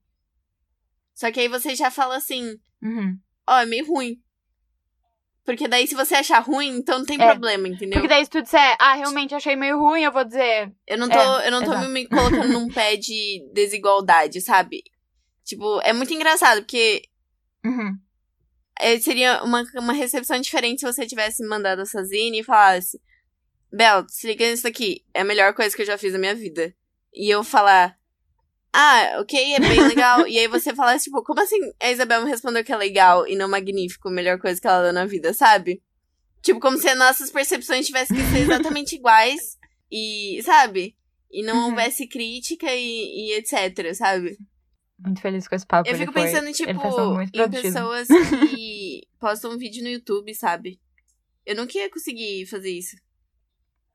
Só 1.15 1.31
que 1.31 1.41
aí 1.41 1.49
você 1.49 1.75
já 1.75 1.91
fala 1.91 2.17
assim, 2.17 2.59
Uhum. 2.83 3.19
ó, 3.49 3.61
é 3.61 3.67
meio 3.67 3.87
ruim. 3.87 4.21
Porque 5.45 5.67
daí 5.67 5.87
se 5.89 5.95
você 5.97 6.15
achar 6.15 6.39
ruim, 6.39 6.77
então 6.77 7.01
não 7.01 7.05
tem 7.07 7.21
É. 7.21 7.27
problema, 7.27 7.67
entendeu? 7.67 8.01
Porque 8.01 8.09
daí 8.15 8.25
se 8.25 8.31
tu 8.31 8.41
disser, 8.43 8.77
ah, 8.79 8.95
realmente 8.95 9.35
achei 9.35 9.57
meio 9.57 9.79
ruim, 9.79 10.03
eu 10.03 10.13
vou 10.13 10.25
dizer. 10.25 10.73
Eu 10.87 10.97
não 10.99 11.09
tô, 11.09 11.19
É, 11.19 11.49
eu 11.49 11.51
não 11.51 11.65
tô 11.65 11.73
exato. 11.73 11.89
me 11.89 12.07
colocando 12.07 12.53
num 12.53 12.71
pé 12.73 12.97
de 12.97 13.45
desigualdade, 13.53 14.41
sabe? 14.41 14.85
Tipo, 15.45 15.81
é 15.83 15.93
muito 15.93 16.13
engraçado, 16.15 16.59
porque 16.63 17.03
Uhum. 17.65 17.99
é, 18.79 18.99
seria 19.01 19.43
uma, 19.43 19.65
uma 19.75 19.93
recepção 19.93 20.41
diferente 20.41 20.81
se 20.81 20.87
você 20.87 21.07
tivesse 21.07 21.45
mandado 21.45 21.83
essa 21.83 22.05
zine 22.05 22.39
e 22.41 22.45
falasse: 22.45 23.01
Bel, 23.73 24.05
se 24.09 24.27
liga 24.29 24.49
nisso 24.49 24.69
aqui, 24.69 25.05
é 25.13 25.23
a 25.23 25.25
melhor 25.25 25.55
coisa 25.55 25.75
que 25.75 25.83
eu 25.83 25.87
já 25.87 25.99
fiz 25.99 26.13
na 26.13 26.19
minha 26.21 26.35
vida. 26.37 26.73
E 27.13 27.29
eu 27.29 27.43
falar. 27.43 27.99
Ah, 28.75 29.19
ok, 29.21 29.55
é 29.55 29.61
bem 29.61 29.81
legal. 29.89 30.27
e 30.27 30.39
aí 30.39 30.49
você 30.49 30.75
falasse, 30.75 31.05
tipo, 31.05 31.23
como 31.23 31.41
assim 31.41 31.59
a 31.81 31.91
Isabel 31.91 32.23
me 32.25 32.31
respondeu 32.31 32.65
que 32.65 32.73
é 32.73 32.77
legal 32.77 33.27
e 33.27 33.37
não 33.37 33.49
magnífico, 33.49 34.09
melhor 34.11 34.39
coisa 34.39 34.61
que 34.61 34.67
ela 34.67 34.83
deu 34.85 34.93
na 34.93 35.05
vida, 35.05 35.35
sabe? 35.35 35.83
Tipo, 36.41 36.59
como 36.59 36.79
se 36.79 36.89
as 36.89 36.99
nossas 36.99 37.31
percepções 37.31 37.87
tivessem 37.87 38.17
que 38.17 38.23
ser 38.25 38.39
exatamente 38.83 38.95
iguais 38.97 39.59
e, 39.91 40.41
sabe? 40.43 40.97
E 41.31 41.43
não 41.43 41.57
Uhum. 41.57 41.71
houvesse 41.71 42.07
crítica 42.09 42.67
e, 42.75 43.31
e 43.31 43.35
etc, 43.35 43.95
sabe? 43.95 44.37
Muito 44.99 45.21
feliz 45.21 45.47
com 45.49 45.55
esse 45.55 45.67
papo. 45.67 45.89
Eu 45.91 45.97
fico 45.97 46.13
foi- 46.13 46.23
pensando, 46.23 46.53
tipo, 46.53 46.71
em 46.71 47.51
pessoas 47.51 48.09
que 48.09 49.03
postam 49.21 49.53
um 49.53 49.59
vídeo 49.59 49.83
no 49.83 49.89
YouTube, 49.91 50.35
sabe? 50.35 50.81
Eu 51.45 51.57
nunca 51.57 51.77
ia 51.77 51.91
conseguir 51.91 52.47
fazer 52.47 52.71
isso. 52.71 52.97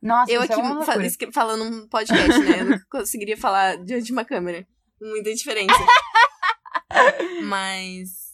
Nossa, 0.01 0.31
eu 0.31 0.43
isso 0.43 0.51
aqui 0.51 0.61
é 0.61 0.63
uma 0.63 0.81
fa- 0.83 0.91
loucura. 0.93 1.05
escre- 1.07 1.31
falando 1.31 1.63
um 1.63 1.87
podcast, 1.87 2.39
né? 2.39 2.61
Eu 2.61 2.65
nunca 2.65 2.85
conseguiria 2.91 3.37
falar 3.37 3.77
diante 3.83 4.05
de 4.05 4.11
uma 4.11 4.23
câmera. 4.25 4.65
Muita 5.01 5.33
diferença. 5.33 5.73
Mas. 7.43 8.27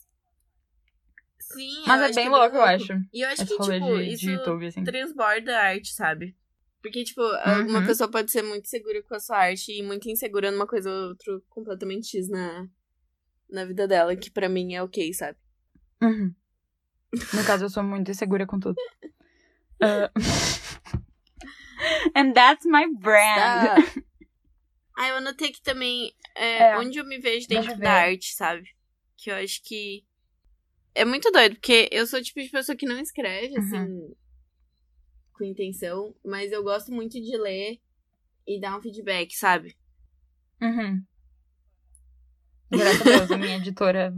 Sim, 1.40 1.84
Mas 1.86 2.02
é 2.02 2.06
acho 2.06 2.16
bem 2.16 2.30
louco, 2.30 2.56
eu 2.56 2.64
acho. 2.64 2.94
E 3.14 3.22
eu 3.22 3.28
acho 3.30 3.44
Esse 3.44 3.56
que, 3.58 3.64
tipo, 3.64 3.96
de, 3.98 4.04
isso 4.14 4.26
de 4.26 4.32
YouTube, 4.32 4.66
assim. 4.66 4.84
transborda 4.84 5.56
a 5.58 5.64
arte, 5.68 5.94
sabe? 5.94 6.36
Porque, 6.82 7.04
tipo, 7.04 7.22
a- 7.22 7.64
uma 7.68 7.80
Uhum. 7.80 7.86
pessoa 7.86 8.10
pode 8.10 8.32
ser 8.32 8.42
muito 8.42 8.68
segura 8.68 9.02
com 9.04 9.14
a 9.16 9.20
sua 9.20 9.38
arte 9.38 9.72
e 9.72 9.84
muito 9.84 10.10
insegura 10.10 10.52
numa 10.52 10.66
coisa 10.68 10.90
ou 10.90 11.10
outra 11.10 11.40
completamente 11.50 12.08
X 12.18 12.28
na, 12.28 12.68
na 13.50 13.66
vida 13.66 13.88
dela, 13.88 14.16
que 14.16 14.32
pra 14.32 14.50
mim 14.50 14.74
é 14.74 14.82
ok, 14.84 15.14
sabe? 15.14 15.38
Uhum. 16.02 16.34
No 17.34 17.46
caso, 17.46 17.66
eu 17.66 17.70
sou 17.70 17.84
muito 17.84 18.10
insegura 18.10 18.46
com 18.48 18.60
tudo. 18.60 18.76
Uh, 19.82 20.10
And 22.16 22.34
that's 22.34 22.66
my 22.66 22.86
brand. 23.00 23.84
Ah, 24.96 25.06
ah, 25.06 25.10
eu 25.10 25.16
anotei 25.18 25.52
que 25.52 25.62
também 25.62 26.14
é, 26.36 26.70
É. 26.72 26.78
onde 26.78 27.00
eu 27.00 27.06
me 27.06 27.18
vejo 27.20 27.48
dentro 27.48 27.76
da 27.80 27.92
arte, 27.92 28.34
sabe? 28.36 28.70
Que 29.18 29.32
eu 29.32 29.36
acho 29.36 29.60
que 29.64 30.06
é 30.94 31.04
muito 31.04 31.32
doido, 31.32 31.56
porque 31.56 31.90
eu 31.92 32.06
sou 32.06 32.20
o 32.20 32.22
tipo 32.24 32.40
de 32.40 32.50
pessoa 32.50 32.76
que 32.76 32.86
não 32.86 33.00
escreve, 33.00 33.56
Uhum. 33.58 33.60
assim, 33.60 34.16
com 35.34 35.44
intenção, 35.46 36.16
mas 36.24 36.52
eu 36.52 36.62
gosto 36.64 36.92
muito 36.92 37.14
de 37.20 37.36
ler 37.36 37.80
e 38.46 38.60
dar 38.62 38.78
um 38.78 38.82
feedback, 38.84 39.34
sabe? 39.36 39.76
Uhum. 40.62 41.04
Graças 42.70 43.02
a 43.02 43.04
Deus, 43.04 43.32
a 43.32 43.38
minha 43.38 43.58
editora. 43.58 44.14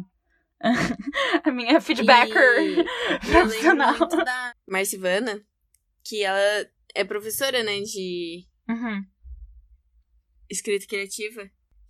a 1.46 1.52
minha 1.52 1.80
feedbacker 1.80 2.60
E- 2.60 2.84
profissional. 3.32 3.98
muito 3.98 4.18
da 4.18 4.54
Marcivana, 4.68 5.42
que 6.04 6.22
ela 6.22 6.70
é 6.96 7.04
professora, 7.04 7.62
né, 7.64 7.82
de 7.82 8.46
Uhum. 8.70 9.04
escrita 10.50 10.86
criativa. 10.88 11.50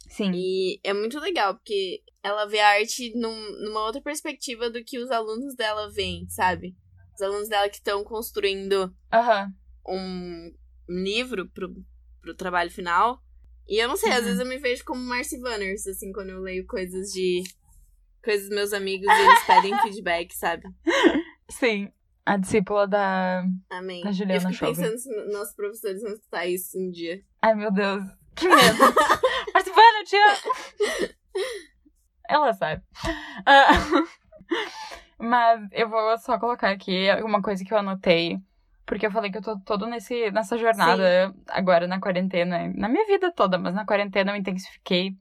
Sim. 0.09 0.31
E 0.33 0.79
é 0.83 0.93
muito 0.93 1.19
legal, 1.19 1.55
porque 1.55 2.01
ela 2.23 2.45
vê 2.45 2.59
a 2.59 2.69
arte 2.69 3.13
num- 3.15 3.63
numa 3.63 3.81
outra 3.85 4.01
perspectiva 4.01 4.69
do 4.69 4.83
que 4.83 4.99
os 4.99 5.09
alunos 5.11 5.55
dela 5.55 5.89
veem, 5.91 6.27
sabe? 6.29 6.75
Os 7.15 7.21
alunos 7.21 7.49
dela 7.49 7.69
que 7.69 7.77
estão 7.77 8.03
construindo 8.03 8.95
Aham. 9.11 9.51
um 9.87 10.53
livro 10.87 11.49
pro, 11.49 11.73
pro 12.21 12.35
trabalho 12.35 12.69
final. 12.71 13.21
E 13.67 13.77
eu 13.81 13.87
não 13.87 13.95
sei, 13.97 14.11
às 14.11 14.19
Uhum. 14.19 14.23
vezes 14.25 14.39
eu 14.39 14.45
me 14.45 14.57
vejo 14.57 14.83
como 14.85 15.01
Marcy 15.01 15.39
Vanners, 15.39 15.87
assim, 15.87 16.11
quando 16.11 16.29
eu 16.29 16.39
leio 16.41 16.65
coisas 16.67 17.11
de. 17.11 17.41
coisas 18.23 18.47
dos 18.47 18.55
meus 18.55 18.73
amigos 18.73 19.07
e 19.07 19.21
eles 19.21 19.43
pedem 19.43 19.71
feedback, 19.81 20.33
sabe? 20.35 20.63
Sim. 21.49 21.91
A 22.25 22.37
discípula 22.37 22.87
da. 22.87 23.43
Amém. 23.69 24.03
Da 24.03 24.11
Juliana 24.11 24.49
eu 24.49 24.53
fico 24.53 24.53
Chauvet. 24.53 24.81
pensando 24.81 24.97
se 24.97 25.31
nossos 25.31 25.55
professores 25.55 26.01
vão 26.01 26.11
escutar 26.13 26.45
isso 26.47 26.77
um 26.79 26.89
dia. 26.89 27.21
Ai, 27.41 27.53
meu 27.55 27.71
Deus. 27.71 28.03
Que 28.35 28.49
medo. 28.49 28.93
Participando, 29.53 29.95
eu 29.99 30.03
te 30.03 30.15
amo. 30.17 31.09
Ela 32.27 32.53
sabe. 32.53 32.83
Ah, 33.45 33.67
mas 35.17 35.65
eu 35.71 35.87
vou 35.87 36.17
só 36.17 36.37
colocar 36.37 36.69
aqui 36.69 37.07
uma 37.23 37.41
coisa 37.41 37.63
que 37.63 37.73
eu 37.73 37.77
anotei. 37.77 38.37
Porque 38.85 39.05
eu 39.05 39.11
falei 39.11 39.31
que 39.31 39.37
eu 39.37 39.41
tô 39.41 39.57
todo 39.59 39.87
nesse, 39.87 40.29
nessa 40.31 40.57
jornada 40.57 41.33
agora 41.47 41.87
na 41.87 42.01
quarentena. 42.01 42.71
Na 42.75 42.89
minha 42.89 43.05
vida 43.07 43.31
toda, 43.31 43.57
mas 43.57 43.73
na 43.73 43.85
quarentena 43.85 44.31
eu 44.31 44.35
intensifiquei. 44.35 45.15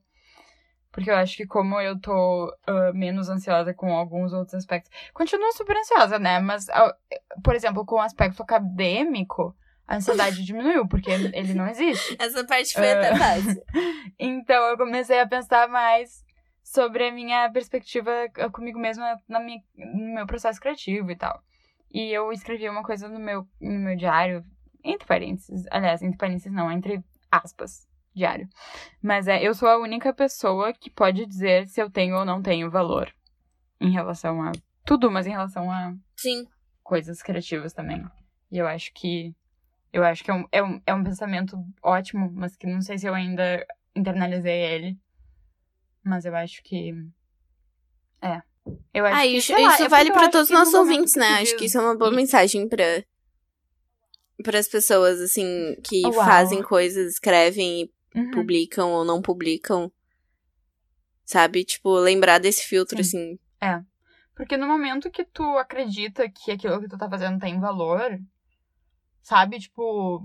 Porque 0.95 1.11
eu 1.11 1.15
acho 1.17 1.35
que 1.35 1.45
como 1.45 1.77
eu 1.81 1.99
tô 1.99 2.55
ah, 2.65 2.93
menos 2.93 3.27
ansiosa 3.27 3.73
com 3.73 3.93
alguns 3.93 4.31
outros 4.31 4.53
aspectos. 4.53 4.89
Continuo 5.13 5.51
super 5.51 5.75
ansiosa, 5.75 6.17
né? 6.17 6.39
Mas, 6.39 6.69
ah, 6.69 6.95
por 7.43 7.53
exemplo, 7.53 7.85
com 7.85 7.95
o 7.95 7.99
aspecto 7.99 8.41
acadêmico, 8.41 9.53
a 9.85 9.97
ansiedade 9.97 10.41
diminuiu, 10.45 10.87
porque 10.87 11.11
ele 11.11 11.53
não 11.53 11.67
existe. 11.67 12.15
Essa 12.17 12.45
parte 12.45 12.71
foi 12.71 12.89
Ah. 12.93 12.97
até 12.99 13.15
fácil. 13.17 13.61
Então 14.17 14.63
eu 14.69 14.77
comecei 14.77 15.19
a 15.19 15.27
pensar 15.27 15.67
mais 15.67 16.23
sobre 16.63 17.09
a 17.09 17.11
minha 17.11 17.51
perspectiva 17.51 18.09
comigo 18.53 18.79
mesma 18.79 19.19
na 19.27 19.41
minha, 19.41 19.61
no 19.75 20.13
meu 20.15 20.25
processo 20.25 20.61
criativo 20.61 21.11
e 21.11 21.15
tal. 21.17 21.43
E 21.91 22.09
eu 22.13 22.31
escrevi 22.31 22.69
uma 22.69 22.83
coisa 22.83 23.09
no 23.09 23.19
meu, 23.19 23.45
no 23.59 23.79
meu 23.79 23.97
diário, 23.97 24.45
entre 24.81 25.05
parênteses, 25.05 25.65
aliás, 25.69 26.01
entre 26.01 26.17
parênteses 26.17 26.53
não, 26.53 26.71
entre 26.71 27.03
aspas, 27.29 27.85
diário. 28.15 28.47
Mas 29.01 29.27
é, 29.27 29.43
eu 29.43 29.53
sou 29.53 29.67
a 29.67 29.77
única 29.77 30.13
pessoa 30.13 30.73
que 30.73 30.89
pode 30.89 31.25
dizer 31.25 31.67
se 31.67 31.81
eu 31.81 31.89
tenho 31.89 32.15
ou 32.15 32.25
não 32.25 32.41
tenho 32.41 32.71
valor 32.71 33.13
em 33.79 33.91
relação 33.91 34.41
a 34.41 34.51
tudo, 34.85 35.11
mas 35.11 35.27
em 35.27 35.31
relação 35.31 35.69
a 35.69 35.93
Sim. 36.15 36.47
coisas 36.81 37.21
criativas 37.21 37.73
também. 37.73 38.03
E 38.51 38.57
eu 38.57 38.67
acho 38.67 38.91
que. 38.93 39.35
Eu 39.91 40.03
acho 40.03 40.23
que 40.23 40.31
é 40.31 40.33
um, 40.33 40.45
é 40.51 40.63
um, 40.63 40.81
é 40.85 40.93
um 40.93 41.03
pensamento 41.03 41.57
ótimo, 41.81 42.29
mas 42.33 42.55
que 42.55 42.67
não 42.67 42.81
sei 42.81 42.97
se 42.97 43.07
eu 43.07 43.13
ainda 43.13 43.65
internalizei 43.95 44.61
ele. 44.61 44.97
Mas 46.03 46.25
eu 46.25 46.35
acho 46.35 46.61
que. 46.63 46.91
É. 48.21 48.41
Eu 48.93 49.05
acho 49.05 49.15
Ah, 49.15 49.21
que, 49.21 49.37
isso, 49.37 49.53
lá, 49.53 49.73
isso 49.73 49.83
é 49.83 49.89
vale 49.89 50.11
acho 50.11 50.31
todos 50.31 50.49
os 50.49 50.55
nossos 50.55 50.73
ouvintes, 50.73 51.15
né? 51.15 51.41
Acho 51.41 51.55
que 51.57 51.65
isso 51.65 51.77
é 51.77 51.81
uma 51.81 51.95
boa 51.97 52.11
mensagem 52.11 52.67
pra 52.67 53.03
para 54.43 54.59
as 54.59 54.67
pessoas 54.67 55.21
assim 55.21 55.75
que 55.83 56.01
Uau. 56.05 56.13
fazem 56.13 56.61
coisas, 56.61 57.13
escrevem 57.13 57.83
e 57.83 57.94
Uhum. 58.15 58.31
publicam 58.31 58.91
ou 58.91 59.03
não 59.03 59.21
publicam. 59.21 59.91
Sabe? 61.23 61.63
Tipo, 61.63 61.95
lembrar 61.95 62.39
desse 62.39 62.63
filtro 62.63 63.03
Sim. 63.03 63.37
assim. 63.39 63.39
Porque 64.35 64.57
no 64.57 64.67
momento 64.67 65.09
que 65.09 65.23
tu 65.23 65.43
acredita 65.57 66.29
que 66.29 66.51
aquilo 66.51 66.81
que 66.81 66.89
tu 66.89 66.97
tá 66.97 67.09
fazendo 67.09 67.39
tem 67.39 67.59
valor, 67.59 68.19
sabe? 69.21 69.59
Tipo. 69.59 70.21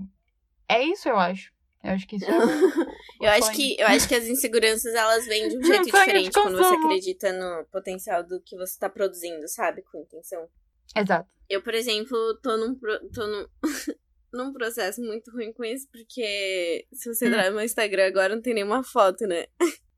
É 0.67 0.83
isso, 0.83 1.07
eu 1.07 1.17
acho. 1.17 1.51
Eu 1.81 1.91
acho 1.93 2.07
que 2.07 2.17
isso 2.17 2.25
é. 2.25 2.29
Eu 3.21 3.29
acho 3.29 3.45
sonho. 3.45 3.55
que 3.55 3.79
eu 3.79 3.85
acho 3.85 4.07
que 4.07 4.15
as 4.15 4.25
inseguranças 4.25 4.95
elas 4.95 5.27
vêm 5.27 5.47
de 5.47 5.55
um 5.55 5.61
jeito 5.63 5.85
diferente 5.85 6.31
quando 6.31 6.57
você 6.57 6.73
acredita 6.73 7.31
no 7.33 7.65
potencial 7.65 8.23
do 8.23 8.41
que 8.41 8.57
você 8.57 8.79
tá 8.79 8.89
produzindo, 8.89 9.47
sabe? 9.47 9.83
Com 9.83 9.99
intenção. 9.99 10.47
Exato. 10.95 11.29
Eu, 11.47 11.61
por 11.61 11.75
exemplo, 11.75 12.17
tô 12.41 12.57
num, 12.57 12.75
tô 13.13 13.27
num, 13.27 13.45
num 14.33 14.53
processo 14.53 15.01
muito 15.01 15.29
ruim 15.31 15.51
com 15.53 15.63
isso, 15.63 15.87
porque 15.91 16.85
se 16.93 17.13
você 17.13 17.25
Hum. 17.25 17.27
entrar 17.29 17.49
no 17.49 17.55
meu 17.57 17.65
Instagram 17.65 18.07
agora 18.07 18.35
não 18.35 18.41
tem 18.41 18.53
nenhuma 18.53 18.83
foto, 18.83 19.25
né? 19.27 19.45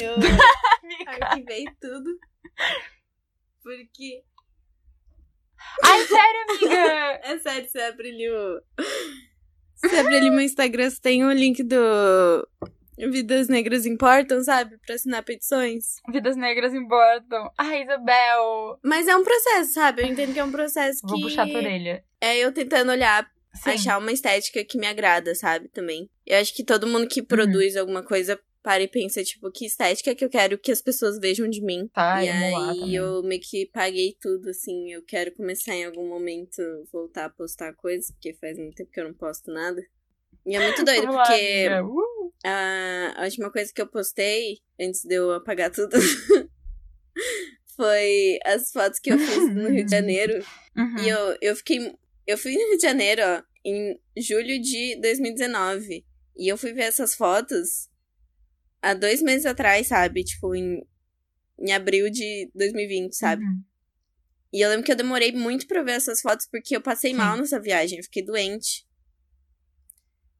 Eu 0.00 0.14
arquivei 1.20 1.64
tudo. 1.80 2.18
Porque. 3.62 4.22
Ai, 5.84 6.00
sério, 6.06 6.40
amiga! 6.50 7.20
É 7.24 7.38
sério, 7.38 7.68
você 7.68 7.80
abre 7.80 8.08
ali 8.10 8.30
o. 8.30 8.60
Você 9.76 9.96
abre 9.96 10.16
ali 10.16 10.30
meu 10.30 10.40
Instagram, 10.40 10.90
você 10.90 11.00
tem 11.00 11.24
o 11.24 11.32
link 11.32 11.62
do. 11.62 12.48
Vidas 12.96 13.48
Negras 13.48 13.86
Importam, 13.86 14.42
sabe? 14.44 14.78
Pra 14.86 14.94
assinar 14.94 15.24
petições. 15.24 15.96
Vidas 16.12 16.36
negras 16.36 16.72
importam. 16.72 17.50
Ai, 17.58 17.82
Isabel! 17.82 18.78
Mas 18.84 19.08
é 19.08 19.16
um 19.16 19.24
processo, 19.24 19.72
sabe? 19.72 20.02
Eu 20.02 20.06
entendo 20.06 20.32
que 20.32 20.38
é 20.38 20.44
um 20.44 20.52
processo 20.52 21.00
Vou 21.02 21.16
que. 21.16 21.22
puxar 21.24 21.42
a 21.42 21.46
tua 21.50 21.56
orelha. 21.58 22.04
É 22.20 22.36
eu 22.38 22.52
tentando 22.52 22.92
olhar 22.92 23.28
Sim. 23.54 23.70
achar 23.70 23.98
uma 23.98 24.12
estética 24.12 24.64
que 24.64 24.78
me 24.78 24.86
agrada, 24.86 25.34
sabe? 25.34 25.68
Também. 25.68 26.08
Eu 26.26 26.38
acho 26.38 26.54
que 26.54 26.64
todo 26.64 26.86
mundo 26.86 27.06
que 27.06 27.22
produz 27.22 27.76
alguma 27.76 28.02
coisa 28.02 28.38
para 28.62 28.82
e 28.82 28.88
pensa, 28.88 29.22
tipo, 29.22 29.50
que 29.50 29.66
estética 29.66 30.14
que 30.14 30.24
eu 30.24 30.30
quero 30.30 30.58
que 30.58 30.72
as 30.72 30.80
pessoas 30.80 31.18
vejam 31.18 31.48
de 31.48 31.62
mim. 31.62 31.86
Tá, 31.92 32.24
e 32.24 32.28
aí 32.30 32.94
eu 32.94 33.22
meio 33.22 33.40
que 33.40 33.66
paguei 33.66 34.16
tudo, 34.20 34.48
assim. 34.48 34.90
Eu 34.90 35.02
quero 35.04 35.34
começar 35.34 35.74
em 35.74 35.84
algum 35.84 36.08
momento 36.08 36.62
voltar 36.90 37.26
a 37.26 37.30
postar 37.30 37.74
coisas, 37.74 38.10
porque 38.12 38.32
faz 38.34 38.58
muito 38.58 38.74
tempo 38.74 38.90
que 38.90 39.00
eu 39.00 39.04
não 39.04 39.14
posto 39.14 39.52
nada. 39.52 39.82
E 40.46 40.56
é 40.56 40.60
muito 40.60 40.82
doido, 40.84 41.06
porque. 41.06 41.68
Uh! 41.82 42.14
a, 42.44 43.14
a 43.16 43.24
última 43.24 43.50
coisa 43.50 43.72
que 43.72 43.80
eu 43.80 43.86
postei, 43.86 44.58
antes 44.80 45.02
de 45.04 45.14
eu 45.14 45.32
apagar 45.32 45.70
tudo, 45.70 45.96
foi 47.74 48.38
as 48.44 48.70
fotos 48.70 48.98
que 48.98 49.12
eu 49.12 49.18
fiz 49.18 49.54
no 49.54 49.68
Rio 49.68 49.84
de 49.84 49.90
Janeiro. 49.92 50.44
Uhum. 50.76 50.98
E 50.98 51.08
eu, 51.08 51.38
eu 51.40 51.56
fiquei. 51.56 51.94
Eu 52.26 52.38
fui 52.38 52.52
no 52.54 52.68
Rio 52.68 52.76
de 52.76 52.82
Janeiro, 52.82 53.22
ó, 53.22 53.42
em 53.64 53.98
julho 54.16 54.60
de 54.60 54.98
2019. 55.00 56.04
E 56.36 56.50
eu 56.50 56.56
fui 56.56 56.72
ver 56.72 56.82
essas 56.84 57.14
fotos 57.14 57.88
há 58.82 58.94
dois 58.94 59.22
meses 59.22 59.46
atrás, 59.46 59.86
sabe? 59.88 60.24
Tipo, 60.24 60.54
em, 60.54 60.82
em 61.60 61.72
abril 61.72 62.10
de 62.10 62.50
2020, 62.54 63.14
sabe? 63.14 63.44
Uhum. 63.44 63.62
E 64.52 64.60
eu 64.60 64.68
lembro 64.70 64.84
que 64.84 64.92
eu 64.92 64.96
demorei 64.96 65.32
muito 65.32 65.66
pra 65.66 65.82
ver 65.82 65.92
essas 65.92 66.20
fotos 66.20 66.46
porque 66.50 66.76
eu 66.76 66.80
passei 66.80 67.10
Sim. 67.10 67.16
mal 67.16 67.36
nessa 67.36 67.60
viagem, 67.60 67.98
eu 67.98 68.04
fiquei 68.04 68.24
doente. 68.24 68.86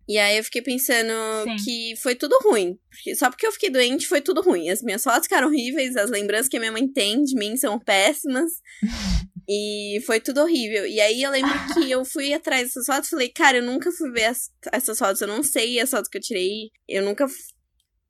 E 0.06 0.18
aí 0.18 0.36
eu 0.36 0.44
fiquei 0.44 0.60
pensando 0.60 1.12
Sim. 1.44 1.56
que 1.64 1.94
foi 1.96 2.14
tudo 2.14 2.38
ruim. 2.44 2.78
Porque- 2.90 3.16
Só 3.16 3.30
porque 3.30 3.46
eu 3.46 3.52
fiquei 3.52 3.70
doente 3.70 4.06
foi 4.06 4.20
tudo 4.20 4.42
ruim. 4.42 4.68
As 4.68 4.82
minhas 4.82 5.02
fotos 5.02 5.24
ficaram 5.24 5.48
horríveis, 5.48 5.96
as 5.96 6.10
lembranças 6.10 6.48
que 6.48 6.56
a 6.56 6.60
minha 6.60 6.72
mãe 6.72 6.86
tem 6.86 7.22
de 7.24 7.34
mim 7.34 7.56
são 7.56 7.78
péssimas. 7.78 8.52
e 9.48 10.00
foi 10.06 10.20
tudo 10.20 10.40
horrível. 10.42 10.86
E 10.86 11.00
aí 11.00 11.22
eu 11.22 11.30
lembro 11.30 11.52
que 11.74 11.90
eu 11.90 12.04
fui 12.06 12.32
atrás 12.32 12.64
dessas 12.64 12.86
fotos 12.86 13.06
e 13.08 13.10
falei, 13.10 13.28
cara, 13.28 13.58
eu 13.58 13.62
nunca 13.62 13.90
fui 13.92 14.10
ver 14.10 14.24
as- 14.26 14.50
essas 14.72 14.98
fotos, 14.98 15.20
eu 15.20 15.28
não 15.28 15.42
sei 15.42 15.78
as 15.80 15.90
fotos 15.90 16.08
que 16.08 16.16
eu 16.18 16.22
tirei. 16.22 16.70
Eu 16.88 17.04
nunca, 17.04 17.26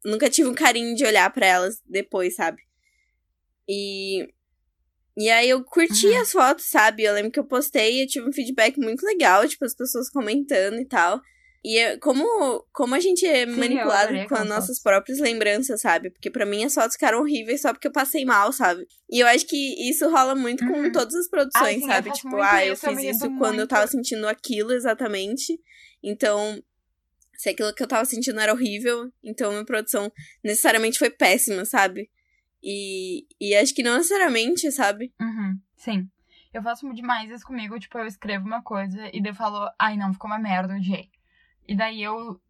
nunca 0.05 0.31
tive 0.31 0.49
um 0.49 0.55
carinho 0.55 0.95
de 0.95 1.05
olhar 1.05 1.33
pra 1.33 1.47
elas 1.47 1.77
depois, 1.87 2.35
sabe? 2.37 2.61
E. 3.69 4.29
E 5.17 5.31
aí 5.31 5.49
eu 5.49 5.63
curti 5.63 6.09
Uhum. 6.09 6.21
as 6.21 6.33
fotos, 6.33 6.65
sabe? 6.67 7.05
Eu 7.05 7.15
lembro 7.15 7.31
que 7.31 7.39
eu 7.39 7.47
postei 7.47 7.99
e 7.99 8.03
eu 8.03 8.07
tive 8.09 8.29
um 8.29 8.33
feedback 8.33 8.77
muito 8.79 9.07
legal, 9.07 9.47
tipo, 9.47 9.65
as 9.65 9.75
pessoas 9.75 10.11
comentando 10.11 10.81
e 10.81 10.85
tal. 10.87 11.21
E 11.65 11.79
eu- 11.79 11.99
como, 11.99 12.25
como 12.73 12.95
a 12.95 13.01
gente 13.01 13.25
é 13.25 13.47
Sim, 13.47 13.59
manipulado 13.59 14.13
com 14.29 14.35
as 14.35 14.47
nossas 14.47 14.79
próprias 14.83 15.19
lembranças, 15.19 15.81
sabe? 15.81 16.11
Porque 16.11 16.31
pra 16.31 16.45
mim 16.45 16.63
as 16.63 16.75
fotos 16.75 16.93
ficaram 16.95 17.21
horríveis 17.21 17.63
só 17.63 17.73
porque 17.73 17.89
eu 17.89 17.93
passei 17.93 18.23
mal, 18.25 18.53
sabe? 18.53 18.87
E 19.11 19.21
eu 19.21 19.27
acho 19.27 19.47
que 19.47 19.89
isso 19.89 20.07
rola 20.11 20.35
muito 20.35 20.63
com 20.67 20.73
Uhum. 20.75 20.93
todas 20.93 21.15
as 21.15 21.27
Ah, 21.27 21.31
produções, 21.31 21.81
eu 21.81 21.89
sabe? 21.89 22.11
Tipo, 22.13 22.37
ah, 22.37 22.65
eu 22.67 22.77
fiz 22.77 22.99
isso 23.03 23.31
quando 23.39 23.61
eu 23.61 23.67
tava 23.67 23.87
sentindo 23.87 24.29
aquilo 24.29 24.73
exatamente. 24.73 25.59
Então, 26.03 26.63
se 27.39 27.49
aquilo 27.49 27.75
que 27.75 27.83
eu 27.83 27.89
tava 27.89 28.05
sentindo 28.05 28.39
era 28.41 28.53
horrível, 28.53 29.11
então 29.23 29.51
minha 29.51 29.65
produção 29.65 30.13
necessariamente 30.45 30.99
foi 30.99 31.09
péssima, 31.09 31.65
sabe? 31.65 32.11
E, 32.63 33.27
e 33.41 33.55
acho 33.55 33.75
que 33.75 33.83
não 33.83 33.97
necessariamente, 33.97 34.71
sabe? 34.71 35.13
Uhum, 35.21 35.59
sim. 35.77 36.09
Eu 36.53 36.63
faço 36.63 36.93
demais 36.93 37.31
isso 37.31 37.45
comigo, 37.47 37.79
tipo, 37.81 37.99
eu 37.99 38.07
escrevo 38.07 38.47
uma 38.47 38.63
coisa 38.63 39.09
e 39.13 39.21
daí 39.23 39.33
eu 39.33 39.35
falo, 39.35 39.69
ai 39.79 39.97
não, 39.97 40.13
ficou 40.13 40.31
uma 40.31 40.39
merda, 40.39 40.75
odiei. 40.77 41.09
E 41.67 41.77
daí 41.77 42.03
eu 42.03 42.41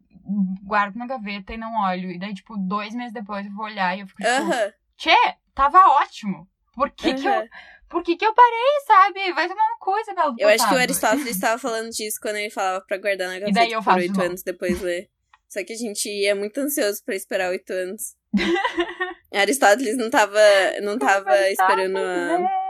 guardo 0.63 0.95
na 0.95 1.05
gaveta 1.07 1.53
e 1.53 1.57
não 1.57 1.73
olho. 1.83 2.11
E 2.11 2.19
daí, 2.19 2.33
tipo, 2.33 2.55
dois 2.57 2.93
meses 2.93 3.13
depois 3.13 3.45
eu 3.45 3.51
vou 3.53 3.65
olhar 3.65 3.95
e 3.97 4.01
eu 4.01 4.07
fico, 4.07 4.21
tipo, 4.21 4.29
Aham. 4.31 4.73
Tchê, 4.97 5.15
tava 5.53 5.79
ótimo. 6.01 6.47
Por 6.73 6.89
que 6.91 7.13
que 7.13 7.27
eu, 7.27 7.47
por 7.89 8.03
que 8.03 8.15
que 8.17 8.25
eu 8.25 8.33
parei, 8.33 8.81
sabe? 8.85 9.33
Vai 9.33 9.47
tomar 9.47 9.63
uma 9.63 9.77
coisa, 9.79 10.13
Belo 10.13 10.35
Eu 10.37 10.49
acho 10.49 10.67
que 10.67 10.73
o. 10.75 10.77
Aristóteles 10.77 11.27
estava 11.35 11.57
falando 11.57 11.89
disso 11.89 12.19
quando 12.21 12.35
ele 12.37 12.49
falava 12.49 12.83
pra 12.85 12.97
guardar 12.97 13.27
na 13.27 13.33
daí 13.39 13.41
gaveta 13.51 13.73
eu 13.75 13.83
por 13.83 13.93
oito 13.95 14.21
anos 14.21 14.43
depois 14.43 14.81
ler. 14.81 15.09
Só 15.47 15.63
que 15.63 15.71
a 15.73 15.77
gente 15.77 16.25
é 16.25 16.33
muito 16.33 16.59
ansioso 16.59 17.01
pra 17.05 17.15
esperar 17.15 17.49
oito 17.49 17.71
anos. 17.71 18.15
Aristóteles 19.33 19.97
não 19.97 20.09
tava, 20.09 20.39
não 20.81 20.97
tava 20.97 21.49
esperando 21.49 21.97
a- 21.97 22.39
né? 22.39 22.64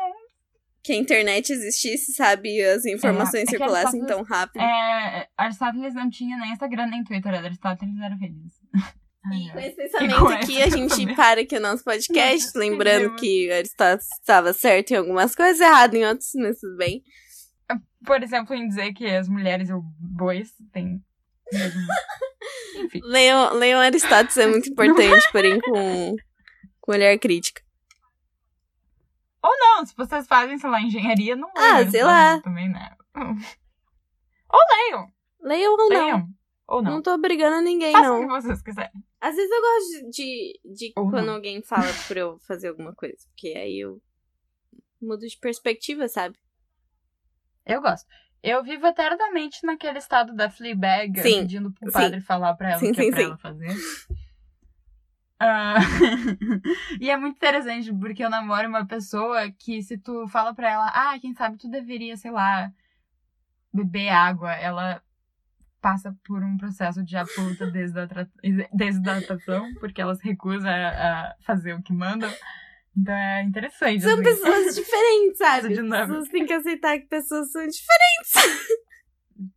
Que 0.85 0.93
a 0.93 0.95
internet 0.95 1.51
existisse, 1.51 2.13
sabe? 2.13 2.61
As 2.61 2.85
informações 2.85 3.41
é 3.41 3.45
que 3.45 3.57
circulassem 3.57 4.05
tão 4.05 4.21
rápido. 4.21 4.61
É, 4.61 5.27
Aristóteles 5.35 5.95
não 5.95 6.11
tinha 6.11 6.37
nem 6.37 6.51
Instagram 6.51 6.85
nem 6.85 7.03
Twitter, 7.03 7.33
Aristóteles 7.33 7.99
era 7.99 8.15
feliz. 8.17 8.53
E 9.33 9.51
com 9.51 9.57
esse 9.57 9.75
pensamento 9.75 10.19
com 10.19 10.27
aqui, 10.27 10.61
a 10.61 10.69
gente 10.69 10.87
pensamento. 10.87 11.15
para 11.15 11.41
aqui 11.41 11.57
o 11.57 11.59
nosso 11.59 11.83
podcast, 11.83 12.45
Nossa, 12.45 12.59
lembrando 12.59 13.15
que 13.15 13.51
Aristóteles 13.51 14.05
estava 14.19 14.53
certo 14.53 14.91
em 14.91 14.97
algumas 14.97 15.33
coisas, 15.33 15.59
errado 15.59 15.95
em 15.95 16.05
outras, 16.05 16.29
mas 16.35 16.59
tudo 16.59 16.77
bem. 16.77 17.01
Por 18.05 18.21
exemplo, 18.21 18.53
em 18.53 18.67
dizer 18.67 18.93
que 18.93 19.03
as 19.07 19.27
mulheres 19.27 19.69
e 19.69 19.73
os 19.73 19.81
bois 19.97 20.53
têm. 20.71 21.01
Leiam, 23.03 23.51
leiam 23.55 23.79
Aristóteles, 23.79 24.37
é 24.37 24.45
muito 24.45 24.69
importante, 24.71 25.27
porém 25.31 25.59
com, 25.59 26.15
com 26.81 26.91
olhar 26.91 27.17
crítico. 27.17 27.64
Ou 29.47 29.51
não, 29.59 29.85
se 29.85 29.95
vocês 29.95 30.25
fazem, 30.27 30.57
sei 30.57 30.69
lá, 30.69 30.81
engenharia, 30.81 31.35
não 31.35 31.49
Ah, 31.55 31.77
leiam 31.77 31.91
sei 31.91 32.01
Aristóteles 32.01 32.05
lá. 32.05 32.41
Também, 32.41 32.69
né? 32.69 32.95
Ou 34.49 34.59
leiam. 34.77 35.11
Leiam 35.41 35.71
ou 35.73 35.77
não. 35.77 35.87
Leiam. 35.89 36.29
Ou 36.67 36.81
Não. 36.81 36.91
não. 36.93 37.01
tô 37.03 37.13
obrigando 37.13 37.61
ninguém, 37.61 37.91
Façam 37.91 38.17
o 38.17 38.21
não. 38.21 38.27
que 38.27 38.41
vocês 38.41 38.61
quiserem. 38.63 38.91
Às 39.21 39.35
vezes 39.35 39.51
eu 39.51 39.61
gosto 39.61 40.09
de, 40.09 40.59
de 40.65 40.93
Ou 40.95 41.09
quando 41.11 41.27
não. 41.27 41.35
alguém 41.35 41.61
fala 41.61 41.85
pra 42.07 42.19
eu 42.19 42.39
fazer 42.39 42.69
alguma 42.69 42.93
coisa, 42.95 43.17
porque 43.29 43.49
aí 43.49 43.79
eu 43.81 44.01
mudo 44.99 45.27
de 45.27 45.37
perspectiva, 45.37 46.07
sabe? 46.07 46.35
Eu 47.67 47.81
gosto. 47.81 48.07
Eu 48.41 48.63
vivo 48.63 48.85
eternamente 48.87 49.63
naquele 49.63 49.97
estado 49.99 50.33
da 50.35 50.49
Fleabag, 50.49 51.19
Sim, 51.21 51.41
pedindo 51.41 51.71
pro 51.71 51.87
sim. 51.87 51.93
padre 51.93 52.21
falar 52.21 52.55
pra 52.55 52.71
ela 52.71 52.77
o 52.77 52.79
que 52.79 52.93
sim, 52.95 53.07
é 53.07 53.11
pra 53.11 53.19
sim. 53.19 53.25
ela 53.25 53.37
fazer. 53.37 53.75
Ah, 55.39 55.75
e 56.99 57.09
é 57.09 57.17
muito 57.17 57.35
interessante, 57.35 57.93
porque 57.93 58.23
eu 58.23 58.29
namoro 58.29 58.67
uma 58.67 58.85
pessoa 58.85 59.51
que 59.51 59.81
se 59.81 59.97
tu 59.97 60.27
fala 60.29 60.53
pra 60.53 60.71
ela, 60.71 60.87
ah, 60.87 61.19
quem 61.19 61.33
sabe 61.33 61.57
tu 61.57 61.69
deveria, 61.69 62.15
sei 62.15 62.31
lá, 62.31 62.71
beber 63.73 64.09
água, 64.09 64.53
ela 64.53 65.01
passa 65.81 66.15
por 66.25 66.41
um 66.41 66.57
processo 66.57 67.03
de 67.03 67.17
absoluta 67.17 67.69
desidratação, 68.73 69.73
porque 69.75 70.01
ela 70.01 70.15
se 70.15 70.23
recusa 70.23 70.69
a, 70.69 71.35
fazer 71.41 71.73
o 71.73 71.83
que 71.83 71.93
mandam. 71.93 72.33
Então 72.97 73.13
é 73.13 73.43
interessante. 73.43 74.01
São 74.01 74.13
assim. 74.13 74.23
pessoas 74.23 74.73
diferentes, 74.73 75.37
sabe? 75.37 75.79
As 75.79 76.07
pessoas 76.07 76.29
têm 76.29 76.45
que 76.45 76.53
aceitar 76.53 76.97
que 76.97 77.07
pessoas 77.07 77.51
são 77.51 77.67
diferentes. 77.67 78.33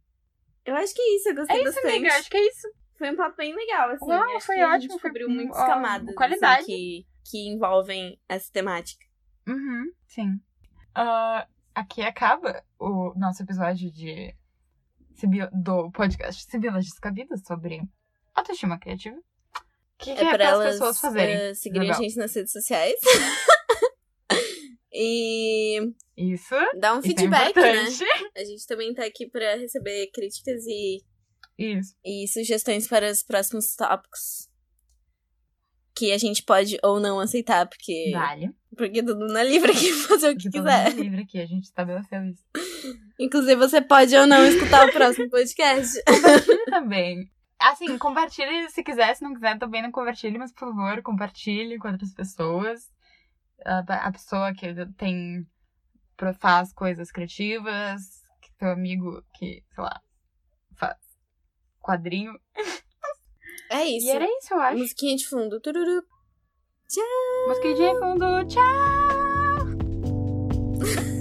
eu 0.66 0.74
acho 0.74 0.92
que 0.92 1.00
é 1.00 1.16
isso, 1.16 1.28
eu 1.28 1.34
gostei 1.36 1.56
É 1.56 1.62
isso, 1.62 1.74
bastante. 1.74 1.94
amiga, 1.94 2.14
acho 2.16 2.30
que 2.30 2.36
é 2.36 2.46
isso. 2.48 2.68
Foi 2.98 3.10
um 3.12 3.16
papo 3.16 3.36
bem 3.36 3.54
legal, 3.54 3.90
assim. 3.90 4.04
Uau, 4.04 4.36
acho 4.36 4.46
foi 4.46 4.56
que 4.56 4.60
a 4.60 4.66
ótimo, 4.66 4.80
gente 4.80 4.88
foi, 4.90 4.98
descobriu 5.10 5.28
hum, 5.28 5.34
muitas 5.34 5.56
camadas 5.56 6.14
qualidade. 6.14 6.62
assim, 6.62 6.66
que, 6.66 7.06
que 7.30 7.48
envolvem 7.48 8.20
essa 8.28 8.52
temática. 8.52 9.06
Uhum, 9.46 9.92
sim. 10.08 10.40
Ah, 10.94 11.46
aqui 11.74 12.02
acaba 12.02 12.62
o 12.78 13.14
nosso 13.16 13.42
episódio 13.42 13.90
de 13.92 14.34
do 15.52 15.90
podcast 15.90 16.44
Sibilas 16.48 16.84
Descabidas 16.84 17.40
sobre 17.44 17.80
autoestima 18.34 18.78
criativa. 18.78 19.16
O 19.16 19.22
que, 19.98 20.14
que 20.14 20.20
é, 20.20 20.28
pra 20.28 20.38
para 20.38 20.52
as 20.52 20.72
pessoas 20.72 21.00
fazerem? 21.00 21.34
eh, 21.34 21.54
seguirem 21.54 21.88
Legal. 21.88 21.98
a 21.98 22.02
gente 22.02 22.16
nas 22.16 22.34
redes 22.34 22.52
sociais. 22.52 22.94
e 24.92 25.92
Isso. 26.16 26.54
dar 26.78 26.94
um 26.94 26.98
é 26.98 27.02
feedback, 27.02 27.56
né? 27.56 27.82
importante. 27.82 28.04
A 28.36 28.44
gente 28.44 28.66
também 28.66 28.94
tá 28.94 29.04
aqui 29.04 29.28
pra 29.28 29.56
receber 29.56 30.08
críticas 30.12 30.64
e, 30.66 31.02
Isso. 31.58 31.94
e 32.04 32.26
sugestões 32.28 32.86
para 32.86 33.10
os 33.10 33.22
próximos 33.22 33.74
tópicos. 33.74 34.48
Que 35.96 36.12
a 36.12 36.18
gente 36.18 36.44
pode 36.44 36.78
ou 36.84 37.00
não 37.00 37.18
aceitar, 37.18 37.66
porque, 37.66 38.12
Vale. 38.12 38.54
porque 38.76 39.02
todo 39.02 39.18
mundo 39.18 39.36
é 39.36 39.42
livre 39.42 39.72
aqui 39.72 39.92
fazer 39.92 40.30
o 40.30 40.36
que 40.36 40.44
Porque 40.44 40.58
todo 40.58 40.64
quiser. 40.64 40.90
mundo 40.90 41.00
é 41.00 41.02
livre 41.02 41.22
aqui, 41.22 41.40
a 41.40 41.46
gente 41.46 41.64
estabeleceu 41.64 42.24
isso. 42.26 42.44
Inclusive, 43.18 43.56
você 43.56 43.82
pode 43.82 44.14
ou 44.16 44.24
não 44.26 44.44
escutar 44.46 44.86
o 44.88 44.92
próximo 44.92 45.28
podcast. 45.30 45.92
Também. 46.66 47.28
Assim, 47.58 47.98
compartilhe 47.98 48.70
se 48.70 48.84
quiser, 48.84 49.16
se 49.16 49.24
não 49.24 49.34
quiser 49.34 49.58
também 49.58 49.82
não 49.82 49.90
compartilhe, 49.90 50.38
mas 50.38 50.52
por 50.52 50.68
favor, 50.72 51.02
compartilhe 51.02 51.76
com 51.78 51.88
outras 51.88 52.14
pessoas. 52.14 52.88
A, 53.64 53.78
a 54.06 54.12
pessoa 54.12 54.54
que 54.54 54.72
tem 54.96 55.44
faz 56.38 56.72
coisas 56.72 57.10
criativas, 57.10 58.00
que 58.40 58.52
teu 58.56 58.70
amigo 58.70 59.20
que, 59.34 59.64
sei 59.74 59.82
lá, 59.84 60.00
faz 60.76 60.96
quadrinho. 61.88 62.32
É 63.70 63.84
isso. 63.84 64.06
E 64.06 64.10
era 64.10 64.26
isso, 64.26 64.52
eu 64.52 64.60
acho. 64.60 64.78
Musiquinha 64.78 65.16
de 65.16 65.26
fundo. 65.26 65.58
Tururu. 65.60 66.02
Tchau. 66.88 67.48
Musiquinha 67.48 67.74
de 67.74 67.98
fundo. 67.98 68.46
Tchau. 68.46 69.58